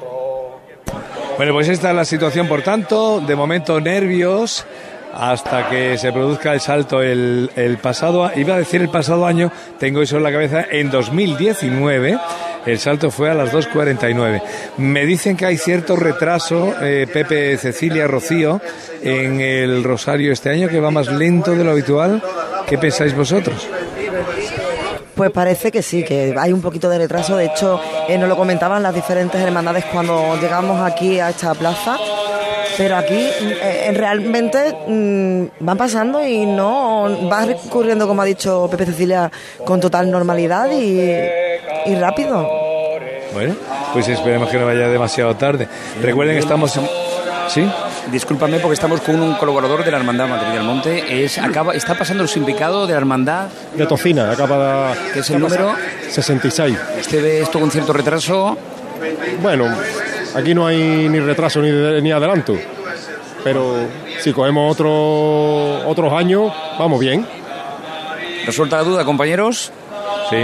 Bueno, 1.38 1.54
pues 1.54 1.70
esta 1.70 1.92
es 1.92 1.96
la 1.96 2.06
situación, 2.06 2.50
por 2.50 2.64
tanto, 2.64 3.22
de 3.22 3.36
momento 3.36 3.80
nervios 3.80 4.66
hasta 5.16 5.70
que 5.70 5.98
se 5.98 6.12
produzca 6.12 6.54
el 6.54 6.60
salto 6.60 7.02
el, 7.02 7.80
pasado, 7.82 8.30
iba 8.36 8.56
a 8.56 8.58
decir 8.58 8.82
el 8.82 8.90
pasado 8.90 9.26
año, 9.26 9.52
tengo 9.80 10.02
eso 10.02 10.18
en 10.18 10.24
la 10.24 10.32
cabeza, 10.32 10.66
en 10.70 10.92
2019 10.92 12.20
el 12.66 12.80
salto 12.80 13.12
fue 13.12 13.30
a 13.30 13.34
las 13.34 13.54
2.49. 13.54 14.42
Me 14.78 15.06
dicen 15.06 15.38
que 15.38 15.46
hay 15.46 15.58
cierto 15.58 15.96
retraso, 15.96 16.74
eh, 16.82 17.08
Pepe, 17.12 17.58
Cecilia, 17.58 18.08
Rocío, 18.08 18.60
en 19.04 19.40
el 19.40 19.84
Rosario 19.84 20.34
este 20.34 20.50
año, 20.50 20.68
que 20.68 20.80
va 20.80 20.90
más 20.90 21.08
lento 21.08 21.52
de 21.52 21.64
lo 21.64 21.72
habitual. 21.72 22.24
¿Qué 22.66 22.80
pensáis 22.80 23.16
vosotros? 23.16 23.68
Pues 25.14 25.32
parece 25.32 25.72
que 25.72 25.84
sí, 25.84 26.04
que 26.04 26.36
hay 26.38 26.52
un 26.52 26.62
poquito 26.62 26.90
de 26.90 26.98
retraso. 26.98 27.38
De 27.38 27.46
hecho, 27.46 27.80
eh, 28.10 28.18
nos 28.18 28.28
lo 28.28 28.36
comentaban 28.36 28.82
las 28.82 28.96
diferentes 28.96 29.40
hermandades 29.40 29.86
cuando 29.86 30.36
llegamos 30.42 30.82
aquí 30.82 31.20
a 31.20 31.30
esta 31.30 31.54
plaza. 31.54 31.98
Pero 32.78 32.98
aquí 32.98 33.18
eh, 33.40 33.92
realmente 33.96 34.76
mm, 34.88 35.44
van 35.66 35.78
pasando 35.78 36.26
y 36.26 36.46
no 36.46 37.30
va 37.32 37.46
ocurriendo, 37.66 38.08
como 38.08 38.22
ha 38.22 38.26
dicho 38.26 38.68
Pepe 38.70 38.86
Cecilia, 38.86 39.32
con 39.64 39.80
total 39.80 40.12
normalidad 40.12 40.70
y, 40.72 41.00
y 41.90 41.96
rápido. 41.96 42.48
Bueno, 43.34 43.56
pues 43.94 44.08
esperemos 44.08 44.50
que 44.50 44.58
no 44.58 44.66
vaya 44.66 44.88
demasiado 44.88 45.36
tarde. 45.36 45.68
Recuerden 46.02 46.36
que 46.36 46.42
estamos... 46.42 46.76
en- 46.78 46.88
¿Sí? 47.48 47.64
Discúlpame 48.12 48.58
porque 48.60 48.74
estamos 48.74 49.02
con 49.02 49.22
un 49.22 49.36
colaborador 49.36 49.84
de 49.86 49.92
la 49.92 49.98
Hermandad 49.98 50.28
Madrid 50.28 50.52
del 50.54 50.64
Monte. 50.64 51.24
Es, 51.24 51.38
acaba, 51.38 51.76
está 51.76 51.94
pasando 51.96 52.24
el 52.24 52.30
sin 52.30 52.44
pecado 52.44 52.88
de 52.88 52.94
la 52.94 52.98
Hermandad. 53.00 53.48
De 53.76 53.86
Tocina, 53.86 54.32
acaba 54.32 54.90
de... 54.96 55.12
¿Qué 55.14 55.20
es 55.20 55.30
el 55.30 55.40
número? 55.40 55.74
66. 56.10 56.76
¿Usted 57.00 57.22
ve 57.24 57.42
esto 57.42 57.60
con 57.60 57.70
cierto 57.70 57.94
retraso? 57.94 58.58
Bueno, 59.44 59.66
aquí 60.36 60.54
no 60.54 60.68
hay 60.68 61.08
ni 61.10 61.20
retraso 61.20 61.62
ni, 61.62 61.72
de- 61.72 62.02
ni 62.02 62.12
adelanto. 62.12 62.56
Pero 63.44 63.76
si 64.20 64.34
cogemos 64.34 64.72
otro, 64.72 65.88
otros 65.88 66.12
años, 66.14 66.52
vamos 66.80 67.00
bien. 67.00 67.26
¿Resuelta 68.46 68.78
la 68.78 68.84
duda, 68.84 69.06
compañeros? 69.06 69.72
Sí, 70.30 70.38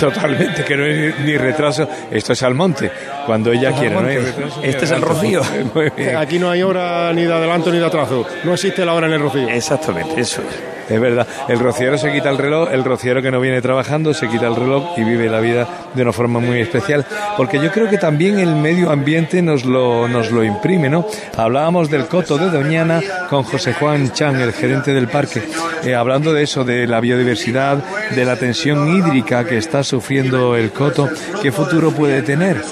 totalmente, 0.00 0.64
que 0.64 0.76
no 0.76 0.84
hay 0.84 1.14
ni 1.24 1.36
retraso. 1.36 1.88
Esto 2.10 2.32
es 2.32 2.42
al 2.42 2.54
monte, 2.54 2.90
cuando 3.24 3.52
ella 3.52 3.68
Esto 3.68 3.80
quiera. 3.80 4.00
no 4.00 4.08
hay 4.08 4.16
retraso 4.18 4.60
Este 4.64 4.84
es 4.84 4.90
el. 4.90 5.00
Rocío. 5.02 5.42
Aquí 6.18 6.38
no 6.40 6.50
hay 6.50 6.62
hora 6.62 7.12
ni 7.12 7.22
de 7.24 7.32
adelanto 7.32 7.70
ni 7.70 7.78
de 7.78 7.86
atraso. 7.86 8.26
No 8.42 8.54
existe 8.54 8.84
la 8.84 8.94
hora 8.94 9.06
en 9.06 9.12
el 9.12 9.20
Rocío. 9.20 9.48
Exactamente, 9.48 10.20
eso 10.20 10.42
es. 10.42 10.77
Es 10.98 11.00
verdad, 11.00 11.26
el 11.48 11.58
rociero 11.58 11.98
se 11.98 12.10
quita 12.12 12.30
el 12.30 12.38
reloj, 12.38 12.70
el 12.72 12.82
rociero 12.82 13.20
que 13.20 13.30
no 13.30 13.40
viene 13.40 13.60
trabajando 13.60 14.14
se 14.14 14.28
quita 14.28 14.46
el 14.46 14.56
reloj 14.56 14.96
y 14.96 15.04
vive 15.04 15.28
la 15.28 15.40
vida 15.40 15.68
de 15.94 16.02
una 16.02 16.12
forma 16.12 16.40
muy 16.40 16.60
especial, 16.60 17.04
porque 17.36 17.60
yo 17.60 17.70
creo 17.70 17.88
que 17.90 17.98
también 17.98 18.38
el 18.38 18.54
medio 18.56 18.90
ambiente 18.90 19.42
nos 19.42 19.64
lo, 19.64 20.08
nos 20.08 20.30
lo 20.30 20.42
imprime, 20.42 20.88
¿no? 20.88 21.06
Hablábamos 21.36 21.90
del 21.90 22.06
coto 22.06 22.38
de 22.38 22.50
Doñana 22.50 23.00
con 23.28 23.42
José 23.42 23.74
Juan 23.74 24.12
Chan, 24.12 24.40
el 24.40 24.52
gerente 24.52 24.92
del 24.92 25.08
parque, 25.08 25.42
eh, 25.84 25.94
hablando 25.94 26.32
de 26.32 26.42
eso, 26.42 26.64
de 26.64 26.86
la 26.86 27.00
biodiversidad, 27.00 27.84
de 28.14 28.24
la 28.24 28.36
tensión 28.36 28.88
hídrica 28.88 29.44
que 29.44 29.58
está 29.58 29.82
sufriendo 29.82 30.56
el 30.56 30.70
coto, 30.70 31.08
¿qué 31.42 31.52
futuro 31.52 31.90
puede 31.90 32.22
tener 32.22 32.62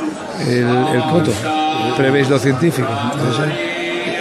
el, 0.49 1.03
coto? 1.11 1.33
¿Prevéis 1.97 2.31
los 2.31 2.41
científicos? 2.41 2.91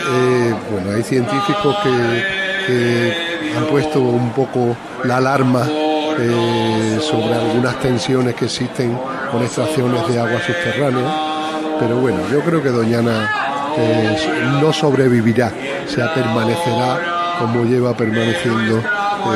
Eh, 0.08 0.54
bueno, 0.72 0.92
hay 0.96 1.04
científicos 1.04 1.76
que 1.84 3.25
han 3.58 3.66
puesto 3.66 4.00
un 4.00 4.32
poco 4.32 4.76
la 5.04 5.18
alarma 5.18 5.66
eh, 5.68 7.00
sobre 7.02 7.34
algunas 7.34 7.80
tensiones 7.80 8.36
que 8.36 8.46
existen 8.46 8.98
con 9.32 9.44
extracciones 9.44 10.08
de 10.08 10.20
agua 10.20 10.40
subterránea, 10.46 11.78
pero 11.80 11.98
bueno, 11.98 12.20
yo 12.32 12.42
creo 12.42 12.62
que 12.64 12.70
Doñana 12.70 13.30
eh, 13.78 14.18
no 14.62 14.72
sobrevivirá, 14.72 15.52
o 15.86 15.90
sea, 15.90 16.14
permanecerá 16.14 17.38
como 17.40 17.66
lleva 17.66 17.96
permaneciendo 17.96 18.82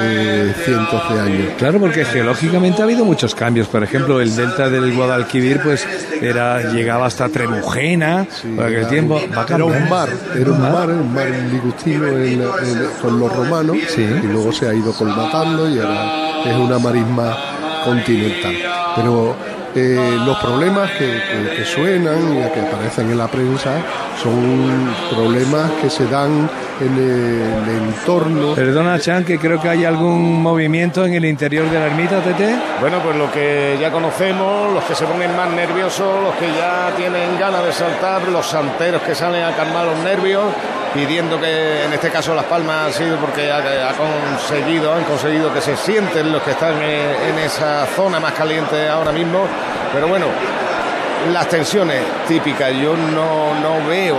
eh, 0.02 0.54
cientos 0.66 1.02
de 1.14 1.20
años. 1.20 1.48
Claro, 1.58 1.80
porque 1.80 2.06
geológicamente 2.06 2.82
ha 2.82 2.86
habido 2.86 3.06
muchos 3.06 3.34
cambios. 3.36 3.68
Por 3.68 3.84
ejemplo, 3.84 4.22
el 4.22 4.36
delta 4.36 4.70
del 4.70 4.94
Guadalquivir, 4.94 5.62
pues 5.64 5.86
era 6.22 6.72
llegaba 6.72 7.06
hasta 7.08 7.30
Trebujena. 7.30 8.26
por 8.56 8.66
aquel 8.66 8.88
tiempo 8.88 9.20
Era 9.48 9.66
un 9.66 9.90
mar, 9.90 10.10
era 10.36 10.52
un 10.52 10.62
mar, 10.62 10.90
un 10.90 11.14
mar 11.14 11.28
ligustino 11.52 12.08
en- 12.08 12.42
en- 12.42 12.90
con 13.02 13.20
los 13.20 13.36
romanos 13.36 13.78
y 13.98 14.28
luego 14.28 14.52
se 14.52 14.68
ha 14.68 14.74
ido 14.74 14.92
colmatando 14.94 15.70
y 15.70 15.80
ahora 15.80 16.42
es 16.46 16.56
una 16.58 16.80
marisma 16.80 17.36
continental. 17.84 18.56
Pero 18.96 19.36
eh, 19.76 20.18
los 20.26 20.38
problemas 20.40 20.90
que, 20.92 21.06
que- 21.06 21.56
que 21.58 21.66
suenan 21.66 22.38
y 22.38 22.52
que 22.54 22.60
aparecen 22.62 23.10
en 23.12 23.18
la 23.18 23.28
prensa 23.28 23.72
son 24.22 24.94
problemas 25.16 25.72
que 25.82 25.90
se 25.90 26.06
dan 26.08 26.50
en 26.82 26.98
el 26.98 27.70
entorno. 27.88 28.54
Perdona, 28.56 29.00
Chan, 29.00 29.24
que 29.24 29.38
creo 29.38 29.62
que 29.62 29.70
hay 29.70 29.86
algún 29.86 30.42
movimiento 30.42 31.06
en 31.06 31.14
el 31.14 31.26
interior 31.26 31.70
de 31.70 31.80
la 31.80 31.86
ermita, 31.88 32.20
Tete. 32.22 32.56
Bueno, 32.82 32.98
pues 33.04 33.16
lo 33.16 33.32
que 33.32 33.78
ya 33.80 33.92
conocemos, 33.92 34.74
los 34.74 34.84
que 34.86 34.96
se 34.96 35.06
ponen 35.06 35.36
más 35.38 35.50
nerviosos, 35.52 36.24
los 36.24 36.34
que 36.36 36.48
ya 36.58 36.92
tienen 36.98 37.38
ganas 37.40 37.64
de 37.66 37.72
saltar, 37.72 38.28
los 38.30 38.46
santeros 38.46 39.02
que 39.04 39.14
salen 39.16 39.44
a 39.44 39.52
calmar 39.56 39.86
los 39.86 40.00
nervios, 40.00 40.46
pidiendo 40.94 41.40
que 41.40 41.86
en 41.86 41.94
este 41.94 42.10
caso 42.10 42.34
Las 42.34 42.46
Palmas 42.46 42.90
ha 42.90 42.98
sido 42.98 43.18
porque 43.18 43.52
ha, 43.52 43.94
conseguido, 43.94 44.94
han 44.94 45.04
conseguido 45.04 45.54
que 45.54 45.62
se 45.62 45.76
sienten 45.76 46.32
los 46.32 46.42
que 46.42 46.52
están 46.52 46.82
en, 46.82 47.38
esa 47.40 47.86
zona 47.88 48.20
más 48.20 48.34
caliente 48.34 48.88
ahora 48.88 49.12
mismo. 49.12 49.46
Pero 49.94 50.08
bueno, 50.08 50.28
las 51.32 51.48
tensiones 51.48 52.02
típicas, 52.28 52.72
yo 52.74 52.96
no, 52.96 53.54
no 53.56 53.88
veo, 53.88 54.18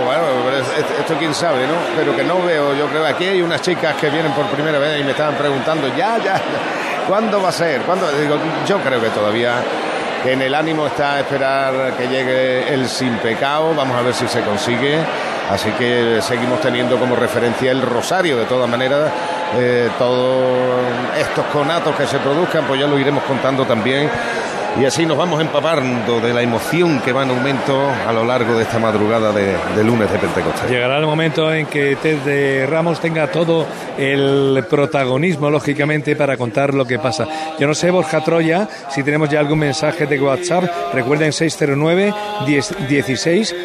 esto 0.99 1.15
quién 1.17 1.33
sabe, 1.33 1.67
¿no? 1.67 1.73
Pero 1.95 2.15
que 2.15 2.23
no 2.23 2.41
veo, 2.41 2.73
yo 2.75 2.87
creo 2.87 3.05
aquí 3.05 3.25
hay 3.25 3.41
unas 3.41 3.61
chicas 3.61 3.95
que 3.95 4.09
vienen 4.09 4.31
por 4.33 4.45
primera 4.47 4.79
vez 4.79 4.99
y 4.99 5.03
me 5.03 5.11
estaban 5.11 5.35
preguntando, 5.35 5.87
ya, 5.89 6.17
ya, 6.17 6.35
ya, 6.35 7.01
¿Cuándo 7.07 7.41
va 7.41 7.49
a 7.49 7.51
ser? 7.51 7.81
¿Cuándo? 7.81 8.09
Digo, 8.11 8.37
yo 8.67 8.79
creo 8.79 9.01
que 9.01 9.09
todavía 9.09 9.55
en 10.25 10.41
el 10.41 10.53
ánimo 10.53 10.87
está 10.87 11.19
esperar 11.19 11.93
que 11.97 12.07
llegue 12.07 12.73
el 12.73 12.87
sin 12.87 13.17
pecado. 13.17 13.73
Vamos 13.75 13.97
a 13.97 14.01
ver 14.01 14.13
si 14.13 14.27
se 14.27 14.41
consigue. 14.41 14.99
Así 15.49 15.69
que 15.71 16.19
seguimos 16.21 16.61
teniendo 16.61 16.97
como 16.97 17.15
referencia 17.15 17.71
el 17.71 17.81
rosario. 17.81 18.37
De 18.37 18.45
todas 18.45 18.69
maneras, 18.69 19.11
eh, 19.57 19.89
todos 19.97 20.79
estos 21.19 21.45
conatos 21.47 21.95
que 21.95 22.07
se 22.07 22.19
produzcan, 22.19 22.65
pues 22.65 22.79
ya 22.79 22.87
lo 22.87 22.97
iremos 22.97 23.23
contando 23.23 23.65
también. 23.65 24.09
Y 24.79 24.85
así 24.85 25.05
nos 25.05 25.17
vamos 25.17 25.41
empapando 25.41 26.21
de 26.21 26.33
la 26.33 26.41
emoción 26.41 27.01
que 27.01 27.11
va 27.11 27.23
en 27.23 27.31
aumento 27.31 27.77
a 28.07 28.13
lo 28.13 28.23
largo 28.23 28.55
de 28.55 28.63
esta 28.63 28.79
madrugada 28.79 29.33
de, 29.33 29.83
lunes 29.83 30.09
de 30.09 30.17
Pentecostés. 30.17 30.69
Llegará 30.69 30.97
el 30.97 31.05
momento 31.05 31.53
en 31.53 31.65
que 31.65 31.97
Ted 31.97 32.19
de 32.19 32.65
Ramos 32.65 33.01
tenga 33.01 33.27
todo 33.27 33.67
el 33.97 34.65
protagonismo, 34.69 35.49
lógicamente, 35.49 36.15
para 36.15 36.37
contar 36.37 36.73
lo 36.73 36.85
que 36.85 36.99
pasa. 36.99 37.27
Yo 37.59 37.67
no 37.67 37.73
sé, 37.73 37.91
Borja 37.91 38.23
Troya, 38.23 38.69
si 38.89 39.03
tenemos 39.03 39.29
ya 39.29 39.41
algún 39.41 39.59
mensaje 39.59 40.07
de 40.07 40.19
WhatsApp. 40.19 40.63
Recuerden 40.93 41.33
609 41.33 42.13
10 42.45 42.87
16 42.87 43.55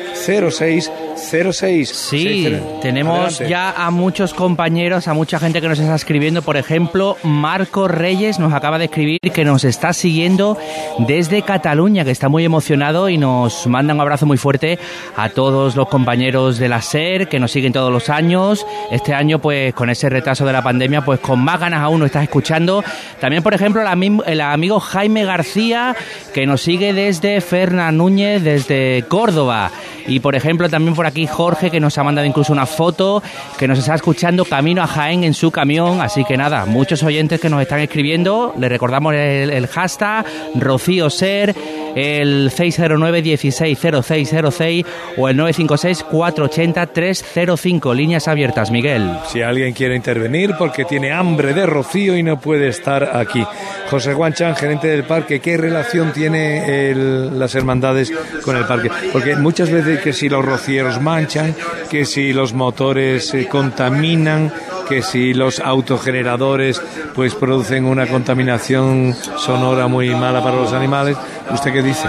06 0.51 0.91
06. 1.17 1.89
Sí, 1.89 2.57
tenemos 2.83 3.39
ya 3.39 3.71
a 3.71 3.91
muchos 3.91 4.35
compañeros, 4.35 5.09
a 5.09 5.15
mucha 5.15 5.39
gente 5.39 5.61
que 5.61 5.69
nos 5.69 5.79
está 5.79 5.95
escribiendo. 5.95 6.43
Por 6.43 6.57
ejemplo, 6.57 7.17
Marco 7.23 7.89
Reyes 7.89 8.39
nos 8.39 8.53
acaba 8.53 8.79
de 8.79 8.85
escribir 8.87 9.19
que 9.21 9.45
nos 9.45 9.65
está 9.65 9.93
siguiendo 9.93 10.57
desde 10.99 11.43
Cataluña, 11.43 12.05
que 12.05 12.11
está 12.11 12.29
muy 12.29 12.45
emocionado 12.45 13.09
y 13.09 13.19
nos 13.19 13.67
manda 13.67 13.95
un 13.95 14.01
abrazo 14.01 14.27
muy 14.27 14.37
fuerte 14.37 14.79
a 15.17 15.31
todos 15.31 15.75
los 15.77 15.89
compañeros 15.89 16.59
de 16.59 16.69
la 16.69 16.83
SER 16.83 17.29
que 17.29 17.41
nos 17.41 17.51
siguen 17.51 17.73
todos 17.73 17.93
los 17.93 18.09
años. 18.11 18.67
Este 18.91 19.15
año, 19.15 19.39
pues 19.41 19.75
con 19.75 19.91
ese 19.91 20.09
retraso 20.09 20.45
de 20.45 20.53
la 20.53 20.63
pandemia, 20.63 21.03
pues 21.05 21.21
con 21.21 21.41
más 21.43 21.59
ganas 21.61 21.81
aún 21.81 22.01
nos 22.01 22.07
estás 22.07 22.25
escuchando. 22.25 22.85
También, 23.21 23.43
por 23.43 23.55
ejemplo, 23.55 23.81
el, 23.81 23.89
ami- 23.89 24.23
el 24.27 24.41
amigo 24.41 24.81
Jaime 24.81 25.25
García, 25.25 25.97
que 26.35 26.47
nos 26.47 26.61
sigue 26.63 26.93
desde 26.93 27.41
Fernán 27.41 27.97
Núñez, 27.97 28.43
desde 28.45 29.05
Córdoba. 29.09 29.71
Y 30.09 30.21
por 30.21 30.35
ejemplo, 30.35 30.69
también 30.69 30.95
por 30.95 31.07
aquí 31.07 31.27
Jorge, 31.27 31.71
que 31.71 31.81
nos 31.81 31.97
ha 31.99 32.05
mandado 32.05 32.27
incluso 32.27 32.53
una 32.53 32.67
foto, 32.67 33.23
que 33.59 33.67
nos 33.69 33.79
está 33.79 33.95
escuchando 33.95 34.45
camino 34.45 34.83
a 34.83 34.87
Jaén 34.87 35.25
en 35.25 35.33
su 35.35 35.51
camión. 35.51 36.01
Así 36.01 36.25
que 36.25 36.37
nada, 36.37 36.67
muchos 36.67 37.03
oyentes 37.03 37.41
que 37.41 37.49
nos 37.49 37.63
están 37.63 37.81
escribiendo. 37.81 38.55
Le 38.59 38.69
recordamos 38.69 39.15
el, 39.15 39.51
el 39.51 39.67
hashtag 39.67 40.25
Rocío 40.55 41.11
Ser, 41.11 41.55
el 41.95 42.51
609-160606 42.51 44.85
o 45.17 45.29
el 45.29 45.37
956-480-305. 45.39 47.95
Líneas 47.95 48.27
abiertas, 48.29 48.71
Miguel. 48.71 49.11
Si 49.29 49.41
alguien 49.43 49.73
quiere 49.73 49.97
intervenir 49.97 50.55
porque 50.59 50.85
tiene 50.85 51.13
hambre 51.13 51.55
de 51.55 51.65
rocío 51.67 52.17
y 52.17 52.23
no 52.23 52.39
puede 52.39 52.69
estar 52.69 53.17
aquí. 53.17 53.43
José 53.91 54.15
Juan 54.15 54.33
Chan, 54.33 54.55
gerente 54.57 54.89
del 54.89 55.05
parque, 55.05 55.41
¿qué 55.41 55.57
relación 55.57 56.13
tiene 56.13 56.93
las 56.95 57.55
hermandades 57.55 58.13
con 58.45 58.57
el 58.57 58.65
parque? 58.65 58.91
Porque 59.13 59.37
muchas 59.37 59.71
veces 59.71 59.96
que 60.01 60.13
si 60.13 60.29
los 60.29 60.45
rocieros 60.45 61.01
manchan, 61.01 61.55
que 61.91 62.05
si 62.05 62.33
los 62.33 62.53
motores 62.53 63.33
eh, 63.35 63.49
contaminan, 63.49 64.53
que 64.89 65.03
si 65.03 65.35
los 65.35 65.61
autogeneradores 65.61 66.81
pues 67.15 67.35
producen 67.35 67.85
una 67.85 68.07
contaminación 68.07 69.15
sonora 69.37 69.89
muy 69.89 70.15
mala 70.15 70.43
para 70.43 70.57
los 70.57 70.73
animales. 70.73 71.17
¿Usted 71.51 71.73
qué 71.73 71.83
dice? 71.83 72.09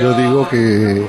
Yo 0.00 0.12
digo 0.14 0.48
que, 0.48 1.06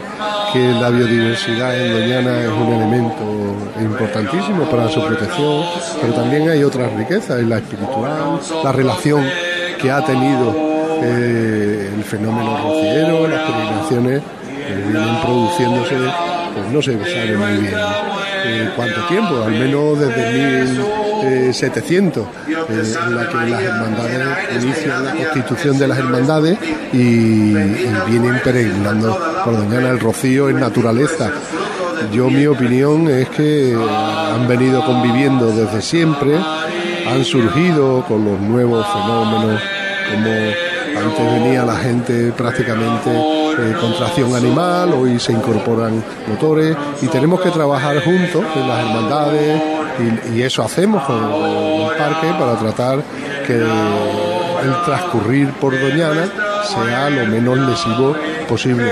la 0.55 0.89
biodiversidad 0.89 1.77
en 1.77 1.91
Doñana 1.91 2.39
es 2.39 2.47
un 2.47 2.71
elemento 2.71 3.57
importantísimo 3.81 4.63
para 4.69 4.87
su 4.87 5.05
protección, 5.05 5.65
pero 5.99 6.13
también 6.13 6.47
hay 6.47 6.63
otras 6.63 6.93
riquezas, 6.93 7.43
la 7.43 7.57
espiritual, 7.57 8.39
la 8.63 8.71
relación 8.71 9.25
que 9.81 9.91
ha 9.91 10.05
tenido 10.05 10.55
eh, 11.03 11.91
el 11.93 12.03
fenómeno 12.05 12.57
rociero, 12.57 13.27
las 13.27 13.51
peregrinaciones 13.51 14.21
que 14.65 14.73
produciéndose, 15.23 15.95
pues 16.53 16.71
no 16.71 16.81
se 16.81 16.93
sabe 16.93 17.37
muy 17.37 17.61
bien 17.61 17.73
eh, 18.45 18.69
cuánto 18.75 19.05
tiempo, 19.07 19.43
al 19.43 19.51
menos 19.51 19.99
desde 19.99 20.65
1700, 21.23 22.25
eh, 22.25 22.29
en 23.07 23.15
la 23.15 23.29
que 23.29 23.35
las 23.49 23.61
hermandades 23.61 24.63
inician 24.63 25.05
la 25.05 25.11
constitución 25.11 25.77
de 25.77 25.87
las 25.87 25.97
hermandades 25.97 26.57
y, 26.93 27.53
vienen 27.53 28.39
peregrinando 28.43 29.17
por 29.43 29.57
Doñana. 29.57 29.89
El 29.89 29.99
rocío 29.99 30.49
es 30.49 30.55
naturaleza. 30.55 31.31
Yo 32.11 32.29
mi 32.29 32.45
opinión 32.45 33.09
es 33.09 33.29
que 33.29 33.75
han 33.75 34.47
venido 34.47 34.85
conviviendo 34.85 35.47
desde 35.47 35.81
siempre, 35.81 36.37
han 36.37 37.23
surgido 37.23 38.03
con 38.07 38.25
los 38.25 38.39
nuevos 38.39 38.85
fenómenos 38.87 39.61
como 40.11 40.29
antes 40.97 41.33
venía 41.33 41.65
la 41.65 41.75
gente 41.75 42.31
prácticamente 42.31 43.44
eh, 43.59 43.75
con 43.79 43.95
tracción 43.95 44.35
animal, 44.35 44.93
hoy 44.93 45.19
se 45.19 45.31
incorporan 45.31 46.03
motores 46.27 46.75
y 47.01 47.07
tenemos 47.07 47.41
que 47.41 47.49
trabajar 47.51 48.03
juntos 48.03 48.43
en 48.55 48.67
las 48.67 48.79
hermandades 48.79 49.61
y, 50.29 50.37
y 50.37 50.41
eso 50.43 50.63
hacemos 50.63 51.03
con 51.05 51.17
el 51.17 51.97
parque 51.97 52.27
para 52.37 52.57
tratar 52.57 52.99
que 53.45 53.55
el 53.55 54.83
transcurrir 54.85 55.49
por 55.53 55.79
Doñana 55.79 56.25
sea 56.67 57.09
lo 57.09 57.25
menos 57.27 57.57
lesivo 57.59 58.15
posible. 58.47 58.91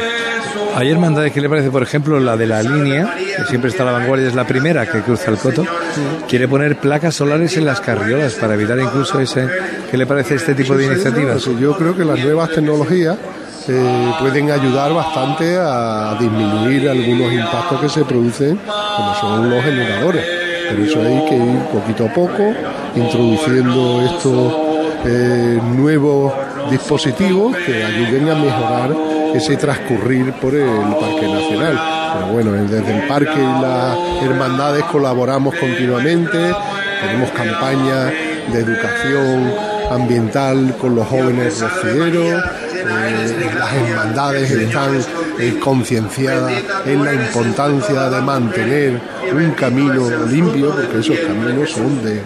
Hay 0.76 0.90
hermandades 0.90 1.32
que 1.32 1.40
le 1.40 1.50
parece, 1.50 1.70
por 1.70 1.84
ejemplo, 1.84 2.20
la 2.20 2.36
de 2.36 2.48
la 2.48 2.64
línea, 2.64 3.14
que 3.16 3.44
siempre 3.46 3.70
está 3.70 3.84
a 3.84 3.88
la 3.88 3.92
vanguardia, 3.92 4.28
es 4.28 4.34
la 4.34 4.48
primera 4.48 4.90
que 4.90 5.02
cruza 5.02 5.30
el 5.30 5.38
coto, 5.38 5.64
quiere 6.28 6.48
poner 6.48 6.78
placas 6.78 7.14
solares 7.14 7.56
en 7.58 7.66
las 7.66 7.80
carriolas 7.80 8.34
para 8.34 8.56
evitar 8.56 8.80
incluso 8.80 9.20
ese... 9.20 9.48
¿Qué 9.92 9.98
le 9.98 10.08
parece 10.08 10.36
este 10.36 10.56
tipo 10.56 10.76
de 10.76 10.86
sí, 10.86 10.92
iniciativas? 10.92 11.44
sí, 11.44 11.56
yo 11.60 11.78
creo 11.78 11.96
que 11.96 12.04
las 12.04 12.18
nuevas 12.18 12.50
tecnologías 12.50 13.18
eh, 13.68 14.14
pueden 14.20 14.52
ayudar 14.52 14.94
bastante 14.94 15.58
a 15.58 16.16
disminuir 16.20 16.90
algunos 16.90 17.32
impactos 17.32 17.82
que 17.82 17.90
se 17.90 18.06
producen, 18.06 18.58
como 18.58 19.16
son 19.16 19.50
los 19.50 19.64
generadores. 19.64 20.26
Pero 20.70 20.84
eso 20.84 21.02
hay 21.02 21.30
que 21.30 21.36
ir 21.36 21.60
poquito 21.72 22.06
a 22.06 22.14
poco, 22.14 22.54
introduciendo 22.96 24.02
estos 24.02 24.54
eh, 25.06 25.60
nuevos 25.76 26.34
dispositivos 26.70 27.56
que 27.58 27.84
ayuden 27.84 28.30
a 28.30 28.36
mejorar 28.36 28.96
ese 29.34 29.58
transcurrir 29.58 30.34
por 30.34 30.56
el 30.56 30.96
Parque 31.00 31.28
Nacional. 31.28 31.80
Pero 32.14 32.28
bueno, 32.34 32.52
desde 32.52 33.02
el 33.02 33.08
parque 33.08 33.34
y 33.36 33.62
las 33.62 33.98
hermandades 34.24 34.84
colaboramos 34.86 35.56
continuamente, 35.56 36.38
tenemos 37.02 37.30
campañas 37.32 38.12
de 38.52 38.60
educación 38.60 39.73
ambiental 39.90 40.76
con 40.80 40.96
los 40.96 41.08
jóvenes 41.08 41.62
rocieros, 41.62 42.44
eh, 42.86 43.52
las 43.58 43.74
hermandades 43.74 44.52
están 44.52 45.00
eh, 45.40 45.60
concienciadas 45.60 46.54
en 46.86 47.04
la 47.04 47.14
importancia 47.14 48.10
de 48.10 48.22
mantener 48.22 49.00
un 49.34 49.52
camino 49.52 50.10
limpio, 50.28 50.72
porque 50.72 51.00
esos 51.00 51.18
caminos 51.20 51.70
son 51.72 52.04
de, 52.04 52.18
eh, 52.18 52.22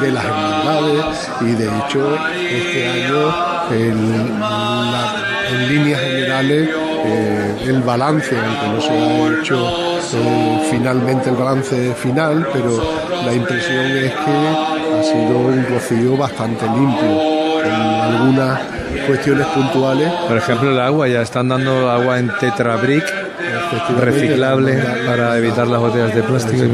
de 0.00 0.12
las 0.12 0.24
hermandades 0.24 1.30
y 1.40 1.52
de 1.52 1.64
hecho 1.64 2.18
este 2.50 2.88
año 2.88 3.34
en, 3.72 4.34
líneas 5.68 6.00
generales 6.00 6.68
el 7.64 7.80
balance, 7.82 8.36
aunque 8.36 8.66
no 8.68 8.80
se 8.80 8.90
ha 8.90 9.40
hecho 9.40 10.00
finalmente 10.76 11.30
el 11.30 11.36
balance 11.36 11.94
final, 11.94 12.48
pero 12.52 12.82
la 13.24 13.32
impresión 13.32 13.86
es 13.86 14.12
que 14.12 14.98
ha 14.98 15.02
sido 15.02 15.38
un 15.38 15.66
rocío 15.68 16.16
bastante 16.16 16.66
limpio. 16.66 17.34
En 17.64 17.72
algunas 17.72 18.60
cuestiones 19.06 19.46
puntuales. 19.48 20.10
Por 20.28 20.36
ejemplo, 20.36 20.70
el 20.70 20.80
agua, 20.80 21.08
ya 21.08 21.22
están 21.22 21.48
dando 21.48 21.90
agua 21.90 22.18
en 22.18 22.30
tetrabric 22.40 23.23
reciclable 23.98 24.78
para 25.06 25.36
evitar 25.38 25.66
las 25.66 25.80
botellas 25.80 26.14
de 26.14 26.22
plástico. 26.22 26.64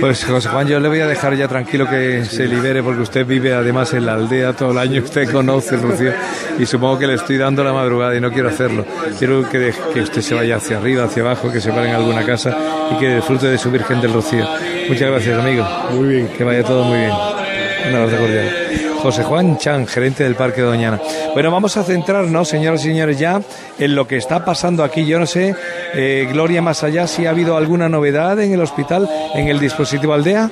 Pues 0.00 0.24
José 0.24 0.48
Juan, 0.48 0.66
yo 0.66 0.80
le 0.80 0.88
voy 0.88 1.00
a 1.00 1.06
dejar 1.06 1.34
ya 1.36 1.48
tranquilo 1.48 1.88
que 1.88 2.24
se 2.24 2.46
libere 2.46 2.82
porque 2.82 3.02
usted 3.02 3.26
vive 3.26 3.54
además 3.54 3.92
en 3.94 4.06
la 4.06 4.14
aldea 4.14 4.52
todo 4.52 4.72
el 4.72 4.78
año, 4.78 5.02
usted 5.02 5.30
conoce 5.30 5.74
el 5.74 5.82
Rocío 5.82 6.12
y 6.58 6.66
supongo 6.66 6.98
que 6.98 7.06
le 7.06 7.14
estoy 7.14 7.38
dando 7.38 7.64
la 7.64 7.72
madrugada 7.72 8.16
y 8.16 8.20
no 8.20 8.30
quiero 8.30 8.48
hacerlo. 8.48 8.84
Quiero 9.18 9.48
que, 9.48 9.72
que 9.92 10.00
usted 10.00 10.20
se 10.20 10.34
vaya 10.34 10.56
hacia 10.56 10.78
arriba, 10.78 11.04
hacia 11.04 11.22
abajo, 11.22 11.50
que 11.50 11.60
se 11.60 11.70
pare 11.70 11.88
en 11.88 11.96
alguna 11.96 12.24
casa 12.24 12.56
y 12.92 12.98
que 12.98 13.16
disfrute 13.16 13.46
de 13.46 13.58
su 13.58 13.70
Virgen 13.70 14.00
del 14.00 14.12
Rocío. 14.12 14.46
Muchas 14.88 15.10
gracias, 15.10 15.38
amigo. 15.38 15.66
Muy 15.92 16.08
bien. 16.08 16.28
Que 16.28 16.44
vaya 16.44 16.64
todo 16.64 16.84
muy 16.84 16.98
bien. 16.98 17.12
Un 17.12 17.94
abrazo 17.94 18.16
cordial. 18.18 18.89
José 19.00 19.24
Juan 19.24 19.56
Chan, 19.56 19.86
gerente 19.86 20.24
del 20.24 20.34
Parque 20.34 20.60
Doñana. 20.60 21.00
Bueno, 21.32 21.50
vamos 21.50 21.76
a 21.78 21.84
centrarnos, 21.84 22.48
señoras 22.48 22.84
y 22.84 22.88
señores, 22.88 23.18
ya 23.18 23.40
en 23.78 23.94
lo 23.94 24.06
que 24.06 24.18
está 24.18 24.44
pasando 24.44 24.84
aquí. 24.84 25.06
Yo 25.06 25.18
no 25.18 25.26
sé, 25.26 25.54
eh, 25.94 26.28
Gloria, 26.30 26.60
más 26.60 26.84
allá, 26.84 27.06
si 27.06 27.24
ha 27.24 27.30
habido 27.30 27.56
alguna 27.56 27.88
novedad 27.88 28.38
en 28.40 28.52
el 28.52 28.60
hospital, 28.60 29.08
en 29.34 29.48
el 29.48 29.58
dispositivo 29.58 30.12
Aldea. 30.12 30.50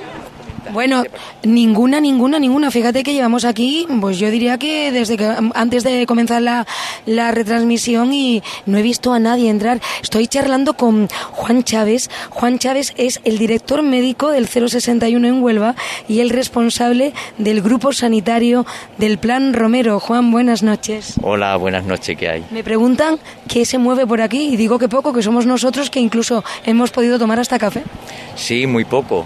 Bueno, 0.71 1.03
ninguna, 1.43 1.99
ninguna, 1.99 2.39
ninguna. 2.39 2.71
Fíjate 2.71 3.03
que 3.03 3.13
llevamos 3.13 3.45
aquí, 3.45 3.87
pues 4.01 4.19
yo 4.19 4.29
diría 4.29 4.57
que 4.57 4.91
desde 4.91 5.17
que 5.17 5.25
antes 5.55 5.83
de 5.83 6.05
comenzar 6.05 6.41
la, 6.41 6.67
la 7.05 7.31
retransmisión 7.31 8.13
y 8.13 8.43
no 8.65 8.77
he 8.77 8.81
visto 8.81 9.13
a 9.13 9.19
nadie 9.19 9.49
entrar. 9.49 9.79
Estoy 10.01 10.27
charlando 10.27 10.73
con 10.73 11.09
Juan 11.31 11.63
Chávez. 11.63 12.09
Juan 12.29 12.59
Chávez 12.59 12.93
es 12.97 13.19
el 13.23 13.37
director 13.37 13.81
médico 13.81 14.29
del 14.29 14.47
061 14.47 15.27
en 15.27 15.41
Huelva 15.41 15.75
y 16.07 16.19
el 16.19 16.29
responsable 16.29 17.13
del 17.37 17.61
grupo 17.61 17.93
sanitario 17.93 18.65
del 18.97 19.17
Plan 19.17 19.53
Romero. 19.53 19.99
Juan, 19.99 20.31
buenas 20.31 20.63
noches. 20.63 21.15
Hola, 21.21 21.55
buenas 21.57 21.85
noches, 21.85 22.17
¿qué 22.17 22.29
hay? 22.29 22.45
Me 22.51 22.63
preguntan 22.63 23.19
qué 23.47 23.65
se 23.65 23.77
mueve 23.77 24.05
por 24.05 24.21
aquí 24.21 24.49
y 24.53 24.57
digo 24.57 24.77
que 24.79 24.87
poco, 24.89 25.13
que 25.13 25.23
somos 25.23 25.45
nosotros 25.45 25.89
que 25.89 25.99
incluso 25.99 26.43
hemos 26.65 26.91
podido 26.91 27.17
tomar 27.17 27.39
hasta 27.39 27.57
café. 27.59 27.83
Sí, 28.35 28.67
muy 28.67 28.85
poco. 28.85 29.25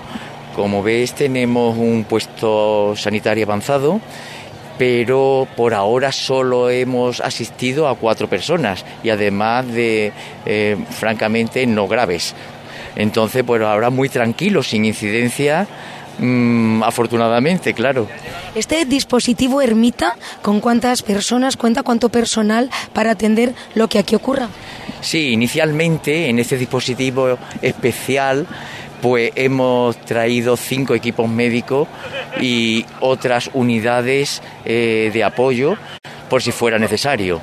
Como 0.55 0.83
ves, 0.83 1.13
tenemos 1.13 1.77
un 1.77 2.05
puesto 2.07 2.93
sanitario 2.95 3.45
avanzado, 3.45 3.99
pero 4.77 5.47
por 5.55 5.73
ahora 5.73 6.11
solo 6.11 6.69
hemos 6.69 7.21
asistido 7.21 7.87
a 7.87 7.95
cuatro 7.95 8.27
personas 8.27 8.85
y 9.03 9.09
además 9.09 9.67
de, 9.67 10.11
eh, 10.45 10.77
francamente, 10.91 11.65
no 11.65 11.87
graves. 11.87 12.35
Entonces, 12.95 13.43
pues 13.43 13.61
ahora 13.61 13.89
muy 13.89 14.09
tranquilo, 14.09 14.61
sin 14.61 14.85
incidencia, 14.85 15.67
mm, 16.19 16.83
afortunadamente, 16.83 17.73
claro. 17.73 18.07
Este 18.53 18.85
dispositivo 18.85 19.61
Ermita, 19.61 20.15
¿con 20.43 20.59
cuántas 20.59 21.01
personas 21.01 21.57
cuenta, 21.57 21.81
cuánto 21.81 22.09
personal 22.09 22.69
para 22.93 23.11
atender 23.11 23.55
lo 23.73 23.87
que 23.87 23.97
aquí 23.97 24.15
ocurra? 24.15 24.49
Sí, 25.01 25.31
inicialmente 25.31 26.29
en 26.29 26.39
este 26.39 26.57
dispositivo 26.57 27.37
especial 27.61 28.45
pues 29.03 29.33
hemos 29.35 29.97
traído 29.97 30.55
cinco 30.55 30.95
equipos 30.95 31.27
médicos 31.27 31.89
y 32.39 32.85
otras 33.01 33.49
unidades 33.53 34.41
eh, 34.63 35.11
de 35.13 35.23
apoyo 35.25 35.75
por 36.29 36.41
si 36.41 36.53
fuera 36.53 36.79
necesario. 36.79 37.41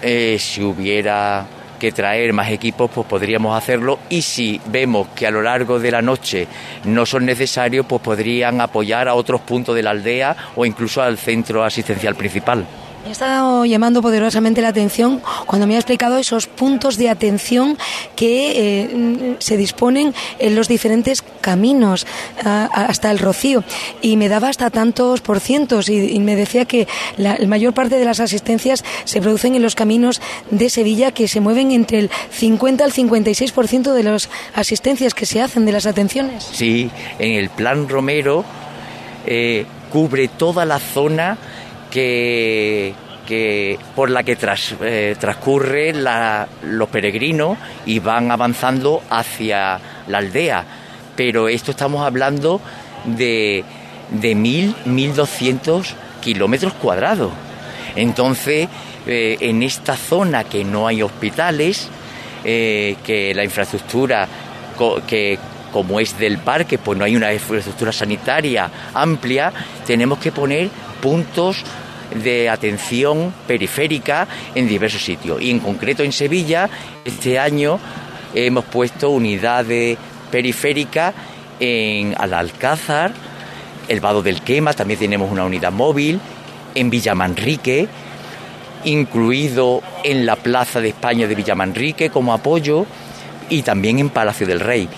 Eh, 0.00 0.36
si 0.38 0.62
hubiera 0.62 1.44
que 1.80 1.90
traer 1.90 2.32
más 2.32 2.52
equipos, 2.52 2.88
pues 2.94 3.04
podríamos 3.08 3.58
hacerlo 3.60 3.98
y 4.10 4.22
si 4.22 4.60
vemos 4.66 5.08
que 5.08 5.26
a 5.26 5.32
lo 5.32 5.42
largo 5.42 5.80
de 5.80 5.90
la 5.90 6.02
noche 6.02 6.46
no 6.84 7.04
son 7.04 7.26
necesarios, 7.26 7.84
pues 7.84 8.00
podrían 8.00 8.60
apoyar 8.60 9.08
a 9.08 9.14
otros 9.14 9.40
puntos 9.40 9.74
de 9.74 9.82
la 9.82 9.90
aldea 9.90 10.36
o 10.54 10.64
incluso 10.64 11.02
al 11.02 11.18
centro 11.18 11.64
asistencial 11.64 12.14
principal. 12.14 12.64
Me 13.02 13.08
ha 13.08 13.12
estado 13.12 13.64
llamando 13.64 14.00
poderosamente 14.00 14.62
la 14.62 14.68
atención 14.68 15.20
cuando 15.46 15.66
me 15.66 15.74
ha 15.74 15.78
explicado 15.78 16.18
esos 16.18 16.46
puntos 16.46 16.96
de 16.96 17.08
atención 17.10 17.76
que 18.14 18.52
eh, 18.84 19.36
se 19.40 19.56
disponen 19.56 20.14
en 20.38 20.54
los 20.54 20.68
diferentes 20.68 21.20
caminos 21.40 22.06
a- 22.44 22.68
a- 22.72 22.84
hasta 22.86 23.10
el 23.10 23.18
Rocío 23.18 23.64
y 24.02 24.16
me 24.16 24.28
daba 24.28 24.48
hasta 24.50 24.70
tantos 24.70 25.20
por 25.20 25.40
cientos 25.40 25.88
y, 25.88 26.12
y 26.14 26.20
me 26.20 26.36
decía 26.36 26.64
que 26.64 26.86
la, 27.16 27.36
la 27.40 27.48
mayor 27.48 27.74
parte 27.74 27.98
de 27.98 28.04
las 28.04 28.20
asistencias 28.20 28.84
se 29.04 29.20
producen 29.20 29.56
en 29.56 29.62
los 29.62 29.74
caminos 29.74 30.20
de 30.52 30.70
Sevilla 30.70 31.10
que 31.10 31.26
se 31.26 31.40
mueven 31.40 31.72
entre 31.72 31.98
el 31.98 32.10
50 32.30 32.84
al 32.84 32.92
56% 32.92 33.94
de 33.94 34.02
las 34.04 34.30
asistencias 34.54 35.12
que 35.12 35.26
se 35.26 35.40
hacen 35.42 35.66
de 35.66 35.72
las 35.72 35.86
atenciones. 35.86 36.48
Sí, 36.52 36.88
en 37.18 37.32
el 37.32 37.50
plan 37.50 37.88
Romero 37.88 38.44
eh, 39.26 39.66
cubre 39.92 40.28
toda 40.28 40.64
la 40.64 40.78
zona 40.78 41.36
que, 41.92 43.78
por 43.94 44.10
la 44.10 44.22
que 44.22 44.36
tras, 44.36 44.74
eh, 44.82 45.14
transcurre 45.18 45.92
la- 45.92 46.48
los 46.64 46.88
peregrinos 46.88 47.56
y 47.86 47.98
van 47.98 48.30
avanzando 48.30 49.02
hacia 49.10 49.78
la 50.08 50.18
aldea. 50.18 50.64
Pero 51.16 51.48
esto 51.48 51.70
estamos 51.70 52.04
hablando 52.04 52.60
de, 53.04 53.64
de 54.10 54.34
mil, 54.34 54.74
mil 54.86 55.14
doscientos 55.14 55.94
kilómetros 56.20 56.72
cuadrados. 56.74 57.32
Entonces, 57.96 58.68
eh, 59.06 59.36
en 59.40 59.62
esta 59.62 59.96
zona 59.96 60.44
que 60.44 60.64
no 60.64 60.86
hay 60.86 61.02
hospitales, 61.02 61.88
eh, 62.44 62.96
que 63.04 63.34
la 63.34 63.44
infraestructura 63.44 64.26
que 65.06 65.38
como 65.72 66.00
es 66.00 66.18
del 66.18 66.38
parque, 66.38 66.76
pues 66.78 66.98
no 66.98 67.04
hay 67.04 67.14
una 67.16 67.32
infraestructura 67.32 67.92
sanitaria 67.92 68.68
amplia, 68.94 69.52
tenemos 69.86 70.18
que 70.18 70.32
poner 70.32 70.68
puntos 71.00 71.62
de 72.14 72.48
atención 72.48 73.32
periférica 73.46 74.26
en 74.54 74.68
diversos 74.68 75.02
sitios. 75.02 75.40
Y 75.40 75.50
en 75.50 75.60
concreto 75.60 76.02
en 76.02 76.12
Sevilla, 76.12 76.68
este 77.04 77.38
año 77.38 77.78
hemos 78.34 78.64
puesto 78.64 79.10
unidades 79.10 79.98
periféricas 80.30 81.14
en 81.60 82.14
Alalcázar, 82.18 83.12
el 83.88 84.00
Vado 84.00 84.22
del 84.22 84.42
Quema, 84.42 84.72
también 84.72 84.98
tenemos 84.98 85.30
una 85.30 85.44
unidad 85.44 85.72
móvil, 85.72 86.18
en 86.74 86.90
Villamanrique, 86.90 87.88
incluido 88.84 89.82
en 90.02 90.26
la 90.26 90.36
Plaza 90.36 90.80
de 90.80 90.88
España 90.88 91.26
de 91.26 91.34
Villamanrique 91.34 92.10
como 92.10 92.32
apoyo 92.32 92.86
y 93.48 93.62
también 93.62 93.98
en 93.98 94.08
Palacio 94.08 94.46
del 94.46 94.60
Rey. 94.60 94.88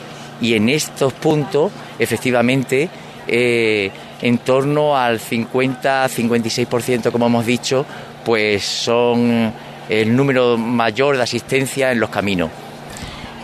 Y 0.41 0.55
en 0.55 0.69
estos 0.69 1.13
puntos, 1.13 1.73
efectivamente, 1.99 2.89
eh, 3.27 3.91
en 4.25 4.39
torno 4.39 4.97
al 4.97 5.21
50-56%, 5.21 7.13
como 7.13 7.27
hemos 7.27 7.45
dicho, 7.45 7.85
pues 8.25 8.65
son 8.65 9.53
el 9.89 10.17
número 10.17 10.57
mayor 10.57 11.19
de 11.19 11.23
asistencia 11.23 11.93
en 11.93 12.01
los 12.01 12.09
caminos. 12.09 12.51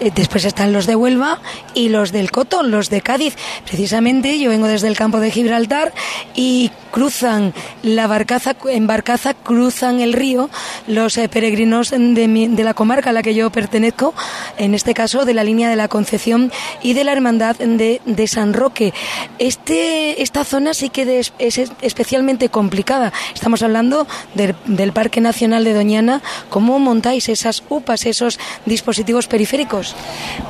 Eh, 0.00 0.10
Después 0.14 0.44
están 0.44 0.72
los 0.72 0.86
de 0.86 0.96
Huelva 0.96 1.40
y 1.74 1.88
los 1.88 2.12
del 2.12 2.30
Coto, 2.30 2.62
los 2.62 2.90
de 2.90 3.00
Cádiz. 3.00 3.36
Precisamente 3.64 4.38
yo 4.38 4.50
vengo 4.50 4.66
desde 4.66 4.88
el 4.88 4.96
campo 4.96 5.20
de 5.20 5.30
Gibraltar 5.30 5.92
y 6.34 6.70
cruzan 6.90 7.54
la 7.82 8.06
barcaza, 8.06 8.54
en 8.68 8.86
barcaza 8.86 9.34
cruzan 9.34 10.00
el 10.00 10.12
río 10.12 10.50
los 10.86 11.16
eh, 11.18 11.28
peregrinos 11.28 11.90
de, 11.90 12.50
la 12.62 12.74
comarca 12.74 13.10
a 13.10 13.12
la 13.12 13.22
que 13.22 13.34
yo 13.34 13.50
pertenezco, 13.50 14.14
en 14.58 14.74
este 14.74 14.94
caso 14.94 15.24
de 15.24 15.34
la 15.34 15.44
línea 15.44 15.70
de 15.70 15.76
la 15.76 15.88
Concepción 15.88 16.52
y 16.82 16.94
de 16.94 17.04
la 17.04 17.12
Hermandad 17.12 17.56
de, 17.56 18.26
San 18.26 18.54
Roque. 18.54 18.92
Este, 19.38 20.22
esta 20.22 20.44
zona 20.44 20.74
sí 20.74 20.90
que 20.90 21.20
es 21.20 21.32
es 21.38 21.58
especialmente 21.80 22.48
complicada. 22.48 23.12
Estamos 23.34 23.62
hablando 23.62 24.06
del 24.34 24.92
Parque 24.92 25.20
Nacional 25.20 25.64
de 25.64 25.74
Doñana. 25.74 26.22
¿Cómo 26.48 26.78
montáis 26.78 27.28
esas 27.28 27.62
UPAs, 27.68 28.06
esos 28.06 28.38
dispositivos 28.66 29.26
periféricos? 29.26 29.89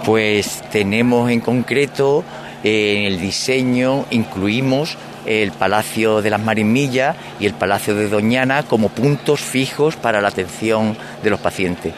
Pues 0.04 0.62
tenemos 0.70 1.30
en 1.30 1.40
concreto 1.40 2.24
eh, 2.62 2.98
en 2.98 3.12
el 3.12 3.20
diseño 3.20 4.04
incluimos 4.10 4.96
el 5.26 5.52
Palacio 5.52 6.22
de 6.22 6.30
las 6.30 6.40
Marimillas 6.40 7.16
y 7.38 7.46
el 7.46 7.54
Palacio 7.54 7.94
de 7.94 8.08
Doñana 8.08 8.62
como 8.64 8.88
puntos 8.88 9.40
fijos 9.40 9.96
para 9.96 10.20
la 10.20 10.28
atención 10.28 10.96
de 11.22 11.30
los 11.30 11.40
pacientes. 11.40 11.94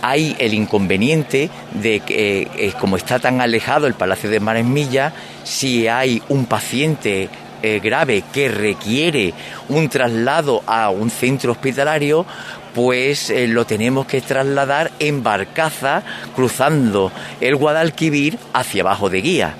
Hay 0.00 0.34
el 0.38 0.54
inconveniente 0.54 1.48
de 1.72 2.00
que, 2.00 2.48
eh, 2.56 2.72
como 2.80 2.96
está 2.96 3.18
tan 3.18 3.40
alejado 3.40 3.86
el 3.86 3.94
Palacio 3.94 4.30
de 4.30 4.40
Marimillas, 4.40 5.12
si 5.44 5.86
hay 5.86 6.22
un 6.28 6.46
paciente 6.46 7.28
eh, 7.62 7.80
grave 7.80 8.24
que 8.32 8.48
requiere 8.48 9.32
un 9.68 9.88
traslado 9.88 10.62
a 10.66 10.90
un 10.90 11.10
centro 11.10 11.52
hospitalario, 11.52 12.26
pues 12.74 13.30
eh, 13.30 13.46
lo 13.48 13.64
tenemos 13.64 14.06
que 14.06 14.20
trasladar 14.20 14.90
en 14.98 15.22
barcaza 15.22 16.02
cruzando 16.34 17.12
el 17.40 17.56
Guadalquivir 17.56 18.38
hacia 18.52 18.82
abajo 18.82 19.10
de 19.10 19.20
guía. 19.20 19.56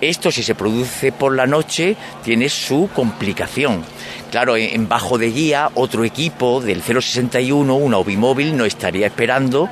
Esto 0.00 0.30
si 0.30 0.42
se 0.42 0.54
produce 0.54 1.10
por 1.10 1.34
la 1.34 1.46
noche 1.46 1.96
tiene 2.22 2.50
su 2.50 2.90
complicación. 2.94 3.82
Claro, 4.30 4.56
en 4.56 4.88
bajo 4.88 5.16
de 5.16 5.30
guía 5.30 5.70
otro 5.74 6.04
equipo 6.04 6.60
del 6.60 6.82
061, 6.82 7.74
una 7.74 7.96
obimóvil, 7.96 8.56
no 8.56 8.66
estaría 8.66 9.06
esperando 9.06 9.70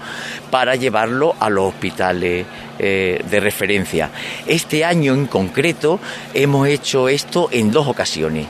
para 0.50 0.76
llevarlo 0.76 1.34
a 1.40 1.50
los 1.50 1.74
hospitales 1.74 2.46
eh, 2.78 3.22
de 3.28 3.40
referencia. 3.40 4.10
Este 4.46 4.84
año 4.84 5.12
en 5.12 5.26
concreto 5.26 6.00
hemos 6.32 6.68
hecho 6.68 7.08
esto 7.08 7.48
en 7.52 7.70
dos 7.72 7.86
ocasiones 7.86 8.46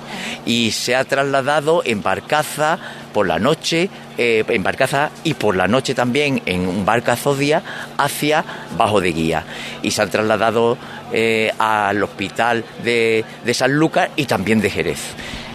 y 0.46 0.70
se 0.70 0.94
ha 0.94 1.04
trasladado 1.04 1.82
en 1.84 2.02
barcaza 2.02 2.78
por 3.12 3.26
la 3.26 3.38
noche, 3.38 3.90
eh, 4.18 4.44
en 4.48 4.62
barcaza 4.62 5.10
y 5.24 5.34
por 5.34 5.56
la 5.56 5.66
noche 5.68 5.94
también 5.94 6.42
en 6.46 6.66
un 6.66 6.84
barca 6.84 7.16
Zodia 7.16 7.62
hacia 7.98 8.44
Bajo 8.76 9.00
de 9.00 9.12
Guía. 9.12 9.44
Y 9.82 9.90
se 9.90 10.02
han 10.02 10.10
trasladado 10.10 10.76
eh, 11.12 11.50
al 11.58 12.02
hospital 12.02 12.64
de, 12.82 13.24
de 13.44 13.54
San 13.54 13.72
Lucas 13.72 14.10
y 14.16 14.26
también 14.26 14.60
de 14.60 14.70
Jerez. 14.70 15.00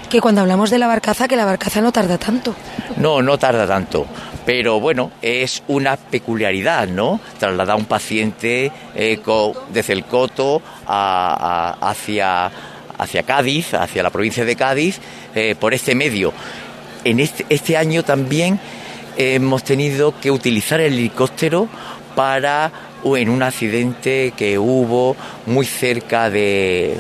Que 0.10 0.22
cuando 0.22 0.42
hablamos 0.42 0.72
de 0.72 0.80
la 0.80 0.88
barcaza, 0.88 1.28
que 1.28 1.36
la 1.36 1.46
barcaza 1.46 1.82
no 1.82 1.92
tarda 1.92 2.18
tanto. 2.18 2.56
No, 2.98 3.22
no 3.22 3.38
tarda 3.38 3.68
tanto. 3.68 4.08
Pero 4.46 4.80
bueno, 4.80 5.12
es 5.22 5.62
una 5.68 5.98
peculiaridad, 5.98 6.88
¿no? 6.88 7.20
Trasladar 7.38 7.76
a 7.76 7.78
un 7.78 7.86
paciente 7.86 8.72
eh, 8.96 9.20
desde 9.72 9.94
el 9.94 10.06
Coto 10.06 10.64
a- 10.88 11.76
a- 11.80 11.90
hacia, 11.92 12.50
hacia 12.98 13.22
Cádiz, 13.24 13.76
hacia 13.76 14.02
la 14.02 14.10
provincia 14.10 14.44
de 14.46 14.56
Cádiz, 14.56 15.00
eh, 15.36 15.56
por 15.60 15.76
este 15.76 15.94
medio. 15.94 16.34
En 17.04 17.20
este, 17.20 17.46
este 17.50 17.78
año 17.78 18.04
también 18.04 18.60
hemos 19.18 19.64
tenido 19.64 20.20
que 20.20 20.32
utilizar 20.32 20.80
el 20.80 20.94
helicóptero 20.94 21.68
para 22.16 22.72
en 23.04 23.30
un 23.30 23.44
accidente 23.44 24.34
que 24.36 24.60
hubo 24.60 25.16
muy 25.46 25.66
cerca 25.66 26.30
de, 26.30 26.98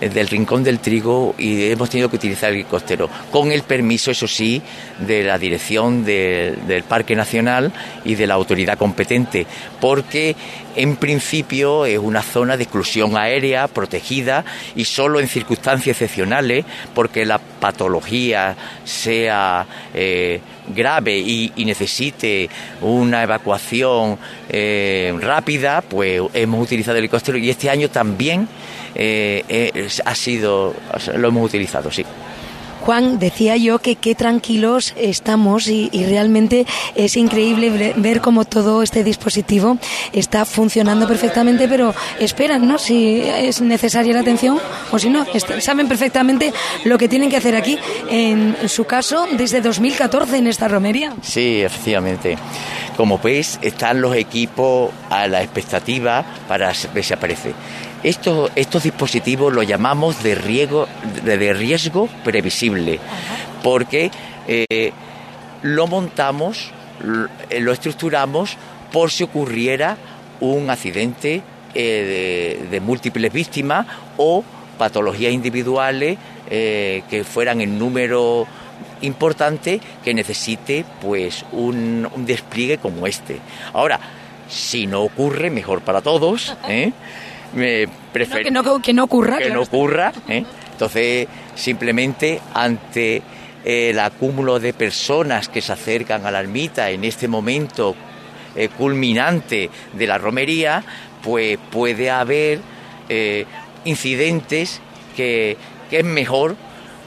del 0.00 0.28
Rincón 0.28 0.64
del 0.64 0.78
Trigo 0.80 1.34
y 1.38 1.70
hemos 1.70 1.90
tenido 1.90 2.08
que 2.08 2.16
utilizar 2.16 2.50
el 2.50 2.56
helicóptero, 2.56 3.08
con 3.30 3.52
el 3.52 3.62
permiso, 3.62 4.10
eso 4.10 4.26
sí, 4.26 4.60
de 4.98 5.22
la 5.24 5.38
dirección 5.38 6.04
de- 6.04 6.56
del 6.66 6.82
Parque 6.82 7.14
Nacional 7.14 7.72
y 8.04 8.14
de 8.14 8.26
la 8.26 8.34
autoridad 8.34 8.78
competente, 8.78 9.46
porque 9.80 10.34
en 10.74 10.96
principio 10.96 11.84
es 11.84 11.98
una 11.98 12.22
zona 12.22 12.56
de 12.56 12.62
exclusión 12.64 13.16
aérea 13.16 13.68
protegida 13.68 14.44
y 14.74 14.84
solo 14.86 15.20
en 15.20 15.28
circunstancias 15.28 16.00
excepcionales, 16.00 16.64
porque 16.94 17.26
la 17.26 17.38
patología 17.38 18.56
sea 18.84 19.66
eh, 19.94 20.40
grave 20.74 21.18
y, 21.18 21.52
y 21.56 21.64
necesite 21.64 22.48
una 22.80 23.22
evacuación 23.22 24.18
eh, 24.48 25.12
rápida, 25.20 25.82
pues 25.82 26.20
hemos 26.34 26.64
utilizado 26.64 26.96
el 26.96 27.04
helicóptero 27.04 27.36
y 27.38 27.50
este 27.50 27.68
año 27.68 27.90
también 27.90 28.48
eh, 28.94 29.44
eh, 29.48 29.88
ha 30.04 30.14
sido, 30.14 30.74
lo 31.16 31.28
hemos 31.28 31.46
utilizado, 31.46 31.90
sí. 31.90 32.04
Juan, 32.84 33.20
decía 33.20 33.56
yo 33.56 33.78
que 33.78 33.94
qué 33.94 34.16
tranquilos 34.16 34.92
estamos 34.96 35.68
y, 35.68 35.88
y 35.92 36.04
realmente 36.04 36.66
es 36.96 37.16
increíble 37.16 37.70
ve- 37.70 37.92
ver 37.96 38.20
cómo 38.20 38.44
todo 38.44 38.82
este 38.82 39.04
dispositivo 39.04 39.78
está 40.12 40.44
funcionando 40.44 41.06
perfectamente, 41.06 41.68
pero 41.68 41.94
esperan, 42.18 42.66
¿no? 42.66 42.78
Si 42.80 43.20
es 43.20 43.60
necesaria 43.60 44.12
la 44.14 44.20
atención 44.22 44.58
o 44.90 44.98
si 44.98 45.10
no, 45.10 45.24
saben 45.60 45.86
perfectamente 45.86 46.52
lo 46.82 46.98
que 46.98 47.06
tienen 47.08 47.30
que 47.30 47.36
hacer 47.36 47.54
aquí. 47.54 47.78
En 48.10 48.56
su 48.68 48.82
caso, 48.84 49.28
desde 49.30 49.60
2014 49.60 50.38
en 50.38 50.48
esta 50.48 50.66
romería. 50.66 51.12
Sí, 51.22 51.60
efectivamente. 51.62 52.36
Como 52.96 53.18
veis, 53.18 53.60
están 53.62 54.00
los 54.00 54.16
equipos 54.16 54.90
a 55.08 55.28
la 55.28 55.40
expectativa 55.40 56.24
para 56.48 56.72
ver 56.92 57.04
si 57.04 57.14
aparece. 57.14 57.52
Estos, 58.02 58.50
estos 58.56 58.82
dispositivos 58.82 59.52
los 59.52 59.66
llamamos 59.66 60.22
de 60.22 60.34
riesgo, 60.34 60.88
de, 61.24 61.38
de 61.38 61.52
riesgo 61.52 62.08
previsible, 62.24 62.98
porque 63.62 64.10
eh, 64.48 64.92
lo 65.62 65.86
montamos, 65.86 66.72
lo, 67.00 67.28
lo 67.60 67.72
estructuramos 67.72 68.56
por 68.90 69.10
si 69.10 69.22
ocurriera 69.24 69.96
un 70.40 70.68
accidente 70.70 71.42
eh, 71.74 72.58
de, 72.60 72.68
de 72.68 72.80
múltiples 72.80 73.32
víctimas 73.32 73.86
o 74.16 74.44
patologías 74.76 75.32
individuales 75.32 76.18
eh, 76.50 77.02
que 77.08 77.24
fueran 77.24 77.60
en 77.60 77.78
número 77.78 78.46
importante 79.00 79.80
que 80.04 80.12
necesite 80.12 80.84
pues 81.00 81.44
un, 81.52 82.08
un 82.14 82.26
despliegue 82.26 82.78
como 82.78 83.06
este. 83.06 83.38
Ahora, 83.72 84.00
si 84.48 84.86
no 84.86 85.02
ocurre, 85.02 85.50
mejor 85.50 85.80
para 85.80 86.02
todos, 86.02 86.56
¿eh? 86.68 86.92
Me 87.54 87.86
prefer- 88.12 88.42
Que 88.44 88.50
no, 88.50 88.80
que 88.82 88.92
no 88.92 89.04
ocurra. 89.04 89.36
que 89.38 89.44
claro. 89.44 89.60
no 89.60 89.62
ocurra. 89.62 90.12
¿eh? 90.28 90.44
Entonces, 90.72 91.28
simplemente 91.54 92.40
ante 92.54 93.16
eh, 93.64 93.90
el 93.90 93.98
acúmulo 93.98 94.58
de 94.58 94.72
personas 94.72 95.48
que 95.48 95.60
se 95.60 95.72
acercan 95.72 96.26
a 96.26 96.30
la 96.30 96.40
ermita 96.40 96.90
en 96.90 97.04
este 97.04 97.28
momento 97.28 97.94
eh, 98.56 98.68
culminante 98.68 99.70
de 99.92 100.06
la 100.06 100.18
romería, 100.18 100.82
pues 101.22 101.58
puede 101.70 102.10
haber 102.10 102.60
eh, 103.08 103.44
incidentes 103.84 104.80
que, 105.16 105.56
que 105.90 105.98
es 105.98 106.04
mejor 106.04 106.56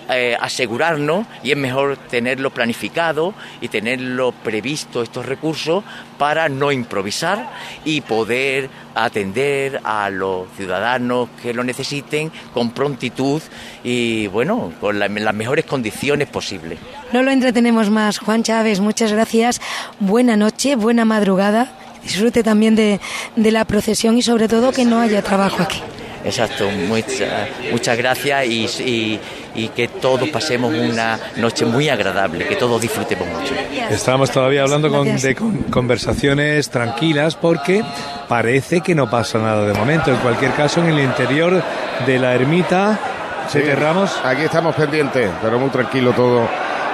eh, 0.10 0.36
asegurarnos 0.40 1.26
y 1.44 1.52
es 1.52 1.58
mejor 1.58 1.98
tenerlo 1.98 2.50
planificado 2.52 3.34
y 3.62 3.68
tenerlo 3.68 4.32
previsto 4.32 5.02
estos 5.02 5.26
recursos 5.26 5.84
para 6.18 6.48
no 6.50 6.72
improvisar 6.72 7.50
y 7.84 8.02
poder 8.02 8.70
atender 8.96 9.82
a 9.84 10.10
los 10.10 10.48
ciudadanos 10.56 11.30
que 11.42 11.54
lo 11.54 11.64
necesiten 11.64 12.32
con 12.54 12.72
prontitud 12.72 13.42
y 13.84 14.28
bueno, 14.28 14.74
con 14.80 14.98
la- 15.00 15.08
las 15.08 15.34
mejores 15.34 15.66
condiciones 15.66 16.28
posibles. 16.28 16.80
No 17.12 17.22
lo 17.24 17.32
entretenemos 17.32 17.90
más. 17.90 18.20
Juan 18.20 18.44
Chávez, 18.44 18.80
muchas 18.80 19.12
gracias. 19.12 19.62
Buena 20.00 20.36
noche, 20.38 20.76
buena 20.76 21.06
madrugada. 21.06 21.68
Disfrute 22.04 22.44
también 22.44 22.76
de, 22.76 23.00
de 23.36 23.52
la 23.52 23.66
procesión 23.66 24.18
y 24.18 24.22
sobre 24.22 24.48
todo 24.48 24.72
que 24.72 24.86
no 24.86 25.02
haya 25.02 25.22
trabajo 25.24 25.64
aquí. 25.64 25.82
Exacto, 26.24 26.70
mucha- 26.72 27.48
muchas 27.72 27.98
gracias 27.98 28.46
y, 28.48 28.66
y- 28.84 29.20
y 29.56 29.70
que 29.70 29.88
todos 29.88 30.28
pasemos 30.30 30.74
una 30.74 31.18
noche 31.38 31.66
muy 31.66 31.90
agradable, 31.90 32.46
que 32.46 32.56
todos 32.56 32.82
disfrutemos 32.82 33.28
mucho. 33.28 33.54
Estamos 33.90 34.30
todavía 34.32 34.64
hablando 34.64 34.90
con- 34.90 35.16
de 35.20 35.36
con- 35.36 35.64
conversaciones 35.64 36.70
tranquilas 36.70 37.36
porque 37.36 37.84
parece 38.28 38.82
que 38.82 38.94
no 38.96 39.10
pasa 39.10 39.40
nada 39.40 39.66
de 39.66 39.74
momento. 39.74 40.12
En 40.12 40.18
cualquier 40.18 40.52
caso, 40.54 40.82
en 40.82 40.88
el 40.88 41.00
interior 41.00 41.62
de 42.06 42.20
la 42.20 42.34
ermita, 42.36 43.00
Sí, 43.48 43.60
Pepe 43.60 43.76
Ramos. 43.76 44.12
Aquí 44.24 44.42
estamos 44.42 44.74
pendientes, 44.76 45.30
pero 45.40 45.60
muy 45.60 45.70
tranquilo 45.70 46.14
todo. 46.14 46.48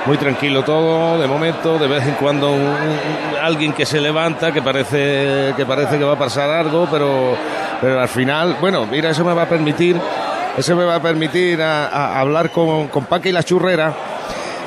Muy 0.05 0.17
tranquilo 0.17 0.63
todo, 0.63 1.17
de 1.17 1.25
momento, 1.27 1.77
de 1.77 1.87
vez 1.87 2.05
en 2.05 2.15
cuando 2.15 2.51
un- 2.51 2.59
un- 2.61 3.37
alguien 3.41 3.71
que 3.71 3.85
se 3.85 4.01
levanta, 4.01 4.51
que 4.51 4.61
parece, 4.61 5.53
que 5.55 5.65
parece 5.65 5.97
que 5.97 6.03
va 6.03 6.13
a 6.13 6.17
pasar 6.19 6.49
algo, 6.49 6.87
pero, 6.91 7.37
pero 7.79 8.01
al 8.01 8.09
final, 8.09 8.57
bueno, 8.59 8.85
mira, 8.85 9.11
eso 9.11 9.23
me 9.23 9.33
va 9.33 9.43
a 9.43 9.47
permitir, 9.47 9.95
eso 10.57 10.75
me 10.75 10.85
va 10.85 10.95
a 10.95 11.01
permitir 11.01 11.61
a, 11.61 12.19
hablar 12.19 12.49
con, 12.51 12.87
con 12.87 13.05
Paque 13.05 13.29
y 13.29 13.31
la 13.31 13.43
churrera. 13.43 13.93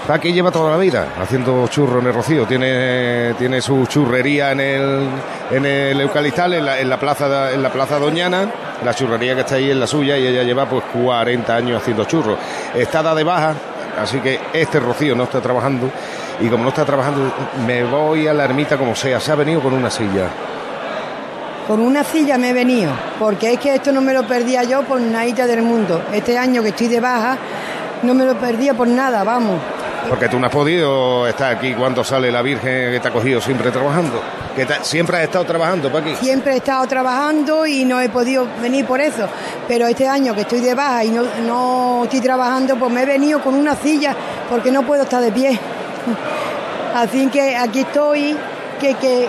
Paque 0.06 0.32
lleva 0.32 0.50
toda 0.50 0.70
la 0.70 0.76
vida 0.76 1.14
haciendo 1.18 1.66
churro 1.68 2.00
en 2.00 2.06
el 2.06 2.14
Rocío, 2.14 2.46
tiene, 2.46 3.34
tiene 3.38 3.62
su 3.62 3.86
churrería 3.86 4.52
en 4.52 4.60
el, 4.60 5.08
en 5.50 5.64
el 5.64 6.00
Eucalistal, 6.00 6.52
en 6.52 6.66
la, 6.66 6.78
en 6.78 6.90
la 6.90 6.98
plaza, 6.98 7.52
en 7.52 7.62
la 7.62 7.72
plaza 7.72 7.98
Doñana, 7.98 8.46
la 8.84 8.94
churrería 8.94 9.34
que 9.34 9.40
está 9.40 9.54
ahí 9.54 9.70
es 9.70 9.76
la 9.76 9.86
suya 9.86 10.18
y 10.18 10.26
ella 10.26 10.42
lleva 10.42 10.68
pues 10.68 10.84
40 10.92 11.56
años 11.56 11.80
haciendo 11.80 12.04
churros. 12.04 12.38
Está 12.74 13.02
dada 13.02 13.16
de 13.16 13.24
baja, 13.24 13.54
así 13.98 14.18
que 14.18 14.38
este 14.52 14.78
Rocío 14.78 15.14
no 15.14 15.24
está 15.24 15.40
trabajando 15.40 15.90
y 16.38 16.48
como 16.48 16.64
no 16.64 16.68
está 16.68 16.84
trabajando 16.84 17.32
me 17.66 17.82
voy 17.84 18.26
a 18.26 18.34
la 18.34 18.44
ermita 18.44 18.76
como 18.76 18.94
sea, 18.94 19.20
se 19.20 19.32
ha 19.32 19.36
venido 19.36 19.60
con 19.60 19.72
una 19.72 19.90
silla. 19.90 20.28
Con 21.66 21.80
una 21.80 22.04
silla 22.04 22.36
me 22.36 22.50
he 22.50 22.52
venido, 22.52 22.92
porque 23.18 23.54
es 23.54 23.58
que 23.58 23.74
esto 23.74 23.90
no 23.90 24.00
me 24.02 24.12
lo 24.12 24.26
perdía 24.26 24.64
yo 24.64 24.82
por 24.82 25.00
nadita 25.00 25.46
del 25.46 25.62
mundo. 25.62 26.02
Este 26.12 26.36
año 26.36 26.62
que 26.62 26.68
estoy 26.68 26.88
de 26.88 27.00
baja, 27.00 27.38
no 28.02 28.12
me 28.12 28.24
lo 28.26 28.34
perdía 28.38 28.74
por 28.74 28.86
nada, 28.86 29.24
vamos. 29.24 29.58
Porque 30.08 30.28
tú 30.28 30.38
no 30.38 30.46
has 30.46 30.52
podido 30.52 31.26
estar 31.26 31.56
aquí 31.56 31.72
cuando 31.72 32.04
sale 32.04 32.30
la 32.30 32.42
Virgen 32.42 32.92
que 32.92 33.00
te 33.00 33.08
ha 33.08 33.10
cogido 33.10 33.40
siempre 33.40 33.70
trabajando. 33.70 34.20
Que 34.54 34.66
te- 34.66 34.84
siempre 34.84 35.16
has 35.16 35.22
estado 35.22 35.46
trabajando, 35.46 35.90
Paqui. 35.90 36.14
Siempre 36.16 36.52
he 36.52 36.56
estado 36.58 36.86
trabajando 36.86 37.66
y 37.66 37.86
no 37.86 37.98
he 37.98 38.10
podido 38.10 38.46
venir 38.60 38.84
por 38.84 39.00
eso. 39.00 39.26
Pero 39.66 39.86
este 39.86 40.06
año 40.06 40.34
que 40.34 40.42
estoy 40.42 40.60
de 40.60 40.74
baja 40.74 41.02
y 41.04 41.10
no, 41.10 41.22
no 41.46 42.02
estoy 42.04 42.20
trabajando, 42.20 42.76
pues 42.76 42.92
me 42.92 43.02
he 43.02 43.06
venido 43.06 43.40
con 43.40 43.54
una 43.54 43.74
silla 43.74 44.14
porque 44.50 44.70
no 44.70 44.82
puedo 44.82 45.04
estar 45.04 45.22
de 45.22 45.32
pie. 45.32 45.58
Así 46.94 47.26
que 47.28 47.56
aquí 47.56 47.80
estoy, 47.80 48.36
que, 48.80 48.94
que, 48.96 49.26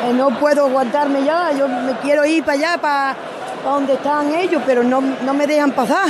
que 0.00 0.12
no 0.12 0.30
puedo 0.38 0.66
aguantarme 0.66 1.24
ya. 1.24 1.52
Yo 1.52 1.68
me 1.68 1.92
quiero 2.02 2.24
ir 2.24 2.44
para 2.44 2.58
allá, 2.58 2.78
para, 2.78 3.16
para 3.62 3.74
donde 3.74 3.94
están 3.94 4.34
ellos, 4.34 4.62
pero 4.66 4.82
no, 4.82 5.00
no 5.00 5.34
me 5.34 5.46
dejan 5.46 5.72
pasar. 5.72 6.08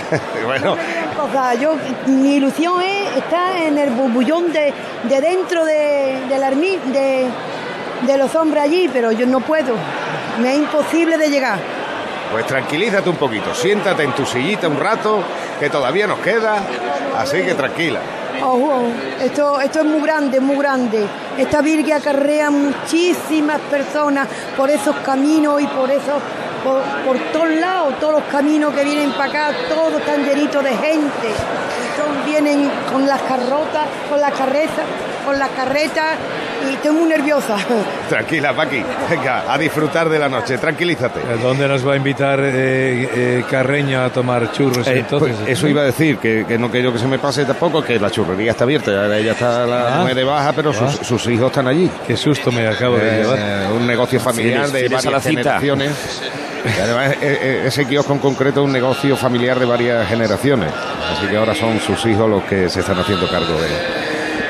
bueno, 0.44 0.76
O 1.22 1.32
sea, 1.32 1.54
yo, 1.54 1.74
mi 2.06 2.36
ilusión 2.36 2.80
es 2.82 3.16
estar 3.16 3.56
en 3.56 3.78
el 3.78 3.90
burbullón 3.90 4.52
de, 4.52 4.72
de 5.04 5.20
dentro 5.20 5.64
de, 5.64 6.26
de 6.28 6.38
la 6.38 6.50
de, 6.50 7.28
de 8.06 8.18
los 8.18 8.34
hombres 8.34 8.64
allí, 8.64 8.90
pero 8.92 9.12
yo 9.12 9.26
no 9.26 9.40
puedo. 9.40 9.74
Me 10.40 10.52
es 10.52 10.58
imposible 10.58 11.16
de 11.18 11.30
llegar. 11.30 11.58
Pues 12.30 12.46
tranquilízate 12.46 13.08
un 13.08 13.16
poquito, 13.16 13.54
siéntate 13.54 14.02
en 14.02 14.12
tu 14.12 14.26
sillita 14.26 14.68
un 14.68 14.78
rato, 14.78 15.22
que 15.58 15.70
todavía 15.70 16.06
nos 16.06 16.18
queda, 16.18 16.58
así 17.16 17.42
que 17.42 17.54
tranquila. 17.54 18.00
Ojo, 18.42 18.82
esto, 19.20 19.60
esto 19.60 19.80
es 19.80 19.84
muy 19.84 20.00
grande, 20.00 20.40
muy 20.40 20.56
grande. 20.56 21.04
Esta 21.36 21.60
Virgen 21.60 21.94
acarrea 21.96 22.50
muchísimas 22.50 23.58
personas 23.70 24.28
por 24.56 24.70
esos 24.70 24.94
caminos 24.96 25.60
y 25.60 25.66
por 25.66 25.90
esos, 25.90 26.22
por, 26.64 26.80
por 27.04 27.18
todos 27.32 27.50
lados, 27.50 27.94
todos 28.00 28.14
los 28.14 28.22
caminos 28.24 28.72
que 28.74 28.84
vienen 28.84 29.10
para 29.12 29.48
acá, 29.48 29.56
todos 29.68 29.94
están 30.00 30.24
llenitos 30.24 30.62
de 30.62 30.70
gente. 30.70 31.28
Son- 31.96 32.24
vienen 32.24 32.70
con 32.92 33.06
las 33.06 33.20
carrotas, 33.22 33.86
con 34.08 34.20
las 34.20 34.32
carretas, 34.32 34.84
con 35.24 35.38
las 35.38 35.48
carretas 35.50 36.16
y 36.70 36.74
estoy 36.74 36.90
muy 36.92 37.08
nerviosa. 37.08 37.56
Tranquila, 38.08 38.54
Paqui. 38.54 38.82
Venga, 39.10 39.52
a 39.52 39.58
disfrutar 39.58 40.08
de 40.08 40.18
la 40.18 40.28
noche, 40.28 40.58
tranquilízate. 40.58 41.20
¿Dónde 41.42 41.68
nos 41.68 41.86
va 41.86 41.92
a 41.94 41.96
invitar 41.96 42.40
eh, 42.42 43.08
eh, 43.14 43.44
Carreño 43.50 44.02
a 44.02 44.10
tomar 44.10 44.50
churros 44.52 44.86
Eh, 44.86 44.98
entonces? 45.00 45.36
pues 45.38 45.48
eso 45.50 45.68
iba 45.68 45.82
a 45.82 45.84
decir, 45.84 46.18
que, 46.18 46.44
que 46.46 46.58
no 46.58 46.70
quiero 46.70 46.92
que 46.92 46.98
se 46.98 47.06
me 47.06 47.18
pase 47.18 47.44
tampoco, 47.44 47.82
que 47.82 47.98
la 47.98 48.10
churrería 48.10 48.52
está 48.52 48.64
abierta, 48.64 49.16
ella 49.16 49.32
está 49.32 49.66
la 49.66 50.02
Ah. 50.02 50.04
de 50.14 50.24
baja, 50.24 50.52
pero 50.52 50.72
sus, 50.72 51.00
Ah. 51.00 51.04
sus 51.04 51.26
hijos 51.28 51.46
están 51.48 51.68
allí. 51.68 51.90
Qué 52.06 52.16
susto 52.16 52.50
me 52.52 52.66
acabo 52.66 52.96
de 52.96 53.08
Eh, 53.08 53.22
llevar. 53.22 53.38
eh, 53.38 53.66
un 53.76 53.86
negocio 53.86 54.18
familiar 54.20 54.68
de 54.70 54.80
fieles 54.80 55.06
a 55.06 55.10
la 55.10 55.18
varias 55.18 55.22
cita. 55.24 55.60
generaciones. 55.60 56.22
Y 56.76 56.80
además, 56.80 57.12
eh, 57.12 57.16
eh, 57.22 57.62
ese 57.66 57.86
kiosco 57.86 58.12
en 58.12 58.18
concreto 58.18 58.60
es 58.60 58.66
un 58.66 58.72
negocio 58.72 59.16
familiar 59.16 59.58
de 59.60 59.64
varias 59.66 60.08
generaciones. 60.08 60.70
Así 61.16 61.26
que 61.28 61.36
ahora 61.36 61.54
son 61.54 61.78
sus 61.80 62.04
hijos 62.06 62.28
los 62.28 62.42
que 62.44 62.68
se 62.68 62.80
están 62.80 62.98
haciendo 62.98 63.28
cargo 63.30 63.54
de, 63.54 63.68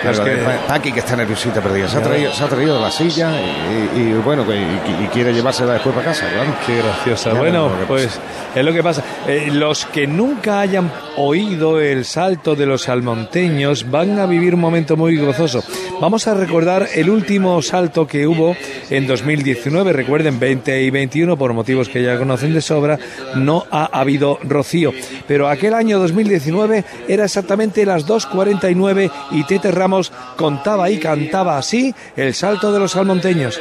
Es 0.05 0.21
que- 0.21 0.37
Paqui 0.67 0.93
que 0.93 1.01
está 1.01 1.17
nerviosita 1.17 1.61
perdida. 1.61 1.89
Se 1.89 1.99
ha 1.99 2.03
traído, 2.03 2.33
se 2.33 2.45
ha 2.45 2.49
traído 2.49 2.81
la 2.81 2.91
silla 2.91 3.33
y, 3.41 4.01
y, 4.01 4.13
bueno, 4.25 4.47
que- 4.47 4.57
y, 4.57 5.05
y 5.05 5.09
quiere 5.13 5.33
llevársela 5.33 5.75
después 5.75 5.95
para 5.95 6.07
casa, 6.09 6.27
claro. 6.33 6.51
Qué 6.67 6.77
graciosa. 6.79 7.33
Ya 7.33 7.39
Bueno, 7.39 7.71
que 7.79 7.87
pues 7.87 8.21
es 8.55 8.65
lo 8.65 8.73
que 8.73 8.83
pasa. 8.83 9.03
Eh, 9.27 9.49
los 9.53 9.85
que 9.87 10.07
nunca 10.07 10.61
hayan 10.61 10.91
oído 11.17 11.81
el 11.81 12.05
salto 12.05 12.55
de 12.55 12.67
los 12.67 12.83
salmonteños 12.83 13.91
van 13.91 14.19
a 14.19 14.27
vivir 14.27 14.55
un 14.55 14.61
momento 14.61 14.97
muy 14.97 15.17
gozoso. 15.17 15.63
Vamos 16.01 16.29
a 16.29 16.35
recordar 16.35 16.87
el 16.95 17.11
último 17.11 17.61
salto 17.63 18.07
que 18.07 18.27
hubo 18.27 18.57
en 18.91 19.07
2019. 19.07 19.93
Recuerden, 19.93 20.39
20 20.39 20.81
y 20.83 20.91
21, 20.91 21.37
por 21.37 21.53
motivos 21.53 21.89
que 21.89 22.03
ya 22.03 22.17
conocen 22.19 22.55
de 22.55 22.61
sobra, 22.61 22.99
no 23.35 23.67
ha 23.71 23.87
habido 23.99 24.39
rocío. 24.45 24.93
Pero 25.27 25.49
aquel 25.49 25.75
año 25.75 25.99
2019 25.99 26.85
era 27.09 27.25
exactamente 27.25 27.85
las 27.85 28.07
2.49 28.07 29.11
y 29.33 29.45
Tete 29.45 29.71
Ramos 29.73 29.88
contaba 30.37 30.91
y 30.91 30.99
cantaba 30.99 31.59
así 31.59 31.95
el 32.17 32.35
salto 32.35 32.73
de 32.73 32.79
los 32.79 32.93
salmonteños. 32.93 33.61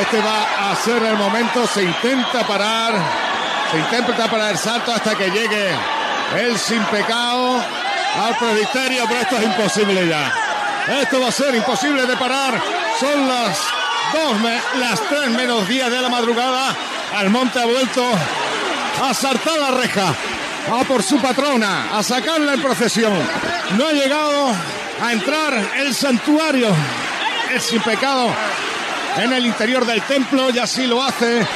Este 0.00 0.20
va 0.20 0.70
a 0.70 0.76
ser 0.76 1.02
el 1.02 1.16
momento, 1.16 1.66
se 1.66 1.82
intenta 1.82 2.46
parar, 2.46 2.94
se 3.70 3.78
intenta 3.78 4.28
parar 4.28 4.52
el 4.52 4.58
salto 4.58 4.92
hasta 4.92 5.14
que 5.14 5.30
llegue 5.30 5.70
el 6.36 6.58
sin 6.58 6.82
pecado 6.84 7.56
al 7.56 8.36
presbiterio, 8.36 9.04
pero 9.08 9.20
esto 9.20 9.36
es 9.36 9.44
imposible 9.44 10.06
ya. 10.06 10.32
Esto 11.00 11.20
va 11.20 11.28
a 11.28 11.32
ser 11.32 11.54
imposible 11.54 12.06
de 12.06 12.16
parar. 12.16 12.60
Son 13.00 13.28
las 13.28 13.58
dos, 14.12 14.36
las 14.78 15.00
tres 15.08 15.30
menos 15.30 15.68
10 15.68 15.90
de 15.90 16.00
la 16.00 16.08
madrugada. 16.08 16.74
Almonte 17.16 17.60
ha 17.60 17.66
vuelto 17.66 18.04
a 19.02 19.14
saltar 19.14 19.58
la 19.58 19.70
reja, 19.70 20.14
a 20.72 20.84
por 20.84 21.02
su 21.02 21.18
patrona, 21.18 21.96
a 21.96 22.02
sacarla 22.02 22.54
en 22.54 22.62
procesión. 22.62 23.18
No 23.76 23.86
ha 23.86 23.92
llegado 23.92 24.52
a 25.02 25.12
entrar 25.12 25.54
el 25.78 25.94
santuario, 25.94 26.68
el 27.52 27.60
sin 27.60 27.80
pecado 27.82 28.28
en 29.18 29.32
el 29.32 29.46
interior 29.46 29.84
del 29.84 30.02
templo 30.02 30.50
y 30.50 30.58
así 30.58 30.86
lo 30.86 31.02
hace. 31.02 31.46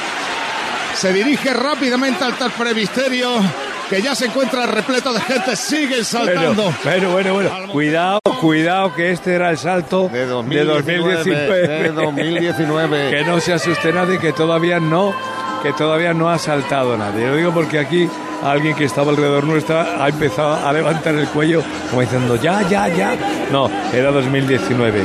Se 0.95 1.11
dirige 1.11 1.53
rápidamente 1.53 2.23
al 2.23 2.37
tal 2.37 2.51
presbiterio 2.51 3.41
que 3.89 4.01
ya 4.01 4.15
se 4.15 4.25
encuentra 4.25 4.65
repleto 4.65 5.13
de 5.13 5.21
gente, 5.21 5.55
sigue 5.55 6.03
saltando. 6.03 6.73
Bueno, 6.83 7.11
bueno, 7.11 7.33
bueno, 7.33 7.49
bueno. 7.49 7.71
Cuidado, 7.71 8.19
cuidado, 8.39 8.93
que 8.93 9.11
este 9.11 9.33
era 9.33 9.49
el 9.49 9.57
salto 9.57 10.09
de 10.09 10.25
2019. 10.25 11.67
de 11.67 11.91
2019. 11.91 13.09
que 13.17 13.23
no 13.23 13.39
se 13.39 13.53
asuste 13.53 13.91
nadie, 13.91 14.19
que 14.19 14.33
todavía 14.33 14.79
no, 14.79 15.13
que 15.61 15.73
todavía 15.73 16.13
no 16.13 16.29
ha 16.29 16.37
saltado 16.37 16.97
nadie. 16.97 17.27
Lo 17.27 17.35
digo 17.35 17.53
porque 17.53 17.79
aquí 17.79 18.09
alguien 18.51 18.75
que 18.75 18.85
estaba 18.85 19.11
alrededor 19.11 19.45
nuestra 19.45 20.03
ha 20.03 20.09
empezado 20.09 20.67
a 20.67 20.73
levantar 20.73 21.15
el 21.15 21.27
cuello 21.27 21.61
como 21.89 22.01
diciendo 22.01 22.35
ya, 22.35 22.61
ya, 22.67 22.87
ya. 22.87 23.15
No, 23.51 23.69
era 23.93 24.11
2019. 24.11 25.03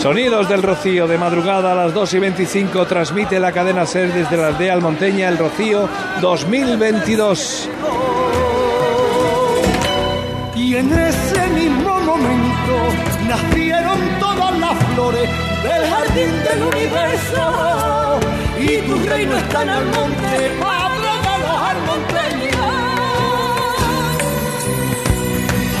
Sonidos 0.00 0.48
del 0.48 0.62
Rocío 0.62 1.08
de 1.08 1.18
madrugada 1.18 1.72
a 1.72 1.74
las 1.74 1.94
2 1.94 2.14
y 2.14 2.18
25 2.18 2.86
transmite 2.86 3.40
la 3.40 3.50
cadena 3.50 3.86
SER 3.86 4.12
desde 4.12 4.36
la 4.36 4.48
aldea 4.48 4.74
Almonteña 4.74 5.28
el 5.28 5.38
Rocío 5.38 5.88
2022. 6.20 7.68
Y 10.54 10.76
en 10.76 10.92
ese 10.92 11.46
mismo 11.48 12.00
momento 12.00 12.76
nacieron 13.26 13.98
todas 14.20 14.58
las 14.58 14.84
flores 14.94 15.28
del 15.62 15.86
jardín 15.86 16.44
del 16.44 16.62
universo. 16.62 18.20
Y 18.58 18.78
tu 18.86 19.08
reino 19.08 19.36
está 19.36 19.62
en 19.62 19.68
el 19.70 19.84
monte, 19.86 20.50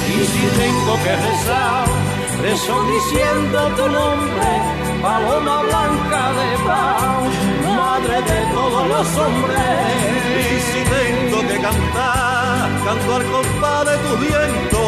Y 0.08 0.24
si 0.32 0.44
tengo 0.60 0.94
que 1.04 1.14
rezar, 1.26 1.86
rezo 2.42 2.76
diciendo 2.94 3.58
tu 3.76 3.88
nombre, 3.88 4.50
paloma 5.02 5.62
blanca 5.62 6.22
de 6.38 6.48
paz, 6.66 7.28
madre 7.76 8.16
de 8.22 8.40
todos 8.54 8.88
los 8.88 9.06
hombres. 9.18 9.68
Y 10.42 10.60
si 10.68 10.80
tengo 10.96 11.38
que 11.48 11.56
cantar, 11.60 12.68
canto 12.84 13.14
al 13.16 13.24
compás 13.34 13.84
de 13.90 13.96
tu 14.04 14.12
viento, 14.26 14.80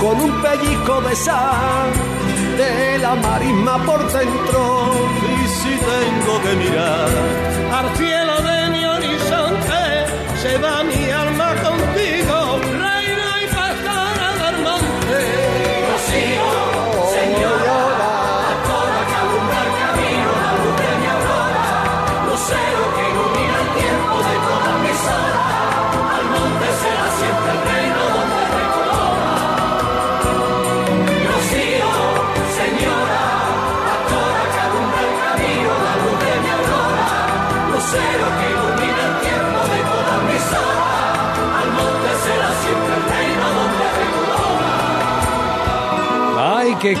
con 0.00 0.20
un 0.20 0.42
pellizco 0.42 1.00
de 1.02 1.16
sal 1.16 1.90
de 2.56 2.98
la 2.98 3.14
marisma 3.14 3.78
por 3.84 4.00
dentro. 4.12 4.60
y 5.32 5.48
si 5.48 5.70
tengo 5.70 6.34
que 6.44 6.52
mirar, 6.56 7.08
Al 7.78 7.96
cielo 7.96 8.34
de 8.42 8.51
se 10.42 10.58
va 10.58 10.82
mi 10.82 11.08
alma 11.08 11.41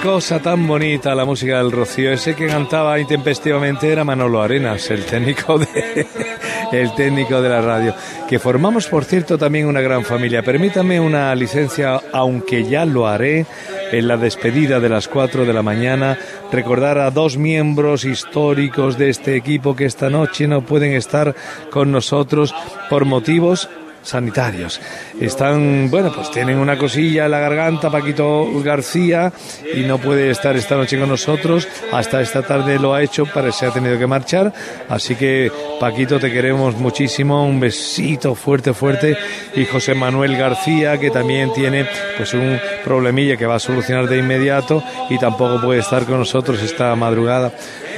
cosa 0.02 0.40
tan 0.40 0.66
bonita 0.66 1.14
la 1.14 1.24
música 1.24 1.58
del 1.58 1.70
Rocío. 1.70 2.12
Ese 2.12 2.34
que 2.34 2.48
cantaba 2.48 2.98
intempestivamente 2.98 3.88
era 3.88 4.02
Manolo 4.02 4.42
Arenas, 4.42 4.90
el 4.90 5.04
técnico 5.04 5.58
de 5.58 6.06
el 6.72 6.92
técnico 6.96 7.40
de 7.40 7.48
la 7.48 7.60
radio. 7.60 7.94
Que 8.28 8.40
formamos, 8.40 8.88
por 8.88 9.04
cierto, 9.04 9.38
también 9.38 9.68
una 9.68 9.80
gran 9.80 10.04
familia. 10.04 10.42
Permítame 10.42 10.98
una 10.98 11.32
licencia, 11.36 12.00
aunque 12.12 12.64
ya 12.64 12.84
lo 12.84 13.06
haré 13.06 13.46
en 13.92 14.08
la 14.08 14.16
despedida 14.16 14.80
de 14.80 14.88
las 14.88 15.06
4 15.06 15.44
de 15.44 15.52
la 15.52 15.62
mañana, 15.62 16.18
recordar 16.50 16.98
a 16.98 17.12
dos 17.12 17.36
miembros 17.36 18.04
históricos 18.04 18.98
de 18.98 19.08
este 19.08 19.36
equipo 19.36 19.76
que 19.76 19.84
esta 19.84 20.10
noche 20.10 20.48
no 20.48 20.62
pueden 20.62 20.94
estar 20.94 21.36
con 21.70 21.92
nosotros 21.92 22.52
por 22.90 23.04
motivos 23.04 23.68
sanitarios. 24.02 24.80
Están, 25.20 25.90
bueno, 25.90 26.12
pues 26.14 26.30
tienen 26.30 26.58
una 26.58 26.76
cosilla 26.76 27.26
en 27.26 27.30
la 27.30 27.38
garganta, 27.38 27.90
Paquito 27.90 28.48
García, 28.62 29.32
y 29.74 29.80
no 29.80 29.98
puede 29.98 30.30
estar 30.30 30.56
esta 30.56 30.76
noche 30.76 30.98
con 30.98 31.08
nosotros. 31.08 31.68
Hasta 31.92 32.20
esta 32.20 32.42
tarde 32.42 32.78
lo 32.78 32.94
ha 32.94 33.02
hecho, 33.02 33.26
parece 33.26 33.66
ha 33.66 33.70
tenido 33.70 33.98
que 33.98 34.06
marchar. 34.06 34.52
Así 34.88 35.14
que, 35.14 35.50
Paquito, 35.80 36.18
te 36.18 36.32
queremos 36.32 36.76
muchísimo. 36.76 37.46
Un 37.46 37.60
besito 37.60 38.34
fuerte, 38.34 38.74
fuerte. 38.74 39.16
Y 39.54 39.64
José 39.64 39.94
Manuel 39.94 40.36
García, 40.36 40.98
que 40.98 41.10
también 41.10 41.52
tiene 41.52 41.86
pues 42.16 42.34
un 42.34 42.58
problemilla 42.84 43.36
que 43.36 43.46
va 43.46 43.56
a 43.56 43.60
solucionar 43.60 44.08
de 44.08 44.18
inmediato 44.18 44.82
y 45.08 45.18
tampoco 45.18 45.60
puede 45.60 45.80
estar 45.80 46.04
con 46.04 46.18
nosotros 46.18 46.60
esta 46.62 46.94
madrugada 46.96 47.52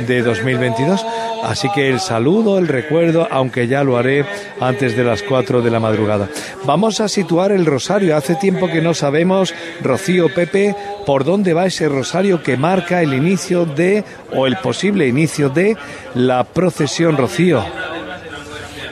de 0.07 0.22
2022. 0.22 1.05
Así 1.45 1.68
que 1.74 1.90
el 1.90 2.01
saludo, 2.01 2.59
el 2.59 2.68
recuerdo, 2.68 3.28
aunque 3.30 3.68
ya 3.68 3.84
lo 3.84 3.99
haré 3.99 4.24
antes 4.61 4.97
de 4.97 5.05
las 5.05 5.22
4 5.22 5.61
de 5.61 5.70
la 5.70 5.78
madrugada. 5.78 6.28
Vamos 6.64 7.01
a 7.01 7.09
situar 7.09 7.53
el 7.53 7.66
rosario. 7.66 8.16
Hace 8.16 8.34
tiempo 8.34 8.68
que 8.68 8.80
no 8.80 8.95
sabemos, 8.95 9.55
Rocío 9.82 10.32
Pepe, 10.32 10.74
por 11.05 11.24
dónde 11.24 11.53
va 11.53 11.66
ese 11.66 11.88
rosario 11.88 12.42
que 12.42 12.57
marca 12.57 13.03
el 13.03 13.12
inicio 13.12 13.66
de, 13.66 14.05
o 14.32 14.47
el 14.47 14.57
posible 14.57 15.07
inicio 15.07 15.51
de, 15.51 15.76
la 16.14 16.45
procesión 16.45 17.16
Rocío. 17.16 17.62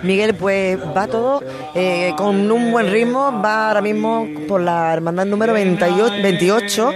Miguel, 0.03 0.35
pues 0.35 0.79
va 0.97 1.07
todo 1.07 1.43
eh, 1.75 2.13
con 2.17 2.51
un 2.51 2.73
buen 2.73 2.91
ritmo, 2.91 3.41
va 3.43 3.69
ahora 3.69 3.81
mismo 3.81 4.27
por 4.49 4.61
la 4.61 4.93
hermandad 4.93 5.27
número 5.27 5.53
28, 5.53 6.23
28, 6.23 6.93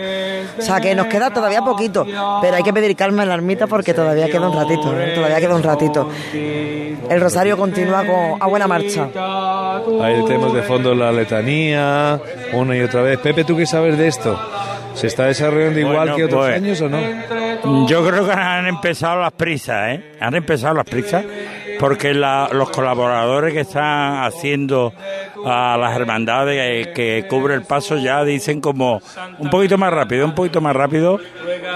o 0.59 0.63
sea 0.63 0.81
que 0.81 0.95
nos 0.95 1.07
queda 1.07 1.31
todavía 1.31 1.63
poquito, 1.63 2.05
pero 2.41 2.57
hay 2.57 2.63
que 2.63 2.73
pedir 2.73 2.97
calma 2.97 3.23
en 3.23 3.29
la 3.29 3.35
ermita 3.35 3.67
porque 3.67 3.95
todavía 3.95 4.27
queda 4.27 4.49
un 4.49 4.57
ratito, 4.57 4.99
¿eh? 4.99 5.13
todavía 5.15 5.41
queda 5.41 5.55
un 5.55 5.63
ratito. 5.63 6.11
El 6.33 7.21
rosario 7.21 7.57
continúa 7.57 8.05
con, 8.05 8.43
a 8.43 8.47
buena 8.47 8.67
marcha. 8.67 9.09
Ahí 10.03 10.25
tenemos 10.27 10.53
de 10.53 10.63
fondo 10.63 10.95
la 10.95 11.13
letanía, 11.13 12.21
una 12.53 12.77
y 12.77 12.81
otra 12.81 13.03
vez. 13.03 13.19
Pepe, 13.19 13.45
¿tú 13.45 13.57
qué 13.57 13.67
sabes 13.67 13.97
de 13.97 14.09
esto? 14.09 14.39
¿Se 14.95 15.09
está 15.09 15.27
desarrollando 15.27 15.79
igual 15.79 15.97
Bueno, 15.97 16.17
que 16.17 16.25
otros 16.25 16.47
pues, 16.47 16.57
años 16.57 16.81
o 16.81 16.89
no? 16.89 17.87
Yo 17.87 18.07
creo 18.07 18.27
que 18.27 18.33
han 18.33 18.67
empezado 18.67 19.21
las 19.21 19.33
prisas, 19.33 19.95
¿eh? 19.95 20.17
Han 20.21 20.35
empezado 20.35 20.75
las 20.75 20.87
prisas 20.87 21.25
porque 21.79 22.15
la- 22.15 22.49
los 22.53 22.71
colaboradores 22.71 23.53
que 23.55 23.61
están 23.61 24.25
haciendo 24.25 24.93
a 25.45 25.77
las 25.77 25.97
hermandades 25.97 26.89
que 26.89 27.27
cubre 27.29 27.55
el 27.55 27.63
paso 27.63 27.97
ya 27.97 28.25
dicen 28.25 28.61
como 28.61 29.01
un 29.39 29.51
poquito 29.51 29.79
más 29.79 29.93
rápido, 29.93 30.25
un 30.25 30.35
poquito 30.35 30.61
más 30.61 30.75
rápido, 30.75 31.21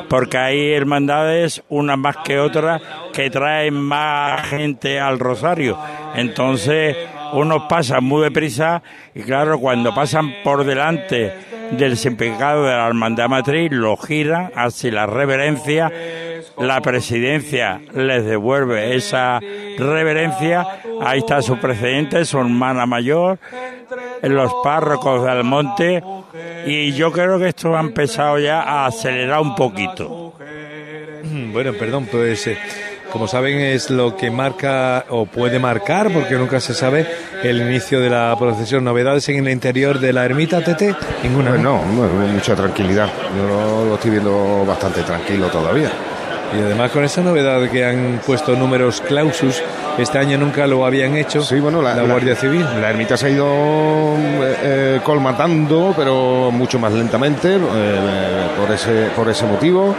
porque 0.09 0.38
hay 0.38 0.72
hermandades, 0.72 1.62
unas 1.68 1.98
más 1.98 2.16
que 2.24 2.38
otras, 2.38 2.80
que 3.12 3.30
traen 3.30 3.74
más 3.74 4.46
gente 4.48 4.98
al 5.01 5.18
rosario. 5.18 5.78
Entonces, 6.14 6.96
unos 7.32 7.62
pasan 7.68 8.03
muy 8.03 8.22
deprisa 8.22 8.82
y 9.14 9.22
claro, 9.22 9.59
cuando 9.59 9.94
pasan 9.94 10.34
por 10.42 10.64
delante 10.64 11.32
del 11.70 11.96
sin 11.96 12.16
pecado 12.16 12.64
de 12.64 12.72
la 12.72 12.86
hermandad 12.88 13.28
matriz, 13.28 13.70
lo 13.70 13.96
giran, 13.96 14.51
hace 14.57 14.90
la 14.90 15.07
reverencia, 15.07 15.92
la 16.59 16.80
presidencia 16.80 17.80
les 17.95 18.24
devuelve 18.24 18.95
esa 18.95 19.41
reverencia, 19.78 20.66
ahí 21.01 21.20
está 21.20 21.43
su 21.43 21.59
presidente, 21.59 22.24
su 22.24 22.38
hermana 22.38 22.86
mayor, 22.86 23.38
los 24.22 24.53
párrocos 24.62 25.24
del 25.24 25.45
monte, 25.45 26.03
y 26.66 26.93
yo 26.93 27.11
creo 27.12 27.38
que 27.38 27.49
esto 27.49 27.76
ha 27.76 27.80
empezado 27.80 28.38
ya 28.38 28.62
a 28.62 28.86
acelerar 28.86 29.41
un 29.41 29.55
poquito. 29.55 30.34
Bueno, 31.53 31.74
perdón, 31.74 32.09
pues 32.11 32.47
eh, 32.47 32.59
como 33.12 33.26
saben 33.26 33.59
es 33.61 33.91
lo 33.91 34.16
que 34.16 34.30
marca 34.30 35.05
o 35.09 35.26
puede 35.26 35.59
marcar, 35.59 36.12
porque 36.12 36.36
nunca 36.36 36.61
se 36.61 36.74
sabe, 36.74 37.07
el 37.43 37.61
inicio 37.61 38.01
de 38.01 38.09
la 38.09 38.34
procesión. 38.38 38.84
¿Novedades 38.84 39.28
en 39.28 39.47
el 39.47 39.53
interior 39.53 39.99
de 39.99 40.12
la 40.12 40.24
ermita, 40.24 40.62
Tete? 40.62 40.95
Ninguna. 41.22 41.51
Pues 41.51 41.62
no, 41.62 41.84
no, 41.84 42.09
mucha 42.32 42.55
tranquilidad. 42.55 43.09
Yo 43.36 43.84
lo 43.86 43.95
estoy 43.95 44.12
viendo 44.12 44.64
bastante 44.64 45.03
tranquilo 45.03 45.49
todavía. 45.49 45.91
Y 46.57 46.61
además 46.61 46.90
con 46.90 47.05
esa 47.05 47.22
novedad 47.22 47.68
que 47.70 47.84
han 47.84 48.20
puesto 48.26 48.57
números 48.57 49.01
clausus, 49.01 49.62
este 49.98 50.18
año 50.18 50.36
nunca 50.38 50.66
lo 50.66 50.84
habían 50.84 51.16
hecho 51.16 51.42
sí, 51.42 51.61
bueno, 51.61 51.80
la, 51.80 51.94
Guardia 52.03 52.34
Civil. 52.34 52.64
La 52.80 52.90
ermita 52.90 53.16
se 53.16 53.26
ha 53.26 53.30
ido 53.30 53.46
eh, 53.46 54.57
eh, 54.62 55.01
colmatando, 55.05 55.94
pero 55.96 56.51
mucho 56.51 56.78
más 56.78 56.92
lentamente 56.92 57.57
eh, 57.57 58.48
por, 58.59 58.70
ese, 58.72 59.09
por 59.14 59.28
ese 59.28 59.46
motivo. 59.46 59.94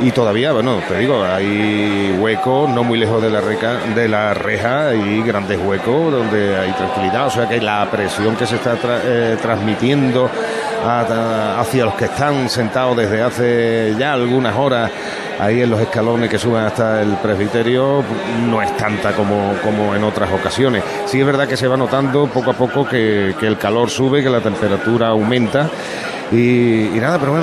Y 0.00 0.10
todavía, 0.10 0.52
bueno, 0.52 0.78
te 0.86 0.98
digo, 0.98 1.24
hay 1.24 2.14
huecos 2.20 2.68
no 2.68 2.84
muy 2.84 2.98
lejos 2.98 3.22
de 3.22 3.30
la, 3.30 3.40
reca, 3.40 3.78
de 3.94 4.08
la 4.08 4.34
reja, 4.34 4.88
hay 4.88 5.22
grandes 5.22 5.58
huecos 5.58 6.12
donde 6.12 6.54
hay 6.54 6.70
tranquilidad. 6.72 7.26
O 7.26 7.30
sea 7.30 7.48
que 7.48 7.60
la 7.62 7.88
presión 7.90 8.36
que 8.36 8.46
se 8.46 8.56
está 8.56 8.74
tra 8.76 9.00
eh, 9.02 9.38
transmitiendo 9.40 10.28
hacia 10.86 11.84
los 11.84 11.94
que 11.94 12.06
están 12.06 12.48
sentados 12.48 12.96
desde 12.96 13.22
hace 13.22 13.94
ya 13.98 14.12
algunas 14.12 14.56
horas 14.56 14.90
ahí 15.38 15.60
en 15.62 15.70
los 15.70 15.80
escalones 15.80 16.30
que 16.30 16.38
suben 16.38 16.64
hasta 16.64 17.02
el 17.02 17.14
presbiterio 17.16 18.02
no 18.48 18.62
es 18.62 18.74
tanta 18.76 19.12
como, 19.12 19.54
como 19.62 19.94
en 19.94 20.04
otras 20.04 20.30
ocasiones. 20.32 20.82
Sí 21.06 21.20
es 21.20 21.26
verdad 21.26 21.46
que 21.46 21.56
se 21.56 21.68
va 21.68 21.76
notando 21.76 22.26
poco 22.26 22.50
a 22.50 22.54
poco 22.54 22.86
que, 22.86 23.34
que 23.38 23.46
el 23.46 23.58
calor 23.58 23.90
sube, 23.90 24.22
que 24.22 24.30
la 24.30 24.40
temperatura 24.40 25.08
aumenta 25.08 25.68
y, 26.32 26.86
y 26.86 26.98
nada, 27.00 27.18
pero 27.18 27.32
bueno. 27.32 27.34